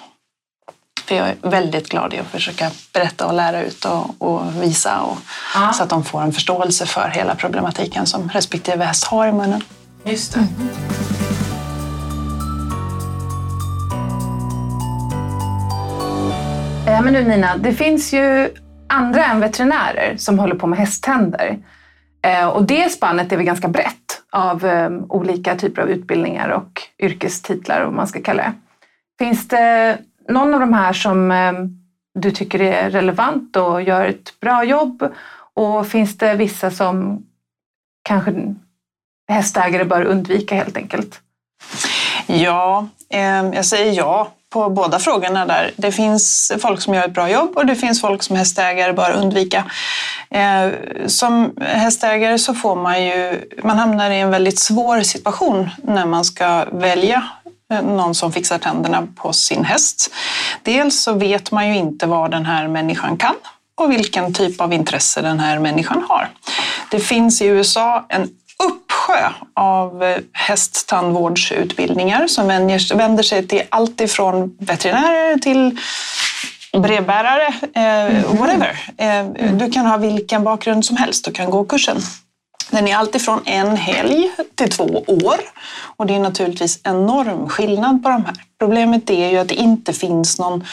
För 1.11 1.17
jag 1.17 1.29
är 1.29 1.37
väldigt 1.43 1.89
glad 1.89 2.15
i 2.15 2.19
att 2.19 2.27
försöka 2.27 2.71
berätta 2.93 3.27
och 3.27 3.35
lära 3.35 3.63
ut 3.63 3.85
och, 3.85 4.23
och 4.23 4.63
visa 4.63 5.01
och, 5.01 5.19
ja. 5.55 5.73
så 5.73 5.83
att 5.83 5.91
de 5.91 6.05
får 6.05 6.23
en 6.23 6.33
förståelse 6.33 6.87
för 6.87 7.09
hela 7.09 7.35
problematiken 7.35 8.07
som 8.07 8.29
respektive 8.29 8.85
häst 8.85 9.05
har 9.05 9.27
i 9.27 9.33
munnen. 9.33 9.61
Just 10.05 10.35
det. 10.35 10.41
Mm. 10.41 10.69
Eh, 16.87 17.03
men 17.03 17.13
nu 17.13 17.25
Nina, 17.25 17.57
det 17.57 17.73
finns 17.73 18.13
ju 18.13 18.55
andra 18.89 19.25
än 19.25 19.41
veterinärer 19.41 20.17
som 20.17 20.39
håller 20.39 20.55
på 20.55 20.67
med 20.67 20.79
hästtänder. 20.79 21.59
Eh, 22.23 22.49
och 22.49 22.65
det 22.65 22.93
spannet 22.93 23.33
är 23.33 23.37
väl 23.37 23.47
ganska 23.47 23.69
brett 23.69 24.23
av 24.33 24.67
eh, 24.67 24.91
olika 25.09 25.57
typer 25.57 25.83
av 25.83 25.91
utbildningar 25.91 26.49
och 26.49 26.83
yrkestitlar, 26.99 27.85
om 27.85 27.97
man 27.97 28.07
ska 28.07 28.23
kalla 28.23 28.43
det. 28.43 28.53
Finns 29.25 29.49
det 29.49 29.99
någon 30.31 30.55
av 30.55 30.61
de 30.61 30.75
här 30.75 30.93
som 30.93 31.31
eh, 31.31 31.53
du 32.15 32.31
tycker 32.31 32.63
är 32.63 32.91
relevant 32.91 33.57
och 33.57 33.83
gör 33.83 34.05
ett 34.05 34.41
bra 34.41 34.65
jobb? 34.65 35.13
Och 35.55 35.87
finns 35.87 36.19
det 36.19 36.35
vissa 36.35 36.71
som 36.71 37.27
kanske 38.03 38.55
hästägare 39.29 39.85
bör 39.85 40.05
undvika 40.05 40.55
helt 40.55 40.77
enkelt? 40.77 41.21
Ja, 42.27 42.89
eh, 43.11 43.51
jag 43.55 43.65
säger 43.65 43.93
ja 43.93 44.31
på 44.51 44.71
båda 44.71 44.99
frågorna 44.99 45.47
där. 45.47 45.71
Det 45.77 45.93
finns 45.93 46.53
folk 46.59 46.81
som 46.81 46.95
gör 46.95 47.05
ett 47.05 47.15
bra 47.15 47.31
jobb 47.31 47.57
och 47.57 47.67
det 47.67 47.75
finns 47.77 48.01
folk 48.01 48.23
som 48.23 48.37
hästägare 48.37 48.93
bör 48.93 49.13
undvika. 49.13 49.65
Eh, 50.31 50.71
som 51.07 51.57
hästägare 51.61 52.39
så 52.39 52.55
får 52.55 52.77
man 52.77 53.07
ju, 53.07 53.49
man 53.63 53.79
hamnar 53.79 54.11
i 54.11 54.21
en 54.21 54.31
väldigt 54.31 54.59
svår 54.59 55.01
situation 55.01 55.71
när 55.83 56.07
man 56.07 56.25
ska 56.25 56.65
välja 56.73 57.25
någon 57.71 58.15
som 58.15 58.33
fixar 58.33 58.59
tänderna 58.59 59.07
på 59.17 59.33
sin 59.33 59.65
häst. 59.65 60.11
Dels 60.63 61.01
så 61.01 61.13
vet 61.13 61.53
man 61.53 61.69
ju 61.69 61.77
inte 61.77 62.07
vad 62.07 62.31
den 62.31 62.47
här 62.47 62.69
människan 62.69 63.17
kan 63.17 63.35
och 63.75 63.91
vilken 63.91 64.35
typ 64.35 64.61
av 64.61 64.73
intresse 64.73 65.23
den 65.23 65.41
här 65.41 65.59
människan 65.59 66.05
har. 66.09 66.29
Det 66.91 67.01
finns 67.01 67.43
i 67.43 67.47
USA 67.47 68.07
en 68.09 68.29
uppsjö 68.65 69.29
av 69.55 70.03
eh, 70.03 70.19
hästtandvårdsutbildningar 70.33 72.27
som 72.27 72.47
vänder 72.47 73.23
sig 73.23 73.49
till 73.49 73.63
allt 73.69 74.01
ifrån 74.01 74.57
veterinärer 74.59 75.39
till 75.39 75.79
brevbärare, 76.73 77.47
eh, 77.75 77.83
mm. 77.83 78.37
whatever. 78.37 78.79
Eh, 78.97 79.53
du 79.53 79.71
kan 79.71 79.87
ha 79.87 79.97
vilken 79.97 80.45
bakgrund 80.45 80.85
som 80.85 80.97
helst 80.97 81.27
och 81.27 81.35
kan 81.35 81.51
gå 81.51 81.65
kursen. 81.65 81.97
Den 82.71 82.89
är 82.89 82.97
alltifrån 82.97 83.41
en 83.45 83.77
helg 83.77 84.31
till 84.55 84.71
två 84.71 85.05
år 85.07 85.41
och 85.97 86.07
det 86.07 86.15
är 86.15 86.21
naturligtvis 86.21 86.81
enorm 86.85 87.49
skillnad 87.49 88.03
på 88.03 88.09
de 88.09 88.25
här. 88.25 88.35
Problemet 88.59 89.11
är 89.11 89.31
ju 89.31 89.39
att 89.39 89.49
det 89.49 89.55
inte 89.55 89.93
finns 89.93 90.39
någon 90.39 90.65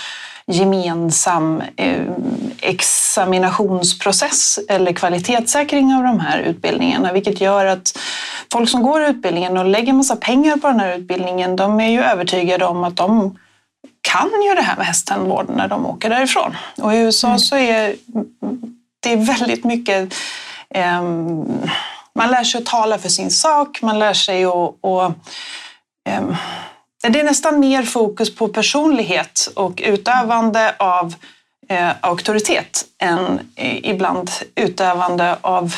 gemensam 0.47 1.61
eh, 1.75 2.01
examinationsprocess 2.59 4.59
eller 4.69 4.93
kvalitetssäkring 4.93 5.93
av 5.93 6.03
de 6.03 6.19
här 6.19 6.39
utbildningarna, 6.39 7.13
vilket 7.13 7.41
gör 7.41 7.65
att 7.65 7.99
folk 8.51 8.69
som 8.69 8.83
går 8.83 9.01
utbildningen 9.01 9.57
och 9.57 9.65
lägger 9.65 9.93
massa 9.93 10.15
pengar 10.15 10.57
på 10.57 10.67
den 10.67 10.79
här 10.79 10.97
utbildningen, 10.97 11.55
de 11.55 11.79
är 11.79 11.89
ju 11.89 12.03
övertygade 12.03 12.65
om 12.65 12.83
att 12.83 12.95
de 12.95 13.37
kan 14.01 14.29
ju 14.47 14.55
det 14.55 14.61
här 14.61 14.77
med 14.77 14.85
hästtandvård 14.85 15.49
när 15.49 15.67
de 15.67 15.85
åker 15.85 16.09
därifrån. 16.09 16.57
Och 16.77 16.93
i 16.93 16.97
USA 16.97 17.27
mm. 17.27 17.39
så 17.39 17.55
är 17.55 17.95
det 18.99 19.15
väldigt 19.15 19.63
mycket 19.63 20.13
man 22.15 22.31
lär 22.31 22.43
sig 22.43 22.61
att 22.61 22.65
tala 22.65 22.97
för 22.97 23.09
sin 23.09 23.31
sak, 23.31 23.81
man 23.81 23.99
lär 23.99 24.13
sig 24.13 24.45
att... 24.45 24.75
Och, 24.81 25.05
um, 26.19 26.35
det 27.07 27.19
är 27.19 27.23
nästan 27.23 27.59
mer 27.59 27.83
fokus 27.83 28.35
på 28.35 28.47
personlighet 28.47 29.49
och 29.55 29.81
utövande 29.85 30.75
av 30.79 31.15
eh, 31.69 31.89
auktoritet 32.01 32.85
än 33.01 33.39
ibland 33.83 34.31
utövande 34.55 35.37
av 35.41 35.75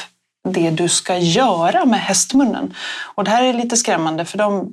det 0.48 0.70
du 0.70 0.90
ska 0.90 1.18
göra 1.18 1.86
med 1.86 2.00
hästmunnen. 2.00 2.76
Och 3.16 3.24
det 3.24 3.32
här 3.32 3.44
är 3.44 3.54
lite 3.54 3.78
skrämmande 3.78 4.26
för 4.26 4.38
de 4.38 4.72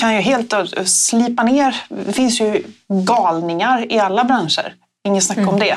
kan 0.00 0.14
ju 0.14 0.20
helt 0.20 0.54
slipa 0.84 1.42
ner. 1.42 1.76
Det 1.88 2.12
finns 2.12 2.40
ju 2.40 2.62
galningar 2.88 3.92
i 3.92 3.98
alla 3.98 4.24
branscher, 4.24 4.74
inget 5.08 5.24
snack 5.24 5.38
mm. 5.38 5.48
om 5.48 5.58
det. 5.58 5.76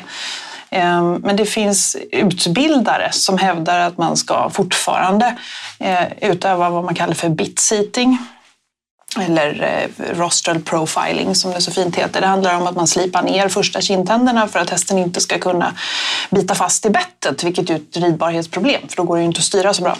Ehm, 0.71 1.13
men 1.13 1.35
det 1.35 1.45
finns 1.45 1.97
utbildare 2.11 3.11
som 3.11 3.37
hävdar 3.37 3.79
att 3.79 3.97
man 3.97 4.17
ska 4.17 4.49
fortfarande 4.49 5.35
eh, 5.79 6.29
utöva 6.31 6.69
vad 6.69 6.83
man 6.83 6.95
kallar 6.95 7.13
för 7.13 7.29
bit-seating 7.29 8.17
eller 9.19 9.63
eh, 9.63 10.15
rostral 10.17 10.59
profiling 10.59 11.35
som 11.35 11.51
det 11.51 11.61
så 11.61 11.71
fint 11.71 11.95
heter. 11.95 12.21
Det 12.21 12.27
handlar 12.27 12.55
om 12.55 12.67
att 12.67 12.75
man 12.75 12.87
slipar 12.87 13.21
ner 13.21 13.49
första 13.49 13.81
kindtänderna 13.81 14.47
för 14.47 14.59
att 14.59 14.69
hästen 14.69 14.97
inte 14.97 15.21
ska 15.21 15.39
kunna 15.39 15.73
bita 16.29 16.55
fast 16.55 16.85
i 16.85 16.89
bettet, 16.89 17.43
vilket 17.43 17.69
är 17.69 17.75
ett 17.75 17.97
ridbarhetsproblem 17.97 18.87
för 18.87 18.97
då 18.97 19.03
går 19.03 19.15
det 19.15 19.21
ju 19.21 19.27
inte 19.27 19.39
att 19.39 19.45
styra 19.45 19.73
så 19.73 19.83
bra. 19.83 19.97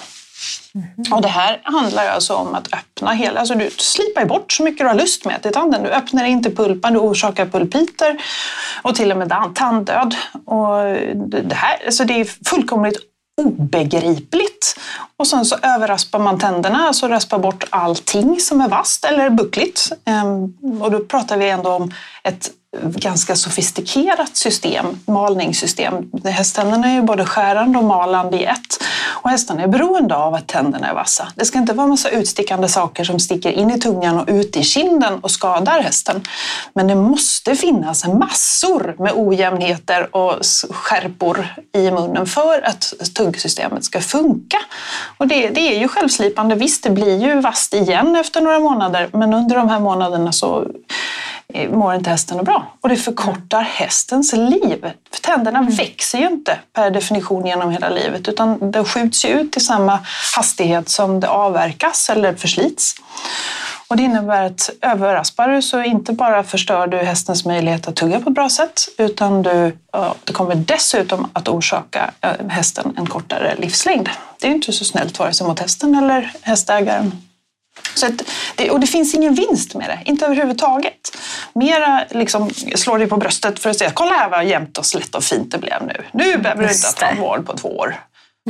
Mm. 0.76 1.14
Och 1.14 1.22
det 1.22 1.28
här 1.28 1.62
handlar 1.64 2.08
alltså 2.08 2.36
om 2.36 2.56
att 2.56 2.74
öppna 2.74 3.12
hela, 3.12 3.40
alltså 3.40 3.56
du 3.56 3.70
slipar 3.70 4.26
bort 4.26 4.52
så 4.52 4.64
mycket 4.64 4.80
du 4.80 4.88
har 4.88 4.96
lust 4.96 5.26
med 5.26 5.42
till 5.42 5.52
tanden. 5.52 5.84
Du 5.84 5.90
öppnar 5.90 6.26
inte 6.26 6.52
pulpan, 6.52 6.94
du 6.94 7.00
orsakar 7.00 7.46
pulpiter 7.46 8.22
och 8.82 8.96
till 8.96 9.12
och 9.12 9.18
med 9.18 9.56
tanddöd. 9.56 10.16
Och 10.46 10.78
det, 11.44 11.56
här, 11.56 11.86
alltså 11.86 12.06
det 12.06 12.20
är 12.20 12.26
fullkomligt 12.50 12.98
obegripligt. 13.40 14.80
Och 15.18 15.28
sen 15.28 15.46
så 15.46 15.56
överraspar 15.62 16.20
man 16.20 16.40
tänderna, 16.40 16.88
alltså 16.88 17.08
raspar 17.08 17.40
bort 17.40 17.64
allting 17.70 18.40
som 18.40 18.62
är 18.62 18.68
vasst 18.68 19.06
eller 19.06 19.30
buckligt. 19.30 19.92
Ehm, 20.06 20.58
och 20.82 20.92
då 20.92 21.00
pratar 21.00 21.38
vi 21.38 21.50
ändå 21.50 21.70
om 21.70 21.92
ett 22.24 22.52
ganska 22.84 23.36
sofistikerat 23.36 24.38
system, 24.38 24.86
malningssystem. 25.06 26.12
Hästtänderna 26.26 26.88
är 26.88 26.94
ju 26.94 27.02
både 27.02 27.26
skärande 27.26 27.78
och 27.78 27.84
malande 27.84 28.38
i 28.38 28.46
ett. 28.46 28.69
Och 29.22 29.30
hästarna 29.30 29.64
är 29.64 29.68
beroende 29.68 30.16
av 30.16 30.34
att 30.34 30.48
tänderna 30.48 30.88
är 30.88 30.94
vassa. 30.94 31.28
Det 31.36 31.46
ska 31.46 31.58
inte 31.58 31.74
vara 31.74 31.88
massa 31.88 32.10
utstickande 32.10 32.68
saker 32.68 33.04
som 33.04 33.20
sticker 33.20 33.52
in 33.52 33.72
i 33.72 33.80
tungan 33.80 34.20
och 34.20 34.26
ut 34.28 34.58
i 34.58 34.64
kinden 34.64 35.20
och 35.20 35.32
skadar 35.32 35.82
hästen. 35.82 36.22
Men 36.74 36.88
det 36.88 36.96
måste 36.96 37.56
finnas 37.56 38.08
massor 38.08 38.96
med 38.98 39.14
ojämnheter 39.16 40.16
och 40.16 40.34
skärpor 40.70 41.48
i 41.74 41.92
munnen 41.92 42.26
för 42.26 42.68
att 42.68 42.94
tuggsystemet 43.16 43.84
ska 43.84 44.02
funka. 44.02 44.58
Och 45.18 45.28
det, 45.28 45.50
det 45.50 45.76
är 45.76 45.80
ju 45.80 45.88
självslipande. 45.88 46.56
Visst, 46.56 46.84
det 46.84 46.90
blir 46.90 47.26
ju 47.26 47.42
vasst 47.42 47.74
igen 47.74 48.16
efter 48.16 48.42
några 48.42 48.60
månader, 48.60 49.10
men 49.14 49.34
under 49.34 49.56
de 49.56 49.70
här 49.70 49.80
månaderna 49.80 50.32
så 50.32 50.68
mår 51.70 51.96
inte 51.96 52.10
hästen 52.10 52.44
bra. 52.44 52.68
Och 52.82 52.90
det 52.90 52.96
förkortar 52.96 53.62
hästens 53.62 54.34
liv. 54.34 54.92
För 55.12 55.22
tänderna 55.22 55.60
mm. 55.60 55.72
växer 55.72 56.18
ju 56.18 56.28
inte 56.28 56.60
per 56.74 56.92
definition 56.92 57.46
genom 57.46 57.72
hela 57.72 57.90
livet 57.90 58.28
utan 58.28 58.72
de 58.72 58.86
skjuts 58.86 59.26
ju 59.26 59.30
ut 59.30 59.58
i 59.58 59.60
samma 59.60 60.00
hastighet 60.36 60.90
som 60.90 61.20
det 61.20 61.30
avverkas 61.30 62.10
eller 62.10 62.36
förslits. 62.36 62.96
Och 63.88 63.98
det 63.98 64.04
innebär 64.04 64.44
att 64.44 64.70
överraspar 64.82 65.48
du 65.48 65.62
så 65.62 65.84
inte 65.84 66.14
bara 66.14 66.44
förstör 66.44 66.88
du 66.88 66.98
hästens 66.98 67.46
möjlighet 67.46 67.88
att 67.88 67.96
tugga 67.96 68.20
på 68.20 68.30
ett 68.30 68.36
bra 68.36 68.50
sätt 68.50 68.90
utan 68.98 69.42
du, 69.42 69.78
det 70.24 70.34
kommer 70.34 70.56
dessutom 70.56 71.28
att 71.34 71.48
orsaka 71.48 72.12
eh, 72.22 72.48
hästen 72.50 72.94
en 72.98 73.06
kortare 73.06 73.56
livslängd. 73.56 74.10
Det 74.40 74.48
är 74.48 74.52
inte 74.52 74.74
så 74.74 74.86
snällt 74.86 75.20
vare 75.20 75.34
sig 75.34 75.48
mot 75.48 75.60
hästen 75.60 75.96
eller 75.96 76.34
hästägaren. 76.42 77.29
Så 77.96 78.08
det, 78.56 78.72
och 78.72 78.80
det 78.80 78.88
finns 78.88 79.14
ingen 79.14 79.34
vinst 79.34 79.76
med 79.76 79.90
det, 79.90 80.00
inte 80.06 80.26
överhuvudtaget. 80.26 81.18
Mera 81.54 82.04
liksom 82.10 82.50
slår 82.76 83.00
dig 83.00 83.08
på 83.08 83.18
bröstet 83.18 83.60
för 83.60 83.70
att 83.70 83.78
säga 83.78 83.92
kolla 83.94 84.12
här 84.12 84.30
vad 84.30 84.46
jämnt 84.46 84.78
och 84.78 84.86
slätt 84.86 85.16
och 85.16 85.24
fint 85.24 85.52
det 85.52 85.58
blev 85.58 85.84
nu. 85.88 86.04
Nu 86.12 86.38
behöver 86.38 86.64
du 86.64 86.74
inte 86.74 87.06
ha 87.06 87.14
vård 87.14 87.46
på 87.46 87.58
två 87.58 87.78
år. 87.78 87.96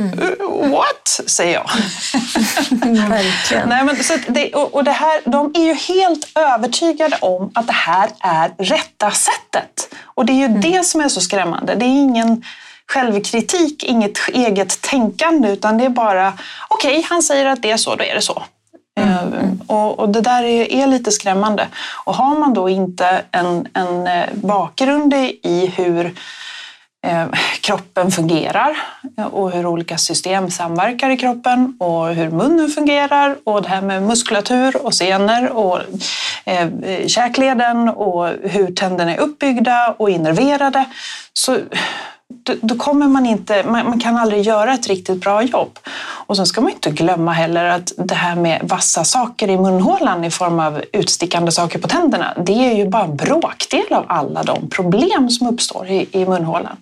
Mm. 0.00 0.18
Uh, 0.18 0.70
what? 0.70 1.20
säger 1.26 1.54
jag. 1.54 1.70
Verkligen. 3.08 3.68
Nej, 3.68 3.84
men, 3.84 4.04
så 4.04 4.18
det, 4.28 4.54
och, 4.54 4.74
och 4.74 4.84
det 4.84 4.92
här, 4.92 5.20
de 5.24 5.52
är 5.54 5.64
ju 5.64 5.74
helt 5.74 6.38
övertygade 6.38 7.16
om 7.20 7.50
att 7.54 7.66
det 7.66 7.72
här 7.72 8.10
är 8.20 8.52
rätta 8.58 9.10
sättet. 9.10 9.94
Och 10.04 10.26
det 10.26 10.32
är 10.32 10.36
ju 10.36 10.44
mm. 10.44 10.60
det 10.60 10.86
som 10.86 11.00
är 11.00 11.08
så 11.08 11.20
skrämmande. 11.20 11.74
Det 11.74 11.84
är 11.84 12.02
ingen 12.02 12.44
självkritik, 12.86 13.84
inget 13.84 14.18
eget 14.28 14.82
tänkande, 14.82 15.48
utan 15.48 15.78
det 15.78 15.84
är 15.84 15.88
bara 15.88 16.38
okej, 16.68 16.98
okay, 16.98 17.02
han 17.08 17.22
säger 17.22 17.46
att 17.46 17.62
det 17.62 17.70
är 17.70 17.76
så, 17.76 17.94
då 17.94 18.04
är 18.04 18.14
det 18.14 18.22
så. 18.22 18.42
Mm. 19.02 19.32
mm. 19.32 19.34
Eh, 19.34 19.76
och, 19.76 19.98
och, 19.98 20.08
det 20.08 20.20
där 20.20 20.42
är, 20.42 20.72
är, 20.72 20.86
lite 20.86 21.10
skrämmande. 21.10 21.66
Och 22.04 22.14
har 22.14 22.38
man 22.38 22.54
då 22.54 22.68
inte 22.68 23.22
en, 23.30 23.68
en 23.72 24.06
eh, 24.06 24.24
bakgrund 24.34 25.14
i 25.42 25.72
hur 25.76 26.14
eh, 27.06 27.26
kroppen 27.60 28.10
fungerar 28.10 28.76
eh, 29.18 29.26
och 29.26 29.50
hur 29.50 29.66
olika 29.66 29.98
system 29.98 30.50
samverkar 30.50 31.10
i 31.10 31.16
kroppen 31.16 31.76
och 31.80 32.08
hur 32.08 32.30
munnen 32.30 32.68
fungerar 32.68 33.36
och 33.44 33.62
det 33.62 33.68
här 33.68 33.82
med 33.82 34.02
muskulatur 34.02 34.86
och 34.86 34.94
senor 34.94 35.48
och 35.48 35.80
eh, 36.44 36.68
käkleden 37.06 37.88
och 37.88 38.28
hur 38.42 38.74
tänderna 38.74 39.14
är 39.14 39.20
uppbyggda 39.20 39.94
och 39.98 40.10
innerverade. 40.10 40.84
Så 41.32 41.58
då, 42.42 42.54
då 42.60 42.74
kommer 42.74 43.08
man 43.08 43.26
inte, 43.26 43.62
man, 43.62 43.86
man, 43.86 44.00
kan 44.00 44.16
aldrig 44.16 44.42
göra 44.42 44.74
ett 44.74 44.86
riktigt 44.86 45.20
bra 45.20 45.42
jobb. 45.42 45.78
Och 46.26 46.36
sen 46.36 46.46
ska 46.46 46.60
man 46.60 46.72
inte 46.72 46.90
glömma 46.90 47.32
heller 47.32 47.64
att 47.64 47.92
det 47.96 48.14
här 48.14 48.36
med 48.36 48.60
vassa 48.62 49.04
saker 49.04 49.50
i 49.50 49.56
munhålan 49.56 50.24
i 50.24 50.30
form 50.30 50.60
av 50.60 50.82
utstickande 50.92 51.52
saker 51.52 51.78
på 51.78 51.88
tänderna, 51.88 52.34
det 52.46 52.52
är 52.52 52.74
ju 52.74 52.88
bara 52.88 53.04
en 53.04 53.16
bråkdel 53.16 53.86
av 53.90 54.04
alla 54.08 54.42
de 54.42 54.68
problem 54.68 55.30
som 55.30 55.46
uppstår 55.46 55.86
i, 55.88 56.08
i 56.12 56.24
munhålan. 56.26 56.76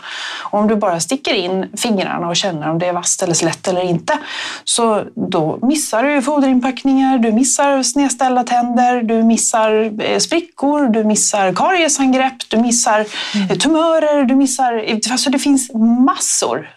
Och 0.50 0.58
om 0.58 0.68
du 0.68 0.76
bara 0.76 1.00
sticker 1.00 1.34
in 1.34 1.66
fingrarna 1.76 2.28
och 2.28 2.36
känner 2.36 2.70
om 2.70 2.78
det 2.78 2.86
är 2.86 2.92
vasst 2.92 3.22
eller 3.22 3.34
slätt 3.34 3.68
eller 3.68 3.82
inte, 3.82 4.18
så 4.64 5.02
då 5.14 5.58
missar 5.62 6.02
du 6.02 6.22
foderinpackningar, 6.22 7.18
du 7.18 7.32
missar 7.32 7.82
snedställda 7.82 8.44
tänder, 8.44 9.02
du 9.02 9.22
missar 9.22 9.92
eh, 10.02 10.18
sprickor, 10.18 10.88
du 10.88 11.04
missar 11.04 11.52
kariesangrepp, 11.52 12.34
du 12.48 12.56
missar 12.56 13.06
mm. 13.34 13.58
tumörer, 13.58 14.24
du 14.24 14.34
missar... 14.34 14.84
Alltså 15.10 15.30
det 15.38 15.42
finns 15.42 15.70
massor. 16.06 16.70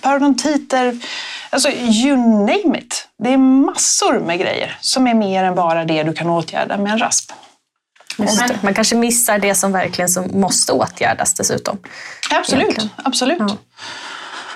Parodontiter, 0.00 0.98
alltså 1.50 1.70
you 1.70 2.16
name 2.16 2.78
it. 2.78 3.08
Det 3.18 3.32
är 3.32 3.38
massor 3.38 4.20
med 4.20 4.38
grejer 4.38 4.78
som 4.80 5.06
är 5.06 5.14
mer 5.14 5.44
än 5.44 5.54
bara 5.54 5.84
det 5.84 6.02
du 6.02 6.12
kan 6.12 6.30
åtgärda 6.30 6.76
med 6.76 6.92
en 6.92 6.98
rasp. 6.98 7.32
Man 8.62 8.74
kanske 8.74 8.96
missar 8.96 9.38
det 9.38 9.54
som 9.54 9.72
verkligen 9.72 10.08
som 10.08 10.40
måste 10.40 10.72
åtgärdas 10.72 11.34
dessutom. 11.34 11.78
Absolut, 12.30 12.88
absolut. 12.96 13.38
Ja. 13.38 13.56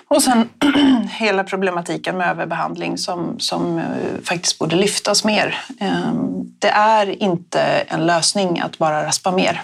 Och 0.09 0.23
sen 0.23 0.49
hela 1.11 1.45
problematiken 1.45 2.17
med 2.17 2.31
överbehandling 2.31 2.99
som, 2.99 3.41
som 3.41 3.79
eh, 3.79 3.85
faktiskt 4.25 4.59
borde 4.59 4.77
lyftas 4.77 5.25
mer. 5.25 5.65
Ehm, 5.81 6.45
det 6.59 6.69
är 6.69 7.23
inte 7.23 7.61
en 7.89 8.07
lösning 8.07 8.61
att 8.61 8.79
bara 8.79 9.07
raspa 9.07 9.31
mer. 9.31 9.63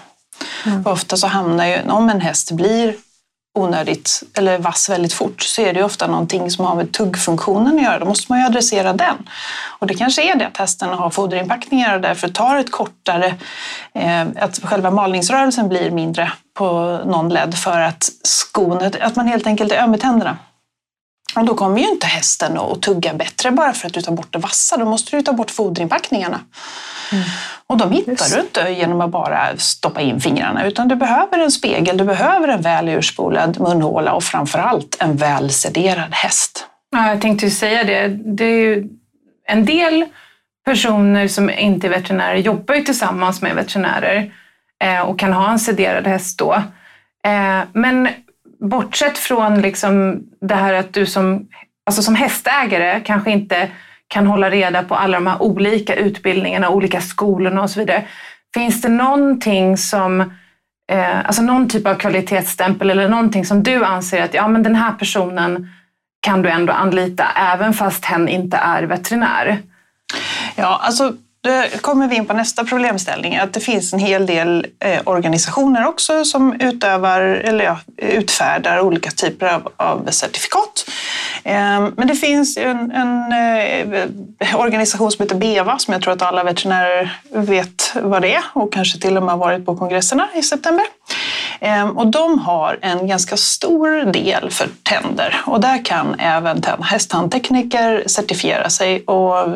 Mm. 0.65 0.85
ofta 0.85 1.17
så 1.17 1.27
hamnar 1.27 1.65
ju, 1.65 1.81
om 1.89 2.09
en 2.09 2.21
häst 2.21 2.51
blir 2.51 2.95
onödigt 3.53 4.23
eller 4.33 4.57
vass 4.57 4.89
väldigt 4.89 5.13
fort 5.13 5.41
så 5.41 5.61
är 5.61 5.73
det 5.73 5.83
ofta 5.83 6.07
någonting 6.07 6.51
som 6.51 6.65
har 6.65 6.75
med 6.75 6.91
tuggfunktionen 6.91 7.75
att 7.75 7.83
göra. 7.83 7.99
Då 7.99 8.05
måste 8.05 8.31
man 8.31 8.39
ju 8.39 8.45
adressera 8.45 8.93
den. 8.93 9.29
Och 9.79 9.87
det 9.87 9.93
kanske 9.93 10.31
är 10.31 10.35
det 10.35 10.47
att 10.47 10.57
hästen 10.57 10.89
har 10.89 11.09
foderinpackningar 11.09 11.95
och 11.95 12.01
därför 12.01 12.27
tar 12.27 12.57
ett 12.57 12.71
kortare, 12.71 13.35
eh, 13.93 14.27
att 14.35 14.59
själva 14.63 14.91
malningsrörelsen 14.91 15.69
blir 15.69 15.91
mindre 15.91 16.31
på 16.53 16.99
någon 17.05 17.29
led 17.29 17.55
för 17.55 17.79
att 17.79 18.09
skonet, 18.23 18.95
att 19.01 19.15
man 19.15 19.27
helt 19.27 19.47
enkelt 19.47 19.71
är 19.71 19.83
öm 19.83 19.95
i 19.95 19.97
tänderna. 19.97 20.37
Och 21.35 21.45
då 21.45 21.55
kommer 21.55 21.79
ju 21.79 21.87
inte 21.87 22.07
hästen 22.07 22.57
att 22.57 22.81
tugga 22.81 23.13
bättre 23.13 23.51
bara 23.51 23.73
för 23.73 23.87
att 23.87 23.93
du 23.93 24.01
tar 24.01 24.11
bort 24.11 24.33
det 24.33 24.39
vassa. 24.39 24.77
Då 24.77 24.85
måste 24.85 25.15
du 25.15 25.21
ta 25.21 25.33
bort 25.33 25.51
foderinpackningarna. 25.51 26.39
Mm. 27.11 27.23
Och 27.67 27.77
de 27.77 27.91
hittar 27.91 28.11
Just. 28.11 28.33
du 28.33 28.39
inte 28.39 28.69
genom 28.69 29.01
att 29.01 29.09
bara 29.09 29.57
stoppa 29.57 30.01
in 30.01 30.21
fingrarna 30.21 30.65
utan 30.65 30.87
du 30.87 30.95
behöver 30.95 31.39
en 31.39 31.51
spegel, 31.51 31.97
du 31.97 32.03
behöver 32.03 32.47
en 32.47 32.61
väl 32.61 32.89
urspolad 32.89 33.59
munhåla 33.59 34.13
och 34.13 34.23
framförallt 34.23 34.97
en 34.99 35.17
väl 35.17 35.49
sederad 35.49 36.13
häst. 36.13 36.65
Ja, 36.91 37.09
jag 37.09 37.21
tänkte 37.21 37.45
ju 37.45 37.51
säga 37.51 37.83
det. 37.83 38.07
det 38.07 38.45
är 38.45 38.59
ju 38.59 38.87
en 39.47 39.65
del 39.65 40.05
personer 40.65 41.27
som 41.27 41.49
inte 41.49 41.87
är 41.87 41.91
veterinärer 41.91 42.35
jobbar 42.35 42.75
ju 42.75 42.81
tillsammans 42.81 43.41
med 43.41 43.55
veterinärer 43.55 44.33
eh, 44.83 45.01
och 45.01 45.19
kan 45.19 45.33
ha 45.33 45.51
en 45.51 45.59
sederad 45.59 46.07
häst 46.07 46.39
då. 46.39 46.53
Eh, 47.23 47.61
men 47.73 48.09
bortsett 48.59 49.17
från 49.17 49.61
liksom 49.61 50.23
det 50.41 50.55
här 50.55 50.73
att 50.73 50.93
du 50.93 51.05
som, 51.05 51.47
alltså 51.85 52.01
som 52.01 52.15
hästägare 52.15 53.01
kanske 53.05 53.31
inte 53.31 53.69
kan 54.07 54.27
hålla 54.27 54.49
reda 54.49 54.83
på 54.83 54.95
alla 54.95 55.17
de 55.17 55.27
här 55.27 55.41
olika 55.41 55.95
utbildningarna, 55.95 56.69
olika 56.69 57.01
skolorna 57.01 57.61
och 57.61 57.69
så 57.69 57.79
vidare. 57.79 58.03
Finns 58.53 58.81
det 58.81 58.89
någonting 58.89 59.77
som, 59.77 60.21
eh, 60.91 61.25
alltså 61.25 61.41
någon 61.41 61.69
typ 61.69 61.87
av 61.87 61.95
kvalitetsstämpel 61.95 62.89
eller 62.89 63.09
någonting 63.09 63.45
som 63.45 63.63
du 63.63 63.85
anser 63.85 64.23
att 64.23 64.33
ja, 64.33 64.47
men 64.47 64.63
den 64.63 64.75
här 64.75 64.91
personen 64.91 65.69
kan 66.21 66.41
du 66.41 66.49
ändå 66.49 66.73
anlita 66.73 67.27
även 67.35 67.73
fast 67.73 68.05
hen 68.05 68.27
inte 68.27 68.57
är 68.57 68.83
veterinär? 68.83 69.61
Ja, 70.55 70.81
alltså 70.83 71.13
då 71.41 71.63
kommer 71.81 72.07
vi 72.07 72.15
in 72.15 72.25
på 72.25 72.33
nästa 72.33 72.63
problemställning, 72.63 73.37
att 73.37 73.53
det 73.53 73.59
finns 73.59 73.93
en 73.93 73.99
hel 73.99 74.25
del 74.25 74.67
eh, 74.79 75.01
organisationer 75.05 75.87
också 75.87 76.25
som 76.25 76.53
utövar, 76.61 77.21
eller 77.21 77.65
ja, 77.65 77.79
utfärdar 77.97 78.79
olika 78.79 79.11
typer 79.11 79.47
av, 79.47 79.71
av 79.77 80.11
certifikat. 80.11 80.89
Ehm, 81.43 81.93
men 81.97 82.07
det 82.07 82.15
finns 82.15 82.57
en, 82.57 82.91
en 82.91 83.31
eh, 84.39 84.55
organisation 84.55 85.11
som 85.11 85.23
heter 85.23 85.35
BEVA 85.35 85.79
som 85.79 85.93
jag 85.93 86.01
tror 86.01 86.13
att 86.13 86.21
alla 86.21 86.43
veterinärer 86.43 87.19
vet 87.31 87.91
vad 88.01 88.21
det 88.21 88.33
är 88.33 88.43
och 88.53 88.73
kanske 88.73 88.99
till 88.99 89.17
och 89.17 89.23
med 89.23 89.31
har 89.31 89.39
varit 89.39 89.65
på 89.65 89.75
kongresserna 89.77 90.29
i 90.35 90.43
september. 90.43 90.85
Ehm, 91.59 91.97
och 91.97 92.07
de 92.07 92.39
har 92.39 92.79
en 92.81 93.07
ganska 93.07 93.37
stor 93.37 94.11
del 94.11 94.51
för 94.51 94.69
tänder 94.83 95.41
och 95.45 95.61
där 95.61 95.85
kan 95.85 96.19
även 96.19 96.63
hästtandtekniker 96.81 98.03
certifiera 98.07 98.69
sig. 98.69 99.01
Och 99.01 99.49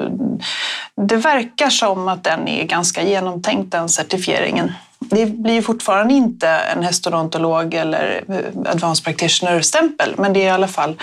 det 0.95 1.15
verkar 1.15 1.69
som 1.69 2.07
att 2.07 2.23
den 2.23 2.47
är 2.47 2.63
ganska 2.63 3.03
genomtänkt, 3.03 3.71
den 3.71 3.89
certifieringen. 3.89 4.71
Det 4.99 5.25
blir 5.25 5.61
fortfarande 5.61 6.13
inte 6.13 6.47
en 6.47 6.83
hästodontolog 6.83 7.73
eller 7.73 8.23
eh, 8.27 8.71
advanced 8.71 9.05
practitioner-stämpel, 9.05 10.13
men 10.17 10.33
det 10.33 10.39
är 10.39 10.45
i 10.45 10.49
alla 10.49 10.67
fall 10.67 10.95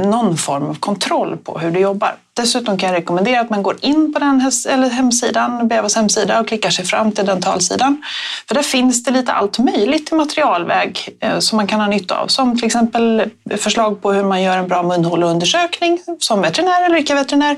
någon 0.00 0.36
form 0.36 0.70
av 0.70 0.74
kontroll 0.74 1.36
på 1.36 1.58
hur 1.58 1.70
du 1.70 1.80
jobbar. 1.80 2.16
Dessutom 2.34 2.78
kan 2.78 2.88
jag 2.88 2.96
rekommendera 2.96 3.40
att 3.40 3.50
man 3.50 3.62
går 3.62 3.76
in 3.80 4.12
på 4.12 4.18
den 4.18 4.50
eller 4.68 4.88
hemsidan, 4.88 5.68
Bevas 5.68 5.96
hemsida 5.96 6.40
och 6.40 6.48
klickar 6.48 6.70
sig 6.70 6.84
fram 6.84 7.12
till 7.12 7.26
dentalsidan. 7.26 8.02
För 8.48 8.54
där 8.54 8.62
finns 8.62 9.04
det 9.04 9.10
lite 9.10 9.32
allt 9.32 9.58
möjligt 9.58 10.12
i 10.12 10.14
materialväg 10.14 11.16
eh, 11.20 11.38
som 11.38 11.56
man 11.56 11.66
kan 11.66 11.80
ha 11.80 11.86
nytta 11.86 12.18
av. 12.18 12.26
Som 12.26 12.56
till 12.56 12.66
exempel 12.66 13.30
förslag 13.56 14.02
på 14.02 14.12
hur 14.12 14.24
man 14.24 14.42
gör 14.42 14.58
en 14.58 14.68
bra 14.68 14.82
munhåleundersökning 14.82 16.00
som 16.18 16.40
veterinär 16.40 16.86
eller 16.86 16.96
icke-veterinär. 16.96 17.56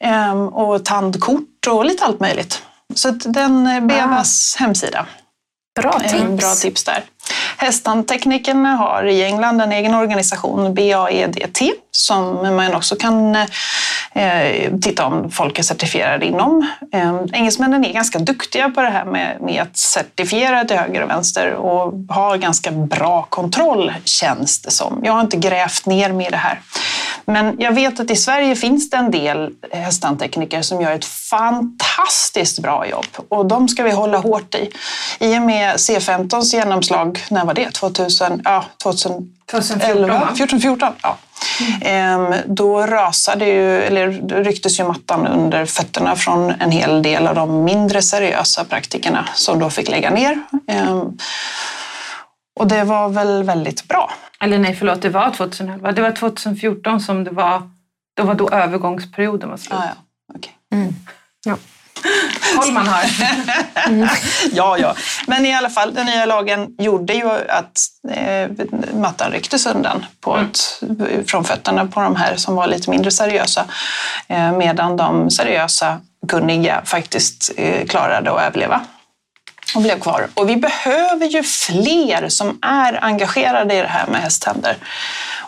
Ehm, 0.00 0.48
och 0.48 0.84
tandkort 0.84 1.66
och 1.68 1.84
lite 1.84 2.04
allt 2.04 2.20
möjligt. 2.20 2.62
Så 2.94 3.10
den 3.10 3.66
eh, 3.66 3.80
Bevas 3.80 4.56
ah. 4.58 4.64
hemsida. 4.64 5.06
Bra 5.82 5.98
tips. 6.00 6.22
Bra 6.28 6.54
tips 6.54 6.84
där. 6.84 7.04
Hästtandteknikerna 7.56 8.68
har 8.68 9.04
i 9.04 9.24
England 9.24 9.60
en 9.60 9.72
egen 9.72 9.94
organisation, 9.94 10.74
BAEDT, 10.74 11.62
som 11.90 12.56
man 12.56 12.74
också 12.74 12.96
kan 12.96 13.36
eh, 14.12 14.72
titta 14.82 15.06
om 15.06 15.30
folk 15.30 15.58
är 15.58 15.62
certifierade 15.62 16.26
inom. 16.26 16.66
Eh, 16.92 17.16
engelsmännen 17.32 17.84
är 17.84 17.92
ganska 17.92 18.18
duktiga 18.18 18.70
på 18.70 18.80
det 18.80 18.90
här 18.90 19.04
med, 19.04 19.36
med 19.40 19.62
att 19.62 19.76
certifiera 19.76 20.64
till 20.64 20.76
höger 20.76 21.02
och 21.02 21.10
vänster 21.10 21.52
och 21.52 21.92
har 22.08 22.36
ganska 22.36 22.70
bra 22.70 23.22
kontroll, 23.22 23.92
känns 24.04 24.62
det 24.62 24.70
som. 24.70 25.00
Jag 25.04 25.12
har 25.12 25.20
inte 25.20 25.36
grävt 25.36 25.86
ner 25.86 26.12
mig 26.12 26.26
i 26.26 26.30
det 26.30 26.36
här. 26.36 26.60
Men 27.24 27.56
jag 27.58 27.72
vet 27.72 28.00
att 28.00 28.10
i 28.10 28.16
Sverige 28.16 28.56
finns 28.56 28.90
det 28.90 28.96
en 28.96 29.10
del 29.10 29.50
hästtandtekniker 29.70 30.62
som 30.62 30.80
gör 30.80 30.92
ett 30.92 31.04
fantastiskt 31.04 32.58
bra 32.58 32.86
jobb 32.86 33.06
och 33.28 33.46
de 33.46 33.68
ska 33.68 33.82
vi 33.82 33.90
hålla 33.90 34.18
hårt 34.18 34.54
i. 34.54 34.70
I 35.18 35.38
och 35.38 35.42
med 35.42 35.76
C15s 35.76 36.54
genomslag, 36.54 37.18
när 37.30 37.44
var 37.44 37.54
det? 37.54 37.70
2000, 37.70 38.42
ja, 38.44 38.64
2000 38.82 39.34
2014, 39.50 40.36
14, 40.36 40.60
14 40.60 40.92
ja. 41.02 41.16
Mm. 41.80 42.34
Då 42.46 42.86
rasade 42.86 43.44
ju, 43.44 43.82
eller 43.82 44.08
rycktes 44.44 44.80
ju 44.80 44.84
mattan 44.84 45.26
under 45.26 45.66
fötterna 45.66 46.16
från 46.16 46.50
en 46.50 46.70
hel 46.70 47.02
del 47.02 47.26
av 47.26 47.34
de 47.34 47.64
mindre 47.64 48.02
seriösa 48.02 48.64
praktikerna 48.64 49.28
som 49.34 49.58
då 49.58 49.70
fick 49.70 49.88
lägga 49.88 50.10
ner. 50.10 50.42
Och 52.58 52.66
det 52.66 52.84
var 52.84 53.08
väl 53.08 53.42
väldigt 53.42 53.88
bra. 53.88 54.12
Eller 54.40 54.58
nej, 54.58 54.76
förlåt, 54.78 55.02
det 55.02 55.08
var 55.08 55.30
2011. 55.30 55.92
Det 55.92 56.02
var 56.02 56.12
2014 56.12 57.00
som 57.00 57.24
det 57.24 57.30
var, 57.30 57.70
då 58.16 58.22
var 58.22 58.34
då 58.34 58.48
övergångsperioden 58.48 59.50
var 59.50 59.56
slut. 59.56 59.78
Ah, 59.78 59.84
ja. 59.84 60.34
Okay. 60.34 60.52
Mm. 60.72 60.94
Ja. 61.44 61.56
koll 62.56 62.72
man 62.72 62.86
har. 62.86 63.04
ja, 64.52 64.78
ja. 64.78 64.94
Men 65.26 65.46
i 65.46 65.54
alla 65.54 65.70
fall, 65.70 65.94
den 65.94 66.06
nya 66.06 66.26
lagen 66.26 66.74
gjorde 66.78 67.14
ju 67.14 67.30
att 67.48 67.80
eh, 68.10 68.50
mattan 68.94 69.32
rycktes 69.32 69.66
undan 69.66 70.06
på 70.20 70.34
mm. 70.34 70.46
ett, 70.46 70.82
från 71.30 71.44
fötterna 71.44 71.86
på 71.86 72.00
de 72.00 72.16
här 72.16 72.36
som 72.36 72.54
var 72.54 72.66
lite 72.66 72.90
mindre 72.90 73.10
seriösa. 73.10 73.64
Eh, 74.28 74.52
medan 74.52 74.96
de 74.96 75.30
seriösa, 75.30 76.00
kunniga 76.28 76.82
faktiskt 76.84 77.50
eh, 77.56 77.86
klarade 77.86 78.30
att 78.32 78.40
överleva 78.40 78.80
och 79.74 79.82
blev 79.82 80.00
kvar. 80.00 80.28
Och 80.34 80.48
vi 80.48 80.56
behöver 80.56 81.26
ju 81.26 81.42
fler 81.42 82.28
som 82.28 82.58
är 82.62 83.04
engagerade 83.04 83.74
i 83.74 83.80
det 83.80 83.88
här 83.88 84.06
med 84.06 84.20
hästtänder. 84.20 84.76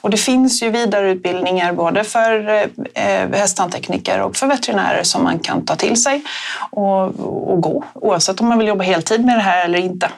Och 0.00 0.10
det 0.10 0.16
finns 0.16 0.62
ju 0.62 0.70
vidareutbildningar 0.70 1.72
både 1.72 2.04
för 2.04 2.48
eh, 2.94 3.28
hästtandtekniker 3.32 4.20
och 4.20 4.36
för 4.36 4.46
veterinärer 4.46 5.02
som 5.02 5.24
man 5.24 5.38
kan 5.38 5.64
ta 5.64 5.76
till 5.76 6.02
sig 6.02 6.22
och, 6.70 7.04
och 7.50 7.60
gå, 7.60 7.84
oavsett 7.94 8.40
om 8.40 8.48
man 8.48 8.58
vill 8.58 8.68
jobba 8.68 8.84
heltid 8.84 9.24
med 9.24 9.36
det 9.36 9.42
här 9.42 9.64
eller 9.64 9.78
inte. 9.78 10.10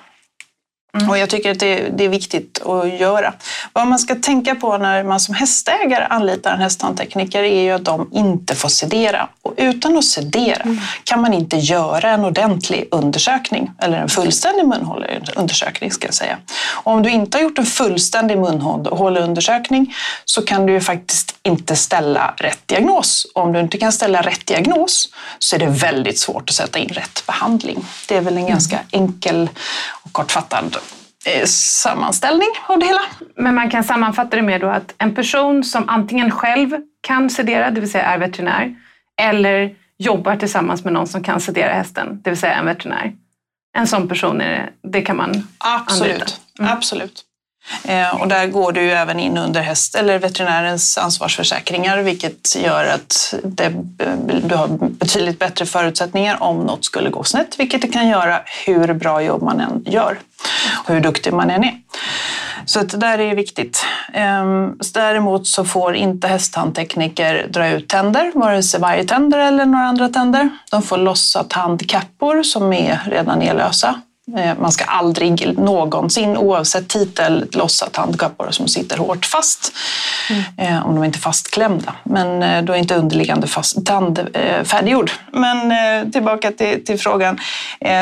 Mm. 0.96 1.10
Och 1.10 1.18
jag 1.18 1.30
tycker 1.30 1.50
att 1.50 1.60
det, 1.60 1.88
det, 1.96 2.04
är 2.04 2.08
viktigt 2.08 2.62
att 2.62 3.00
göra. 3.00 3.34
Vad 3.72 3.86
man 3.86 3.98
ska 3.98 4.14
tänka 4.14 4.54
på 4.54 4.78
när 4.78 5.04
man 5.04 5.20
som 5.20 5.34
hästägare 5.34 6.04
anlitar 6.04 6.52
en 6.54 6.60
hästtandtekniker 6.60 7.42
är 7.42 7.62
ju 7.62 7.70
att 7.70 7.84
de 7.84 8.08
inte 8.12 8.54
får 8.54 8.68
sedera. 8.68 9.28
Och 9.42 9.54
utan 9.56 9.98
att 9.98 10.04
sedera 10.04 10.62
mm. 10.62 10.80
kan 11.04 11.20
man 11.20 11.32
inte 11.32 11.56
göra 11.56 12.10
en 12.10 12.24
ordentlig 12.24 12.88
undersökning, 12.90 13.70
eller 13.78 13.98
en 13.98 14.08
fullständig 14.08 14.66
munhåleundersökning 14.66 15.90
ska 15.90 16.06
jag 16.06 16.14
säga. 16.14 16.38
Och 16.72 16.92
om 16.92 17.02
du 17.02 17.10
inte 17.10 17.38
har 17.38 17.42
gjort 17.42 17.58
en 17.58 17.66
fullständig 17.66 18.38
munhåleundersökning 18.38 19.94
så 20.24 20.42
kan 20.42 20.66
du 20.66 20.72
ju 20.72 20.80
faktiskt 20.80 21.34
inte 21.42 21.76
ställa 21.76 22.34
rätt 22.36 22.68
diagnos. 22.68 23.26
Och 23.34 23.42
om 23.42 23.52
du 23.52 23.60
inte 23.60 23.78
kan 23.78 23.92
ställa 23.92 24.22
rätt 24.22 24.46
diagnos 24.46 25.08
så 25.38 25.56
är 25.56 25.60
det 25.60 25.66
väldigt 25.66 26.18
svårt 26.18 26.50
att 26.50 26.56
sätta 26.56 26.78
in 26.78 26.88
rätt 26.88 27.22
behandling. 27.26 27.84
Det 28.08 28.16
är 28.16 28.20
väl 28.20 28.32
en 28.32 28.38
mm. 28.38 28.50
ganska 28.50 28.78
enkel 28.90 29.48
och 30.02 30.12
kortfattad 30.12 30.76
sammanställning 31.46 32.48
av 32.66 32.78
det 32.78 32.86
hela. 32.86 33.00
Men 33.36 33.54
man 33.54 33.70
kan 33.70 33.84
sammanfatta 33.84 34.36
det 34.36 34.42
med 34.42 34.60
då 34.60 34.68
att 34.68 34.94
en 34.98 35.14
person 35.14 35.64
som 35.64 35.88
antingen 35.88 36.30
själv 36.30 36.70
kan 37.00 37.30
sedera, 37.30 37.70
det 37.70 37.80
vill 37.80 37.90
säga 37.90 38.04
är 38.04 38.18
veterinär, 38.18 38.76
eller 39.22 39.76
jobbar 39.98 40.36
tillsammans 40.36 40.84
med 40.84 40.92
någon 40.92 41.06
som 41.06 41.22
kan 41.22 41.40
sedera 41.40 41.72
hästen, 41.72 42.20
det 42.22 42.30
vill 42.30 42.38
säga 42.38 42.54
en 42.54 42.66
veterinär. 42.66 43.12
En 43.76 43.86
sån 43.86 44.08
person 44.08 44.40
är 44.40 44.50
det, 44.82 44.88
det 44.88 45.02
kan 45.02 45.16
man 45.16 45.48
Absolut. 45.58 46.12
anlita. 46.12 46.32
Mm. 46.58 46.72
Absolut. 46.72 47.24
Eh, 47.84 48.20
och 48.20 48.28
där 48.28 48.46
går 48.46 48.72
du 48.72 48.90
även 48.92 49.20
in 49.20 49.38
under 49.38 49.60
häst 49.60 49.94
eller 49.94 50.18
veterinärens 50.18 50.98
ansvarsförsäkringar 50.98 51.98
vilket 51.98 52.56
gör 52.56 52.84
att 52.84 53.34
det, 53.42 53.64
eh, 53.64 54.14
du 54.42 54.54
har 54.54 54.68
betydligt 54.80 55.38
bättre 55.38 55.66
förutsättningar 55.66 56.42
om 56.42 56.58
något 56.58 56.84
skulle 56.84 57.10
gå 57.10 57.24
snett, 57.24 57.54
vilket 57.58 57.82
det 57.82 57.88
kan 57.88 58.08
göra 58.08 58.40
hur 58.66 58.94
bra 58.94 59.22
jobb 59.22 59.42
man 59.42 59.60
än 59.60 59.84
gör 59.86 60.18
och 60.84 60.94
hur 60.94 61.00
duktig 61.00 61.32
man 61.32 61.50
än 61.50 61.64
är. 61.64 61.74
Så 62.64 62.80
det 62.80 62.96
där 62.96 63.18
är 63.18 63.34
viktigt. 63.34 63.84
Ehm, 64.12 64.78
däremot 64.94 65.46
så 65.46 65.64
får 65.64 65.96
inte 65.96 66.28
hästtandtekniker 66.28 67.46
dra 67.50 67.68
ut 67.68 67.88
tänder, 67.88 68.32
vare 68.34 68.62
sig 68.62 68.80
vargtänder 68.80 69.38
eller 69.38 69.66
några 69.66 69.84
andra 69.84 70.08
tänder. 70.08 70.48
De 70.70 70.82
får 70.82 70.96
lossa 70.96 71.44
tandkappor 71.44 72.42
som 72.42 72.72
är 72.72 73.00
redan 73.06 73.38
nedlösa 73.38 74.00
man 74.58 74.72
ska 74.72 74.84
aldrig 74.84 75.58
någonsin, 75.58 76.36
oavsett 76.36 76.88
titel, 76.88 77.48
lossa 77.52 77.86
tandkappor 77.86 78.50
som 78.50 78.68
sitter 78.68 78.96
hårt 78.96 79.26
fast. 79.26 79.72
Mm. 80.58 80.82
Om 80.82 80.94
de 80.94 81.04
inte 81.04 81.18
är 81.18 81.20
fastklämda. 81.20 81.94
Men 82.04 82.42
eh, 82.42 82.62
då 82.62 82.72
är 82.72 82.76
inte 82.76 82.94
underliggande 82.94 83.46
fast, 83.46 83.86
tand 83.86 84.28
färdiggjord. 84.64 85.10
Men 85.32 86.12
tillbaka 86.12 86.52
till, 86.52 86.84
till 86.84 86.98
frågan. 86.98 87.38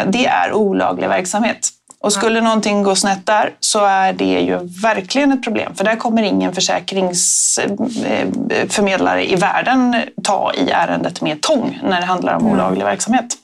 Det 0.07 0.27
är 0.27 0.53
olaglig 0.53 1.09
verksamhet. 1.09 1.73
Och 2.03 2.13
skulle 2.13 2.41
någonting 2.41 2.83
gå 2.83 2.95
snett 2.95 3.27
där 3.27 3.51
så 3.61 3.85
är 3.85 4.13
det 4.13 4.41
ju 4.41 4.59
verkligen 4.83 5.33
ett 5.33 5.45
problem. 5.45 5.75
För 5.75 5.85
där 5.85 5.97
kommer 5.97 6.23
ingen 6.23 6.53
försäkringsförmedlare 6.53 9.33
i 9.33 9.37
världen 9.37 9.97
ta 10.23 10.53
i 10.55 10.71
ärendet 10.71 11.21
med 11.21 11.41
tång 11.41 11.81
när 11.83 12.01
det 12.01 12.07
handlar 12.07 12.35
om 12.35 12.47
olaglig 12.47 12.85
verksamhet. 12.85 13.37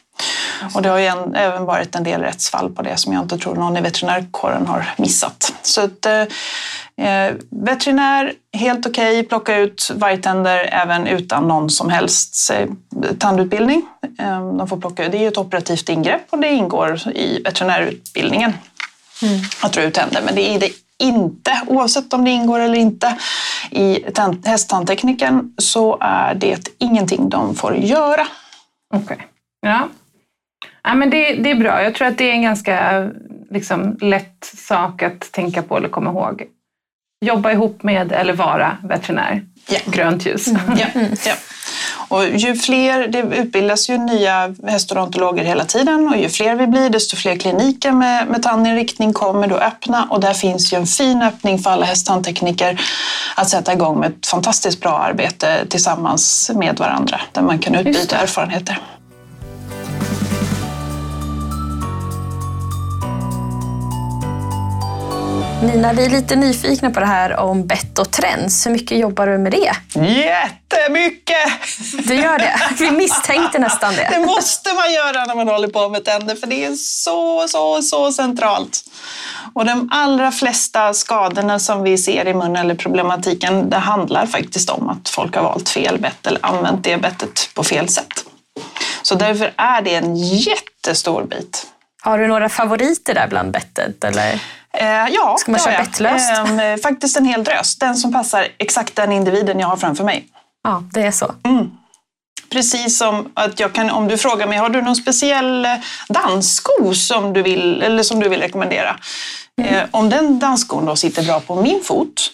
Och 0.75 0.83
det 0.83 0.89
har 0.89 0.99
ju 0.99 1.07
en, 1.07 1.35
även 1.35 1.65
varit 1.65 1.95
en 1.95 2.05
del 2.05 2.21
rättsfall 2.21 2.71
på 2.71 2.83
det 2.83 2.97
som 2.97 3.13
jag 3.13 3.23
inte 3.23 3.39
tror 3.39 3.55
någon 3.55 3.77
i 3.77 3.81
veterinärkåren 3.81 4.67
har 4.67 4.95
missat. 4.97 5.53
Så 5.63 5.81
att, 5.81 6.07
eh, 6.07 6.21
eh 7.07 7.35
veterinär, 7.51 8.33
helt 8.53 8.87
okej, 8.87 9.19
okay, 9.19 9.29
plocka 9.29 9.57
ut 9.57 9.91
vargtänder 9.95 10.69
även 10.73 11.07
utan 11.07 11.49
någon 11.49 11.71
som 11.71 11.91
helst 11.91 12.51
eh, 12.51 12.69
tandutbildning. 13.19 13.83
Eh, 14.19 14.57
de 14.57 14.69
får 14.69 14.77
plocka, 14.77 15.09
det 15.09 15.19
är 15.19 15.21
ju 15.21 15.29
ett 15.29 15.39
operativt 15.39 15.89
ingrepp 15.89 16.27
och 16.31 16.39
det 16.39 16.49
ingår 16.49 17.09
i 17.09 17.43
veterinärutbildningen. 17.45 18.53
mm. 19.23 19.41
att 19.63 19.73
dra 19.73 19.83
ut 19.83 19.95
tänder. 19.95 20.23
Men 20.25 20.35
det 20.35 20.55
är 20.55 20.61
det 20.61 20.71
inte, 20.99 21.61
oavsett 21.67 22.13
om 22.13 22.25
det 22.25 22.31
ingår 22.31 22.61
eller 22.61 22.79
inte 22.79 23.17
i 23.71 24.05
hästtandtekniken, 24.45 25.55
så 25.59 25.99
är 26.01 26.35
det 26.35 26.69
ingenting 26.79 27.29
de 27.29 27.55
får 27.55 27.77
göra. 27.77 28.27
Okej. 28.95 29.05
Okay. 29.05 29.27
Ja. 29.61 29.89
Ja 30.87 30.95
men 30.95 31.11
det, 31.11 31.35
det 31.35 31.51
är 31.51 31.55
bra. 31.55 31.83
Jag 31.83 31.95
tror 31.95 32.09
att 32.09 32.19
det 32.19 32.31
är 32.31 32.33
en 32.33 32.43
ganska 32.43 33.09
liksom, 33.51 33.97
lätt 34.01 34.53
sak 34.69 35.03
att 35.03 35.33
tänka 35.33 35.63
på 35.63 35.77
eller 35.77 35.89
komma 35.89 36.11
ihåg. 36.11 36.43
Jobba 37.25 37.53
ihop 37.53 37.83
med 37.83 38.13
eller 38.13 38.33
vara 38.33 38.77
veterinär. 38.83 39.43
Ja. 39.69 39.79
Grönt 39.87 40.27
ljus. 40.27 40.49
Mm. 40.49 40.61
Ja. 40.79 40.87
Ja. 41.27 41.35
Och 42.09 42.29
ju 42.29 42.55
fler, 42.55 43.09
det 43.09 43.19
utbildas 43.19 43.91
ju 43.91 43.99
nya 43.99 44.55
hästodontologer 44.67 45.45
hela 45.45 45.65
tiden 45.65 46.09
och 46.09 46.17
ju 46.17 46.29
fler 46.29 46.55
vi 46.55 46.67
blir 46.67 46.91
desto 46.91 47.17
fler 47.17 47.37
kliniker 47.37 47.93
med, 47.93 48.29
med 48.29 48.43
tandinriktning 48.43 49.13
kommer 49.13 49.47
då 49.47 49.57
öppna 49.57 50.07
och 50.11 50.21
där 50.21 50.35
finns 50.35 50.73
ju 50.73 50.77
en 50.77 50.87
fin 50.87 51.23
öppning 51.23 51.59
för 51.59 51.71
alla 51.71 51.87
hästtandtekniker 51.87 52.81
att 53.37 53.49
sätta 53.49 53.73
igång 53.73 54.01
med 54.01 54.11
ett 54.11 54.27
fantastiskt 54.27 54.81
bra 54.81 54.99
arbete 54.99 55.67
tillsammans 55.69 56.51
med 56.55 56.79
varandra 56.79 57.21
där 57.33 57.43
man 57.43 57.59
kan 57.59 57.75
utbyta 57.75 58.17
erfarenheter. 58.17 58.79
Nina, 65.63 65.93
vi 65.93 66.05
är 66.05 66.11
lite 66.11 66.37
nyfikna 66.37 66.91
på 66.91 67.01
det 67.01 67.07
här 67.07 67.37
om 67.37 67.67
bett 67.67 67.99
och 67.99 68.11
trends. 68.11 68.67
Hur 68.67 68.71
mycket 68.71 68.99
jobbar 68.99 69.27
du 69.27 69.39
med 69.39 69.53
det? 69.53 69.73
Jättemycket! 69.95 71.37
Du 72.09 72.15
gör 72.15 72.39
det? 72.39 72.59
Vi 72.79 72.91
misstänkte 72.91 73.59
nästan 73.59 73.95
det. 73.95 74.09
Det 74.13 74.27
måste 74.27 74.75
man 74.75 74.93
göra 74.93 75.25
när 75.25 75.35
man 75.35 75.49
håller 75.49 75.69
på 75.69 75.89
med 75.89 76.05
tänder, 76.05 76.35
för 76.35 76.47
det 76.47 76.65
är 76.65 76.75
så, 76.75 77.49
så, 77.49 77.83
så 77.83 78.13
centralt. 78.13 78.85
Och 79.55 79.65
de 79.65 79.89
allra 79.93 80.33
flesta 80.33 80.95
skadorna 80.95 81.59
som 81.59 81.83
vi 81.83 81.99
ser 81.99 82.29
i 82.29 82.35
munnen 82.35 82.57
eller 82.57 82.75
problematiken, 82.75 83.71
det 83.71 83.79
handlar 83.79 84.27
faktiskt 84.27 84.71
om 84.71 84.89
att 84.89 85.09
folk 85.09 85.37
har 85.37 85.43
valt 85.43 85.69
fel 85.69 85.99
bett 85.99 86.27
eller 86.27 86.47
använt 86.47 86.85
det 86.85 86.97
bettet 86.97 87.51
på 87.55 87.65
fel 87.65 87.89
sätt. 87.89 88.25
Så 89.03 89.15
därför 89.15 89.53
är 89.57 89.83
det 89.83 89.95
en 89.95 90.17
jättestor 90.17 91.25
bit. 91.25 91.67
Har 92.03 92.19
du 92.19 92.27
några 92.27 92.49
favoriter 92.49 93.15
där 93.15 93.27
bland 93.29 93.51
bettet? 93.53 94.05
Eller? 94.05 94.41
Eh, 94.77 94.87
ja, 95.11 95.37
Ska 95.39 95.51
man 95.51 95.61
köra 95.61 95.79
bettlöst? 95.79 96.31
Eh, 96.31 96.83
faktiskt 96.83 97.17
en 97.17 97.25
hel 97.25 97.45
drös. 97.45 97.77
Den 97.77 97.97
som 97.97 98.13
passar 98.13 98.49
exakt 98.59 98.97
den 98.97 99.13
individen 99.13 99.61
jag 99.61 99.69
har 99.69 99.77
framför 99.77 100.05
mig. 100.05 100.27
Ja, 100.65 100.83
det 100.93 101.03
är 101.03 101.11
så. 101.11 101.35
Mm. 101.45 101.71
Precis 102.51 102.99
som 102.99 103.33
att 103.35 103.61
jag 103.61 103.73
kan, 103.73 103.91
om 103.91 104.09
du 104.09 104.19
frågar 104.19 104.47
mig, 104.47 104.59
har 104.59 104.69
du 104.69 104.83
någon 104.83 104.97
speciell 104.97 105.65
eh, 105.65 105.73
danssko 106.09 106.95
som 106.95 107.33
du 107.33 107.43
vill, 107.43 107.83
eller 107.83 108.03
som 108.03 108.21
du 108.21 108.29
vill 108.29 108.41
rekommendera? 108.41 108.97
Mm. 109.61 109.75
Eh, 109.75 109.85
om 109.91 110.09
den 110.11 110.39
dansskon 110.39 110.87
då 110.87 110.97
sitter 110.97 111.23
bra 111.23 111.41
på 111.41 111.63
min 111.63 111.81
fot 111.85 112.31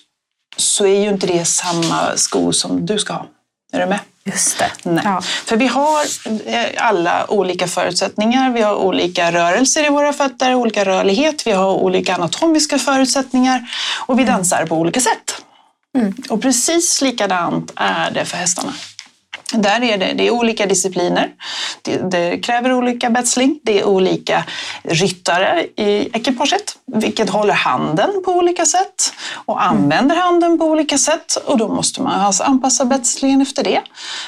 så 0.56 0.86
är 0.86 1.00
ju 1.00 1.08
inte 1.08 1.26
det 1.26 1.44
samma 1.44 2.16
sko 2.16 2.52
som 2.52 2.86
du 2.86 2.98
ska 2.98 3.12
ha. 3.12 3.26
Är 3.72 3.80
du 3.80 3.86
med? 3.86 3.98
Just 4.24 4.58
det. 4.58 4.70
Nej. 4.82 5.02
Ja. 5.04 5.20
För 5.20 5.56
vi 5.56 5.66
har 5.66 6.00
eh, 6.46 6.66
alla 6.76 7.30
olika 7.30 7.68
förutsättningar. 7.68 8.50
Vi 8.50 8.62
har 8.62 8.74
olika 8.74 9.32
rörelser 9.32 9.86
i 9.86 9.88
våra 9.88 10.12
fötter, 10.12 10.54
olika 10.54 10.84
rörlighet, 10.84 11.46
vi 11.46 11.52
har 11.52 11.72
olika 11.72 12.14
anatomiska 12.14 12.78
förutsättningar 12.78 13.68
och 14.06 14.18
vi 14.18 14.24
dansar 14.24 14.66
på 14.66 14.76
olika 14.76 15.00
sätt. 15.00 15.42
Mm. 15.98 16.14
Och 16.28 16.42
precis 16.42 17.02
likadant 17.02 17.72
är 17.76 18.10
det 18.10 18.24
för 18.24 18.36
hästarna. 18.36 18.72
Där 19.52 19.82
är 19.82 19.98
det, 19.98 20.12
det 20.12 20.26
är 20.26 20.30
olika 20.30 20.66
discipliner. 20.66 21.30
Det, 21.82 22.10
det, 22.10 22.38
kräver 22.38 22.72
olika 22.72 23.10
betsling. 23.10 23.60
Det 23.62 23.80
är 23.80 23.84
olika 23.84 24.44
ryttare 24.82 25.66
i 25.76 26.08
ekipaget, 26.12 26.76
vilket 26.86 27.30
håller 27.30 27.54
handen 27.54 28.10
på 28.24 28.32
olika 28.32 28.66
sätt 28.66 29.12
och 29.44 29.64
använder 29.64 30.16
handen 30.16 30.58
på 30.58 30.64
olika 30.64 30.98
sätt. 30.98 31.36
Och 31.46 31.58
då 31.58 31.68
måste 31.68 32.02
man 32.02 32.20
alltså 32.20 32.42
anpassa 32.42 32.84
betslingen 32.84 33.40
efter 33.40 33.64
det. 33.64 33.80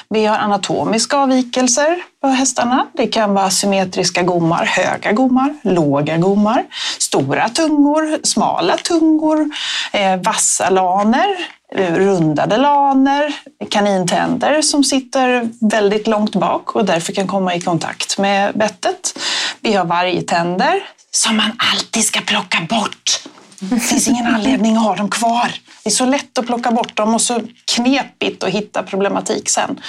Vi 0.09 0.25
har 0.25 0.37
anatomiska 0.37 1.17
avvikelser 1.17 2.03
på 2.25 2.31
hästarna. 2.31 2.87
Det 2.93 3.07
kan 3.07 3.33
vara 3.33 3.49
symmetriska 3.49 4.23
gommar, 4.23 4.65
höga 4.65 5.11
gommar, 5.11 5.55
låga 5.63 6.17
gommar, 6.17 6.63
stora 6.97 7.49
tungor, 7.49 8.19
smala 8.23 8.77
tungor, 8.77 9.49
eh, 9.91 10.15
vassa 10.15 10.69
laner, 10.69 11.27
eh, 11.75 11.93
rundade 11.93 12.57
laner, 12.57 13.35
kanintänder 13.69 14.61
som 14.61 14.83
sitter 14.83 15.49
väldigt 15.59 16.07
långt 16.07 16.35
bak 16.35 16.75
och 16.75 16.85
därför 16.85 17.13
kan 17.13 17.27
komma 17.27 17.55
i 17.55 17.61
kontakt 17.61 18.17
med 18.17 18.57
bettet. 18.57 19.19
Vi 19.61 19.73
har 19.73 19.85
vargtänder 19.85 20.83
som 21.11 21.37
man 21.37 21.51
alltid 21.57 22.03
ska 22.05 22.21
plocka 22.21 22.61
bort. 22.69 23.23
Det 23.59 23.79
finns 23.79 24.07
ingen 24.07 24.27
anledning 24.27 24.77
att 24.77 24.83
ha 24.83 24.95
dem 24.95 25.09
kvar. 25.09 25.51
Det 25.85 25.89
är 25.89 25.91
så 25.91 26.05
lätt 26.05 26.37
att 26.37 26.45
plocka 26.45 26.71
bort 26.71 26.95
dem 26.95 27.13
och 27.13 27.21
så 27.21 27.41
knepigt 27.75 28.43
att 28.43 28.49
hitta 28.49 28.83
problematik 28.83 29.49
sen. 29.49 29.79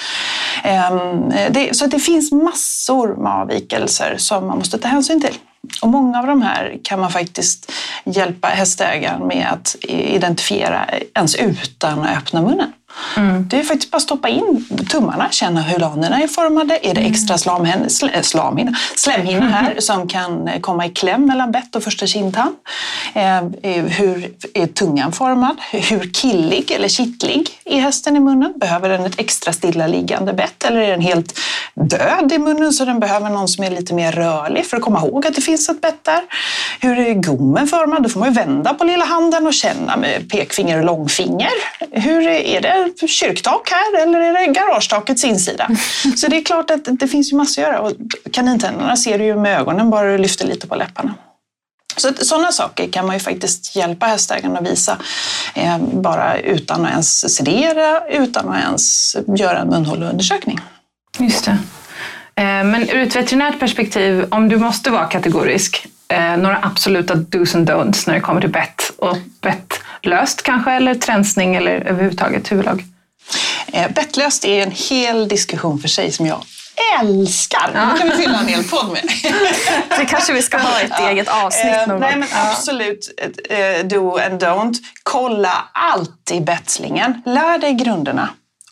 Ehm, 0.63 1.31
så 1.71 1.85
det 1.85 1.99
finns 1.99 2.31
massor 2.31 3.15
med 3.15 3.31
avvikelser 3.31 4.15
som 4.17 4.47
man 4.47 4.57
måste 4.57 4.77
ta 4.77 4.87
hänsyn 4.87 5.21
till. 5.21 5.37
Och 5.81 5.89
många 5.89 6.19
av 6.19 6.27
de 6.27 6.41
här 6.41 6.77
kan 6.83 6.99
man 6.99 7.11
faktiskt 7.11 7.71
hjälpa 8.05 8.47
hästägaren 8.47 9.27
med 9.27 9.47
att 9.51 9.75
identifiera 9.87 10.85
ens 11.13 11.35
utan 11.35 11.99
att 11.99 12.17
öppna 12.17 12.41
munnen. 12.41 12.73
Mm. 13.17 13.47
Det 13.47 13.59
är 13.59 13.63
faktiskt 13.63 13.91
bara 13.91 13.97
att 13.97 14.03
stoppa 14.03 14.29
in 14.29 14.65
tummarna, 14.89 15.27
känna 15.31 15.61
hur 15.61 15.79
lanerna 15.79 16.21
är 16.21 16.27
formade. 16.27 16.79
Är 16.81 16.93
det 16.93 17.01
extra 17.01 17.37
slamhinna, 17.37 17.89
slamhinna, 18.21 18.77
slemhinna 18.95 19.49
här 19.49 19.71
mm. 19.71 19.81
som 19.81 20.07
kan 20.07 20.49
komma 20.61 20.85
i 20.85 20.89
kläm 20.89 21.25
mellan 21.25 21.51
bett 21.51 21.75
och 21.75 21.83
första 21.83 22.07
kindtand? 22.07 22.55
Eh, 23.13 23.43
hur 23.83 24.31
är 24.53 24.67
tungan 24.67 25.11
formad? 25.11 25.57
Hur 25.71 26.13
killig 26.13 26.71
eller 26.71 26.87
kittlig 26.87 27.49
är 27.65 27.79
hästen 27.79 28.15
i 28.15 28.19
munnen? 28.19 28.53
Behöver 28.55 28.89
den 28.89 29.05
ett 29.05 29.19
extra 29.19 29.53
stillaliggande 29.53 30.33
bett 30.33 30.63
eller 30.63 30.81
är 30.81 30.91
den 30.91 31.01
helt 31.01 31.39
död 31.73 32.31
i 32.31 32.37
munnen 32.37 32.73
så 32.73 32.85
den 32.85 32.99
behöver 32.99 33.29
någon 33.29 33.47
som 33.47 33.63
är 33.63 33.71
lite 33.71 33.93
mer 33.93 34.11
rörlig 34.11 34.65
för 34.65 34.77
att 34.77 34.83
komma 34.83 34.99
ihåg 34.99 35.27
att 35.27 35.35
det 35.35 35.41
finns 35.41 35.69
ett 35.69 35.81
bett 35.81 36.03
där? 36.03 36.21
Hur 36.79 36.99
är 36.99 37.13
gommen 37.13 37.67
formad? 37.67 38.03
Då 38.03 38.09
får 38.09 38.19
man 38.19 38.33
vända 38.33 38.73
på 38.73 38.83
lilla 38.83 39.05
handen 39.05 39.47
och 39.47 39.53
känna 39.53 39.97
med 39.97 40.29
pekfinger 40.29 40.79
och 40.79 40.85
långfinger. 40.85 41.51
Hur 41.91 42.27
är 42.27 42.61
det 42.61 42.86
kyrktak 43.07 43.69
här 43.71 44.01
eller 44.01 44.19
är 44.19 44.33
det 44.33 44.53
garagetakets 44.53 45.23
insida? 45.23 45.69
Så 46.15 46.27
det 46.27 46.37
är 46.37 46.43
klart 46.43 46.71
att 46.71 46.99
det 46.99 47.07
finns 47.07 47.31
ju 47.31 47.35
massor 47.35 47.61
att 47.61 47.67
göra 47.67 47.79
och 47.79 47.91
kanintänderna 48.31 48.97
ser 48.97 49.19
du 49.19 49.25
ju 49.25 49.35
med 49.35 49.59
ögonen 49.59 49.89
bara 49.89 50.11
du 50.11 50.17
lyfter 50.17 50.47
lite 50.47 50.67
på 50.67 50.75
läpparna. 50.75 51.13
Så 51.97 52.13
sådana 52.13 52.51
saker 52.51 52.91
kan 52.91 53.05
man 53.05 53.15
ju 53.15 53.19
faktiskt 53.19 53.75
hjälpa 53.75 54.05
hästägaren 54.05 54.57
att 54.57 54.71
visa 54.71 54.97
eh, 55.55 55.77
bara 55.79 56.39
utan 56.39 56.85
att 56.85 56.91
ens 56.91 57.35
sedera, 57.35 58.07
utan 58.09 58.49
att 58.49 58.63
ens 58.63 59.15
göra 59.37 59.59
en 59.59 59.67
munhåleundersökning. 59.67 60.59
Just 61.19 61.45
det. 61.45 61.57
Eh, 62.35 62.63
men 62.63 62.89
ur 62.89 62.97
ett 62.97 63.15
veterinärt 63.15 63.59
perspektiv, 63.59 64.25
om 64.29 64.49
du 64.49 64.57
måste 64.57 64.89
vara 64.89 65.05
kategorisk, 65.05 65.87
eh, 66.07 66.37
några 66.37 66.59
absoluta 66.61 67.15
dos 67.15 67.55
and 67.55 67.69
don'ts 67.69 68.07
när 68.07 68.13
det 68.13 68.21
kommer 68.21 68.41
till 68.41 68.49
bett 68.49 68.91
och 68.97 69.17
bett 69.41 69.73
bettlöst 70.01 70.43
kanske, 70.43 70.71
eller 70.71 70.95
tränsning 70.95 71.55
eller 71.55 71.71
överhuvudtaget 71.71 72.51
huvudlag? 72.51 72.83
Eh, 73.67 73.91
bettlöst 73.91 74.45
är 74.45 74.63
en 74.63 74.71
hel 74.71 75.27
diskussion 75.27 75.79
för 75.79 75.87
sig 75.87 76.11
som 76.11 76.25
jag 76.25 76.43
älskar. 76.99 77.71
Ja. 77.73 77.89
Det 77.93 77.99
kan 77.99 78.09
vi 78.09 78.15
fylla 78.15 78.39
en 78.39 78.47
hel 78.47 78.63
podd 78.63 78.89
med. 78.91 79.03
Det 79.97 80.05
kanske 80.05 80.33
vi 80.33 80.41
ska 80.41 80.57
ha 80.57 80.79
ett 80.79 80.91
ja. 80.99 81.09
eget 81.09 81.27
avsnitt 81.27 81.75
eh, 81.75 81.87
någon 81.87 81.99
Nej, 81.99 82.15
men 82.15 82.27
Absolut, 82.33 83.09
eh, 83.49 83.85
do 83.85 84.17
and 84.17 84.43
don't. 84.43 84.75
Kolla 85.03 85.69
alltid 85.73 86.43
betslingen. 86.43 87.21
Lär 87.25 87.57
dig 87.57 87.73
grunderna 87.73 88.29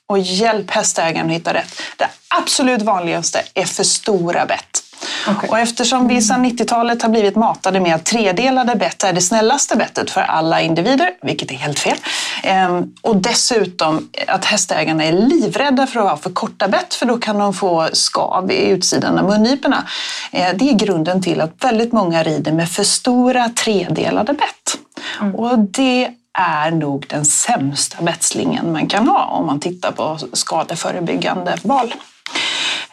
och 0.07 0.19
hjälp 0.19 0.71
hästägaren 0.71 1.27
att 1.27 1.35
hitta 1.35 1.53
rätt. 1.53 1.81
Det 1.97 2.07
absolut 2.27 2.81
vanligaste 2.81 3.41
är 3.53 3.65
för 3.65 3.83
stora 3.83 4.45
bett. 4.45 4.84
Okay. 5.27 5.49
Och 5.49 5.59
eftersom 5.59 6.07
vi 6.07 6.21
sedan 6.21 6.45
90-talet 6.45 7.01
har 7.01 7.09
blivit 7.09 7.35
matade 7.35 7.79
med 7.79 7.95
att 7.95 8.05
tredelade 8.05 8.75
bett 8.75 9.03
är 9.03 9.13
det 9.13 9.21
snällaste 9.21 9.75
bettet 9.75 10.11
för 10.11 10.21
alla 10.21 10.61
individer, 10.61 11.09
vilket 11.21 11.51
är 11.51 11.55
helt 11.55 11.79
fel. 11.79 11.97
Ehm, 12.43 12.93
och 13.01 13.15
dessutom 13.15 14.09
att 14.27 14.45
hästägarna 14.45 15.03
är 15.03 15.11
livrädda 15.11 15.87
för 15.87 15.99
att 15.99 16.09
ha 16.09 16.17
för 16.17 16.29
korta 16.29 16.67
bett 16.67 16.93
för 16.93 17.05
då 17.05 17.17
kan 17.17 17.39
de 17.39 17.53
få 17.53 17.89
skav 17.93 18.51
i 18.51 18.69
utsidan 18.69 19.19
av 19.19 19.25
mungiporna. 19.25 19.83
Ehm, 20.31 20.57
det 20.57 20.69
är 20.69 20.73
grunden 20.73 21.21
till 21.21 21.41
att 21.41 21.63
väldigt 21.63 21.93
många 21.93 22.23
rider 22.23 22.51
med 22.51 22.69
för 22.69 22.83
stora 22.83 23.49
tredelade 23.49 24.33
bett. 24.33 24.77
Mm. 25.21 25.35
Och 25.35 25.59
det 25.59 26.09
är 26.37 26.71
nog 26.71 27.05
den 27.09 27.25
sämsta 27.25 28.01
betslingen 28.01 28.71
man 28.71 28.87
kan 28.87 29.07
ha 29.07 29.25
om 29.25 29.45
man 29.45 29.59
tittar 29.59 29.91
på 29.91 30.17
skadeförebyggande 30.33 31.57
val. 31.63 31.93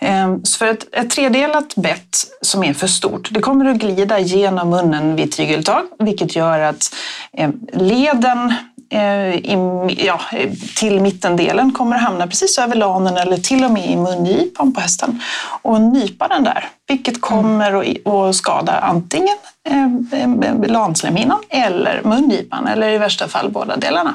Ehm, 0.03 0.45
så 0.45 0.59
för 0.59 0.67
ett, 0.67 0.87
ett 0.93 1.11
tredelat 1.11 1.75
bett 1.75 2.17
som 2.41 2.65
är 2.65 2.75
för 2.75 2.87
stort, 2.87 3.29
det 3.31 3.41
kommer 3.41 3.65
att 3.65 3.77
glida 3.77 4.19
genom 4.19 4.71
munnen 4.71 5.17
vid 5.17 5.33
tygeltag, 5.33 5.83
vilket 5.99 6.37
gör 6.37 6.61
att 6.61 6.95
ehm, 7.33 7.53
leden 7.73 8.55
eh, 8.91 9.35
i, 9.35 9.57
ja, 10.07 10.21
till 10.77 11.01
mittendelen 11.01 11.73
kommer 11.73 11.97
att 11.97 12.03
hamna 12.03 12.27
precis 12.27 12.59
över 12.59 12.75
lanen 12.75 13.17
eller 13.17 13.37
till 13.37 13.65
och 13.65 13.71
med 13.71 13.91
i 13.91 13.97
mungipan 13.97 14.73
på 14.73 14.81
hästen 14.81 15.21
och 15.63 15.81
nypa 15.81 16.29
den 16.29 16.45
där, 16.45 16.69
vilket 16.89 17.21
kommer 17.21 17.73
att, 17.73 18.07
att 18.07 18.37
skada 18.37 18.73
antingen 18.73 19.37
eh, 19.69 20.71
lanslemhinnan 20.71 21.39
eller 21.49 22.01
mungipan 22.05 22.67
eller 22.67 22.89
i 22.89 22.99
värsta 22.99 23.29
fall 23.29 23.51
båda 23.51 23.77
delarna. 23.77 24.15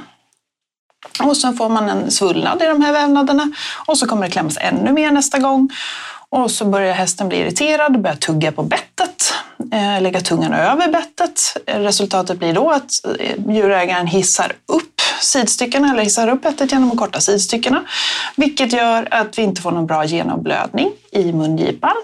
Och 1.23 1.37
sen 1.37 1.57
får 1.57 1.69
man 1.69 1.89
en 1.89 2.11
svullnad 2.11 2.61
i 2.61 2.65
de 2.65 2.81
här 2.81 2.93
vävnaderna 2.93 3.51
och 3.85 3.97
så 3.97 4.07
kommer 4.07 4.25
det 4.25 4.31
klämmas 4.31 4.57
ännu 4.61 4.91
mer 4.91 5.11
nästa 5.11 5.39
gång. 5.39 5.69
Och 6.29 6.51
så 6.51 6.65
börjar 6.65 6.93
hästen 6.93 7.29
bli 7.29 7.37
irriterad, 7.37 8.01
börjar 8.01 8.15
tugga 8.15 8.51
på 8.51 8.63
bettet, 8.63 9.33
eh, 9.73 10.01
lägga 10.01 10.21
tungan 10.21 10.53
över 10.53 10.91
bettet. 10.91 11.57
Resultatet 11.65 12.39
blir 12.39 12.53
då 12.53 12.69
att 12.69 12.91
eh, 13.19 13.53
djurägaren 13.55 14.07
hissar 14.07 14.53
upp 14.65 15.01
sidstyckena 15.21 15.91
eller 15.91 16.03
hissar 16.03 16.27
upp 16.29 16.41
bettet 16.41 16.71
genom 16.71 16.91
att 16.91 16.97
korta 16.97 17.19
sidstyckena. 17.19 17.83
Vilket 18.35 18.73
gör 18.73 19.07
att 19.11 19.37
vi 19.37 19.41
inte 19.41 19.61
får 19.61 19.71
någon 19.71 19.87
bra 19.87 20.05
genomblödning 20.05 20.91
i 21.11 21.31
mungipan. 21.33 21.95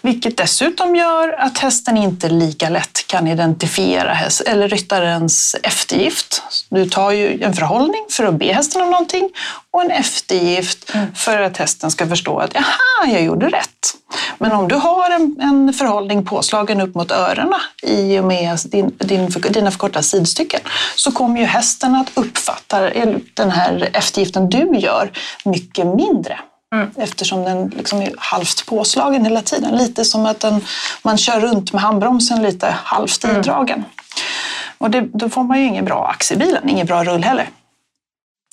Vilket 0.00 0.36
dessutom 0.36 0.96
gör 0.96 1.32
att 1.40 1.58
hästen 1.58 1.96
inte 1.96 2.28
lika 2.28 2.68
lätt 2.68 3.06
kan 3.06 3.26
identifiera 3.26 4.12
häst, 4.12 4.40
eller 4.40 4.68
ryttarens 4.68 5.56
eftergift. 5.62 6.42
Du 6.68 6.88
tar 6.88 7.10
ju 7.10 7.42
en 7.42 7.54
förhållning 7.54 8.06
för 8.10 8.24
att 8.24 8.34
be 8.34 8.52
hästen 8.52 8.82
om 8.82 8.90
någonting 8.90 9.30
och 9.70 9.82
en 9.82 9.90
eftergift 9.90 10.94
mm. 10.94 11.14
för 11.14 11.40
att 11.40 11.56
hästen 11.56 11.90
ska 11.90 12.06
förstå 12.06 12.38
att 12.38 12.54
jaha, 12.54 13.12
jag 13.12 13.22
gjorde 13.22 13.48
rätt. 13.48 13.94
Men 14.38 14.52
om 14.52 14.68
du 14.68 14.74
har 14.74 15.10
en, 15.10 15.36
en 15.40 15.72
förhållning 15.72 16.24
påslagen 16.24 16.80
upp 16.80 16.94
mot 16.94 17.10
öronen 17.10 17.60
i 17.82 18.18
och 18.18 18.24
med 18.24 18.58
din, 18.64 18.96
din, 18.98 19.30
dina 19.30 19.70
förkortade 19.70 20.02
sidstycken 20.02 20.60
så 20.94 21.12
kommer 21.12 21.40
ju 21.40 21.46
hästen 21.46 21.94
att 21.94 22.10
uppfatta 22.14 22.90
den 23.34 23.50
här 23.50 23.90
eftergiften 23.92 24.48
du 24.48 24.78
gör 24.78 25.10
mycket 25.44 25.86
mindre. 25.86 26.38
Mm. 26.74 26.90
Eftersom 26.96 27.44
den 27.44 27.68
liksom 27.68 28.02
är 28.02 28.14
halvt 28.18 28.66
påslagen 28.66 29.24
hela 29.24 29.42
tiden. 29.42 29.76
Lite 29.76 30.04
som 30.04 30.26
att 30.26 30.40
den, 30.40 30.60
man 31.02 31.18
kör 31.18 31.40
runt 31.40 31.72
med 31.72 31.82
handbromsen 31.82 32.42
lite 32.42 32.66
halvt 32.84 33.24
mm. 33.24 33.36
idragen. 33.36 33.84
Och 34.78 34.90
det, 34.90 35.00
då 35.00 35.28
får 35.28 35.42
man 35.42 35.60
ju 35.60 35.66
ingen 35.66 35.84
bra 35.84 36.08
ax 36.08 36.32
i 36.32 36.36
bilen, 36.36 36.68
ingen 36.68 36.86
bra 36.86 37.04
rull 37.04 37.24
heller. 37.24 37.48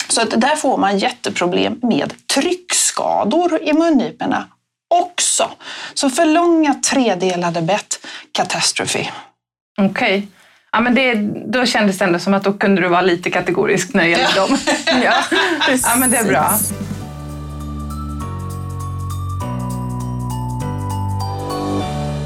Så 0.08 0.22
att 0.22 0.42
där 0.42 0.56
får 0.56 0.78
man 0.78 0.98
jätteproblem 0.98 1.80
med 1.82 2.14
tryckskador 2.34 3.64
i 3.64 3.74
mungiporna 3.74 4.48
också. 4.88 5.50
Så 5.94 6.10
för 6.10 6.26
långa 6.26 6.74
tredelade 6.74 7.62
bett, 7.62 8.06
katastrofi. 8.32 9.12
Okej. 9.78 10.18
Okay. 10.18 10.28
Ja, 10.72 10.82
men 10.82 10.96
det, 10.96 11.14
då 11.46 11.66
kändes 11.66 11.98
det 11.98 12.06
ändå 12.06 12.20
som 12.20 12.34
att 12.34 12.44
då 12.44 12.54
kunde 12.54 12.82
du 12.82 12.88
vara 12.88 13.02
lite 13.02 13.32
kategorisk 13.32 13.94
när 13.94 14.04
det 14.04 14.10
gäller 14.10 14.30
ja. 14.36 14.48
dem. 14.48 14.58
ja, 15.04 15.14
ja, 15.84 15.96
men 15.96 16.12
det 16.12 16.18
är 16.18 16.24
bra. 16.24 16.52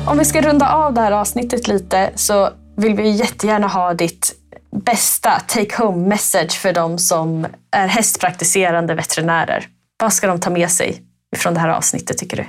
Om 0.10 0.18
vi 0.18 0.26
ska 0.26 0.42
runda 0.42 0.74
av 0.74 0.94
det 0.94 1.02
här 1.02 1.12
avsnittet 1.12 1.68
lite 1.68 2.10
så 2.16 2.50
vill 2.78 2.96
vi 2.96 3.10
jättegärna 3.10 3.68
ha 3.68 3.94
ditt 3.94 4.36
bästa 4.86 5.40
take 5.48 5.84
home 5.84 6.08
message 6.08 6.52
för 6.52 6.74
de 6.74 6.98
som 6.98 7.48
är 7.72 7.88
hästpraktiserande 7.88 8.94
veterinärer. 8.94 9.68
Vad 10.00 10.14
ska 10.14 10.28
de 10.28 10.40
ta 10.40 10.50
med 10.50 10.72
sig 10.72 11.02
från 11.38 11.54
det 11.54 11.60
här 11.60 11.70
avsnittet 11.70 12.18
tycker 12.18 12.38
du? 12.38 12.46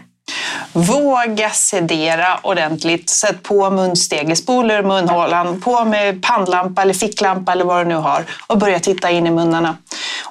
Våga 0.72 1.50
sedera 1.50 2.38
ordentligt. 2.42 3.10
Sätt 3.10 3.42
på 3.42 3.70
munstege, 3.70 4.36
spol 4.36 4.70
ur 4.70 4.82
munhålan, 4.82 5.60
på 5.60 5.84
med 5.84 6.22
pannlampa 6.22 6.82
eller 6.82 6.94
ficklampa 6.94 7.52
eller 7.52 7.64
vad 7.64 7.86
du 7.86 7.88
nu 7.88 7.96
har 7.96 8.24
och 8.46 8.58
börja 8.58 8.80
titta 8.80 9.10
in 9.10 9.26
i 9.26 9.30
munnarna. 9.30 9.76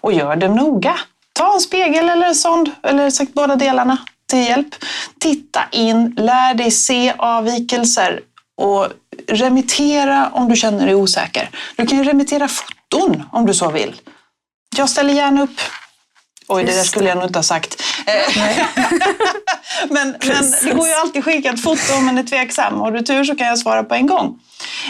Och 0.01 0.13
gör 0.13 0.35
det 0.35 0.47
noga. 0.47 0.95
Ta 1.33 1.53
en 1.53 1.59
spegel 1.59 2.09
eller 2.09 2.27
en 2.27 2.35
sond, 2.35 2.71
eller 2.83 3.09
sagt 3.09 3.33
båda 3.33 3.55
delarna 3.55 3.97
till 4.29 4.39
hjälp. 4.39 4.75
Titta 5.19 5.61
in, 5.71 6.13
lär 6.17 6.53
dig 6.53 6.71
se 6.71 7.13
avvikelser 7.17 8.19
och 8.57 8.87
remittera 9.27 10.29
om 10.33 10.49
du 10.49 10.55
känner 10.55 10.85
dig 10.85 10.95
osäker. 10.95 11.49
Du 11.75 11.85
kan 11.85 11.97
ju 11.97 12.03
remittera 12.03 12.47
foton 12.47 13.23
om 13.31 13.45
du 13.45 13.53
så 13.53 13.71
vill. 13.71 13.95
Jag 14.77 14.89
ställer 14.89 15.13
gärna 15.13 15.43
upp. 15.43 15.59
Oj, 16.47 16.63
det 16.63 16.75
där 16.75 16.83
skulle 16.83 17.09
jag 17.09 17.17
nog 17.17 17.27
inte 17.27 17.39
ha 17.39 17.43
sagt. 17.43 17.83
men, 19.89 20.15
men, 20.25 20.51
det 20.63 20.73
går 20.73 20.87
ju 20.87 20.93
alltid 20.93 21.19
att 21.19 21.25
skicka 21.25 21.49
ett 21.49 21.63
foto 21.63 21.93
om 21.97 22.05
man 22.05 22.17
är 22.17 22.23
tveksam. 22.23 22.79
Har 22.79 22.91
du 22.91 23.01
tur 23.01 23.23
så 23.23 23.35
kan 23.35 23.47
jag 23.47 23.59
svara 23.59 23.83
på 23.83 23.95
en 23.95 24.07
gång. 24.07 24.39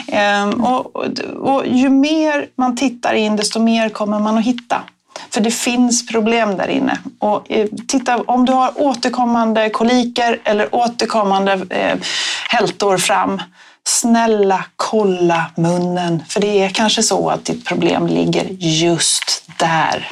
Ehm, 0.08 0.64
och, 0.64 0.96
och, 0.96 1.08
och 1.36 1.68
ju 1.68 1.90
mer 1.90 2.48
man 2.56 2.76
tittar 2.76 3.14
in, 3.14 3.36
desto 3.36 3.60
mer 3.60 3.90
kommer 3.90 4.20
man 4.20 4.38
att 4.38 4.46
hitta. 4.46 4.82
För 5.30 5.42
det 5.42 5.52
finns 5.52 6.08
problem 6.08 6.58
där 6.58 6.68
inne. 6.68 6.98
Och 7.20 7.52
eh, 7.52 7.68
titta, 7.88 8.18
om 8.18 8.46
du 8.46 8.52
har 8.54 8.82
återkommande 8.82 9.70
koliker 9.70 10.40
eller 10.44 10.76
återkommande 10.76 11.54
eh, 11.70 11.98
hältor 12.50 12.98
fram, 12.98 13.42
snälla 13.88 14.66
kolla 14.76 15.46
munnen. 15.56 16.24
För 16.30 16.42
det 16.42 16.64
är 16.64 16.70
kanske 16.70 17.04
så 17.04 17.30
att 17.30 17.46
ditt 17.46 17.66
problem 17.66 18.08
ligger 18.08 18.46
just 18.60 19.44
där. 19.58 20.12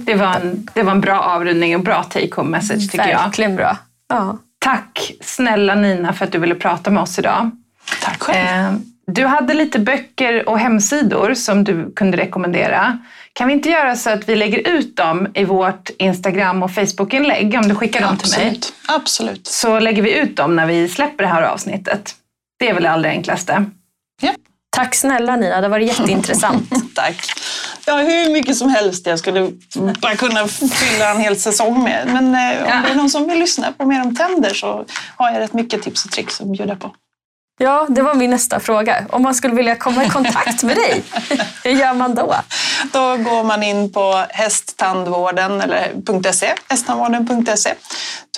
Det 0.00 0.14
var 0.14 0.34
en, 0.34 0.68
det 0.74 0.82
var 0.82 0.92
en 0.92 1.00
bra 1.00 1.20
avrundning 1.20 1.74
och 1.76 1.82
bra 1.82 2.04
take-home 2.10 2.48
message 2.48 2.80
tycker 2.80 2.98
Verkligen 2.98 3.18
jag. 3.18 3.24
Verkligen 3.24 3.56
bra. 3.56 3.76
Ja. 4.08 4.38
Tack 4.58 5.12
snälla 5.20 5.74
Nina 5.74 6.12
för 6.12 6.24
att 6.24 6.32
du 6.32 6.38
ville 6.38 6.54
prata 6.54 6.90
med 6.90 7.02
oss 7.02 7.18
idag. 7.18 7.50
Tack 8.02 8.22
själv. 8.22 8.66
Eh, 8.66 8.74
du 9.06 9.26
hade 9.26 9.54
lite 9.54 9.78
böcker 9.78 10.48
och 10.48 10.58
hemsidor 10.58 11.34
som 11.34 11.64
du 11.64 11.92
kunde 11.92 12.16
rekommendera. 12.16 12.98
Kan 13.32 13.48
vi 13.48 13.52
inte 13.54 13.68
göra 13.68 13.96
så 13.96 14.10
att 14.10 14.28
vi 14.28 14.36
lägger 14.36 14.68
ut 14.68 14.96
dem 14.96 15.28
i 15.34 15.44
vårt 15.44 15.90
Instagram 15.98 16.62
och 16.62 16.70
Facebook-inlägg 16.70 17.54
om 17.54 17.68
du 17.68 17.74
skickar 17.74 18.00
dem 18.00 18.10
Absolut. 18.12 18.62
till 18.62 18.72
mig? 18.88 18.96
Absolut. 18.96 19.46
Så 19.46 19.78
lägger 19.78 20.02
vi 20.02 20.14
ut 20.14 20.36
dem 20.36 20.56
när 20.56 20.66
vi 20.66 20.88
släpper 20.88 21.24
det 21.24 21.30
här 21.30 21.42
avsnittet. 21.42 22.14
Det 22.58 22.68
är 22.68 22.74
väl 22.74 22.82
det 22.82 22.90
allra 22.90 23.08
enklaste. 23.08 23.64
Ja. 24.22 24.32
Tack 24.76 24.94
snälla 24.94 25.36
Nina, 25.36 25.60
det 25.60 25.68
var 25.68 25.78
jätteintressant. 25.78 26.70
Tack. 26.94 27.16
Ja, 27.86 27.96
hur 27.96 28.32
mycket 28.32 28.56
som 28.56 28.68
helst 28.68 29.06
jag 29.06 29.18
skulle 29.18 29.50
bara 30.00 30.16
kunna 30.16 30.48
fylla 30.48 31.10
en 31.10 31.20
hel 31.20 31.36
säsong 31.36 31.82
med. 31.82 32.06
Men 32.06 32.24
eh, 32.34 32.62
om 32.62 32.68
ja. 32.68 32.82
det 32.86 32.92
är 32.92 32.94
någon 32.94 33.10
som 33.10 33.28
vill 33.28 33.38
lyssna 33.38 33.72
på 33.72 33.86
mer 33.86 34.02
om 34.02 34.16
tänder 34.16 34.54
så 34.54 34.84
har 35.16 35.30
jag 35.30 35.40
rätt 35.40 35.52
mycket 35.52 35.82
tips 35.82 36.04
och 36.04 36.10
tricks 36.10 36.40
att 36.40 36.46
bjuda 36.46 36.76
på. 36.76 36.94
Ja, 37.58 37.86
det 37.88 38.02
var 38.02 38.14
min 38.14 38.30
nästa 38.30 38.60
fråga. 38.60 39.06
Om 39.10 39.22
man 39.22 39.34
skulle 39.34 39.54
vilja 39.54 39.76
komma 39.76 40.04
i 40.04 40.08
kontakt 40.08 40.62
med 40.62 40.76
dig, 40.76 41.04
hur 41.64 41.70
gör 41.70 41.94
man 41.94 42.14
då? 42.14 42.34
Då 42.92 43.16
går 43.16 43.44
man 43.44 43.62
in 43.62 43.92
på 43.92 44.24
hästtandvården 44.28 45.60
eller 45.60 46.32
.se, 46.32 46.54
hästtandvården.se, 46.68 47.74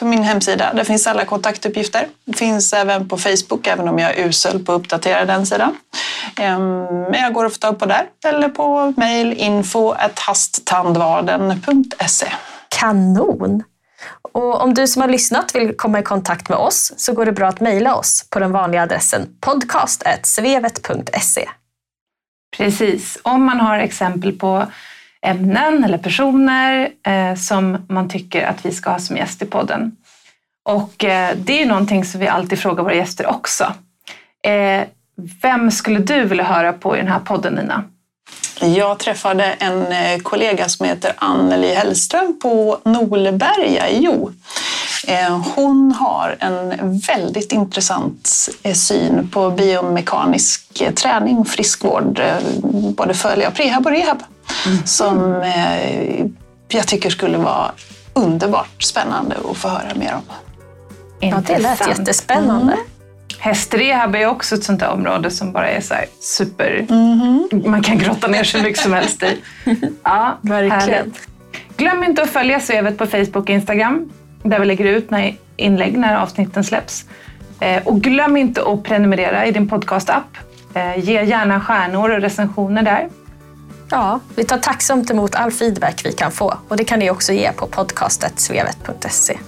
på 0.01 0.07
min 0.07 0.23
hemsida. 0.23 0.75
Där 0.75 0.85
finns 0.85 1.07
alla 1.07 1.25
kontaktuppgifter. 1.25 2.09
Det 2.25 2.37
finns 2.37 2.73
även 2.73 3.09
på 3.09 3.19
Facebook, 3.19 3.67
även 3.67 3.89
om 3.89 3.99
jag 3.99 4.19
är 4.19 4.27
usel 4.27 4.65
på 4.65 4.73
att 4.73 4.81
uppdatera 4.81 5.25
den 5.25 5.47
sidan. 5.47 5.77
Ehm, 6.37 6.85
men 6.85 7.21
jag 7.21 7.33
går 7.33 7.47
att 7.47 7.53
få 7.53 7.59
tag 7.59 7.79
på 7.79 7.87
där 7.87 8.07
eller 8.27 8.49
på 8.49 8.95
mejl 8.97 9.33
info 9.33 9.95
hasttandvarden.se. 10.15 12.27
Kanon! 12.69 13.63
Och 14.37 14.63
om 14.63 14.75
du 14.75 14.87
som 14.87 15.03
har 15.03 15.09
lyssnat 15.09 15.55
vill 15.55 15.77
komma 15.77 15.99
i 15.99 16.03
kontakt 16.03 16.49
med 16.49 16.59
oss 16.59 16.93
så 16.97 17.13
går 17.13 17.27
det 17.27 17.33
bra 17.33 17.49
att 17.49 17.61
mejla 17.61 17.95
oss 17.95 18.29
på 18.31 18.39
den 18.39 18.53
vanliga 18.53 18.83
adressen 18.83 19.29
podcast.svevet.se. 19.41 21.49
Precis. 22.57 23.19
Om 23.23 23.45
man 23.45 23.61
har 23.61 23.79
exempel 23.79 24.33
på 24.33 24.67
ämnen 25.23 25.85
eller 25.85 25.99
personer 25.99 26.89
eh, 27.07 27.35
som 27.35 27.87
man 27.89 28.09
tycker 28.09 28.47
att 28.47 28.67
vi 28.67 28.73
ska 28.73 28.91
ha 28.91 28.99
som 28.99 29.17
gäst 29.17 29.43
i 29.43 29.47
podden. 29.47 29.97
Och 30.65 31.05
eh, 31.05 31.37
det 31.37 31.63
är 31.63 31.67
någonting 31.67 32.05
som 32.05 32.21
vi 32.21 32.29
alltid 32.29 32.59
frågar 32.59 32.83
våra 32.83 32.95
gäster 32.95 33.27
också. 33.27 33.75
Eh, 34.47 34.85
vem 35.43 35.71
skulle 35.71 35.99
du 35.99 36.25
vilja 36.25 36.45
höra 36.45 36.73
på 36.73 36.97
i 36.97 36.99
den 36.99 37.09
här 37.09 37.21
podden 37.21 37.55
Nina? 37.55 37.85
Jag 38.61 38.99
träffade 38.99 39.45
en 39.45 39.93
eh, 39.93 40.19
kollega 40.19 40.69
som 40.69 40.87
heter 40.87 41.13
Anneli 41.17 41.75
Hellström 41.75 42.39
på 42.43 42.79
Nolberga 42.85 43.89
i 43.89 43.99
Jo. 44.05 44.33
Eh, 45.07 45.39
hon 45.55 45.93
har 45.93 46.37
en 46.39 46.99
väldigt 46.99 47.53
intressant 47.53 48.49
eh, 48.63 48.75
syn 48.75 49.29
på 49.33 49.51
biomekanisk 49.51 50.83
träning 50.95 51.45
friskvård, 51.45 52.23
både 52.97 53.15
för 53.15 53.51
prehab 53.51 53.87
och 53.87 53.93
rehab, 53.93 54.23
mm. 54.67 54.87
som 54.87 55.43
jag 56.69 56.87
tycker 56.87 57.11
skulle 57.11 57.39
vara 57.39 57.71
underbart 58.13 58.83
spännande 58.83 59.37
att 59.51 59.57
få 59.57 59.69
höra 59.69 59.95
mer 59.95 60.15
om. 60.15 60.35
Ja, 61.21 61.43
det 61.47 61.59
lät 61.59 61.89
jättespännande. 61.89 62.73
Mm. 62.73 62.85
Hästrehab 63.39 64.15
är 64.15 64.27
också 64.27 64.55
ett 64.55 64.65
sånt 64.65 64.81
där 64.81 64.91
område 64.91 65.31
som 65.31 65.53
bara 65.53 65.71
är 65.71 65.81
så 65.81 65.95
super... 66.21 66.87
Mm 66.89 66.89
-hmm. 66.91 67.69
Man 67.69 67.83
kan 67.83 67.99
grotta 67.99 68.27
ner 68.27 68.45
sig 68.45 68.63
mycket 68.63 68.83
som 68.83 68.93
helst 68.93 69.23
i. 69.23 69.43
Ja, 70.03 70.39
verkligen. 70.41 71.13
Glöm 71.77 72.05
inte 72.05 72.23
att 72.23 72.31
följa 72.31 72.61
Svevet 72.61 72.99
på 72.99 73.07
Facebook 73.07 73.37
och 73.37 73.51
Instagram 73.51 74.11
där 74.43 74.61
vi 74.61 74.67
lägger 74.67 74.85
ut 74.85 75.11
när 75.11 75.37
inlägg 75.57 75.99
när 75.99 76.17
avsnitten 76.17 76.65
släpps. 76.65 77.05
Eh, 77.61 77.83
och 77.87 78.01
glöm 78.01 78.37
inte 78.37 78.63
att 78.63 78.83
prenumerera 78.83 79.47
i 79.47 79.51
din 79.51 79.69
podcastapp. 79.69 80.37
Eh, 80.75 80.99
ge 80.99 81.25
gärna 81.25 81.61
stjärnor 81.61 82.11
och 82.11 82.21
recensioner 82.21 82.83
där. 82.83 83.09
Ja, 83.91 84.21
vi 84.37 84.45
tar 84.45 84.59
tacksamt 84.59 85.11
emot 85.11 85.35
all 85.35 85.51
feedback 85.51 86.01
vi 86.05 86.13
kan 86.13 86.33
få 86.33 86.59
och 86.69 86.77
det 86.77 86.85
kan 86.85 86.99
ni 86.99 87.11
också 87.11 87.33
ge 87.33 87.53
på 87.53 87.67
podcastet.svevet.se. 87.67 89.39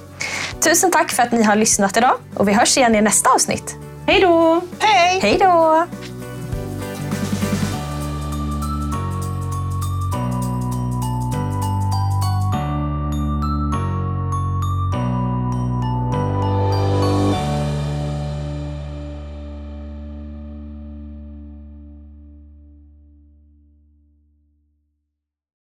Tusen 0.61 0.91
tack 0.91 1.11
för 1.11 1.22
att 1.22 1.32
ni 1.32 1.43
har 1.43 1.57
lyssnat 1.57 1.97
idag 1.97 2.14
och 2.34 2.49
vi 2.49 2.53
hörs 2.53 2.76
igen 2.76 2.95
i 2.95 3.01
nästa 3.01 3.30
avsnitt. 3.30 3.76
Hej 4.07 4.20
då! 4.20 4.61
Hej! 4.78 5.20
Hej 5.22 5.39
då! 5.41 5.86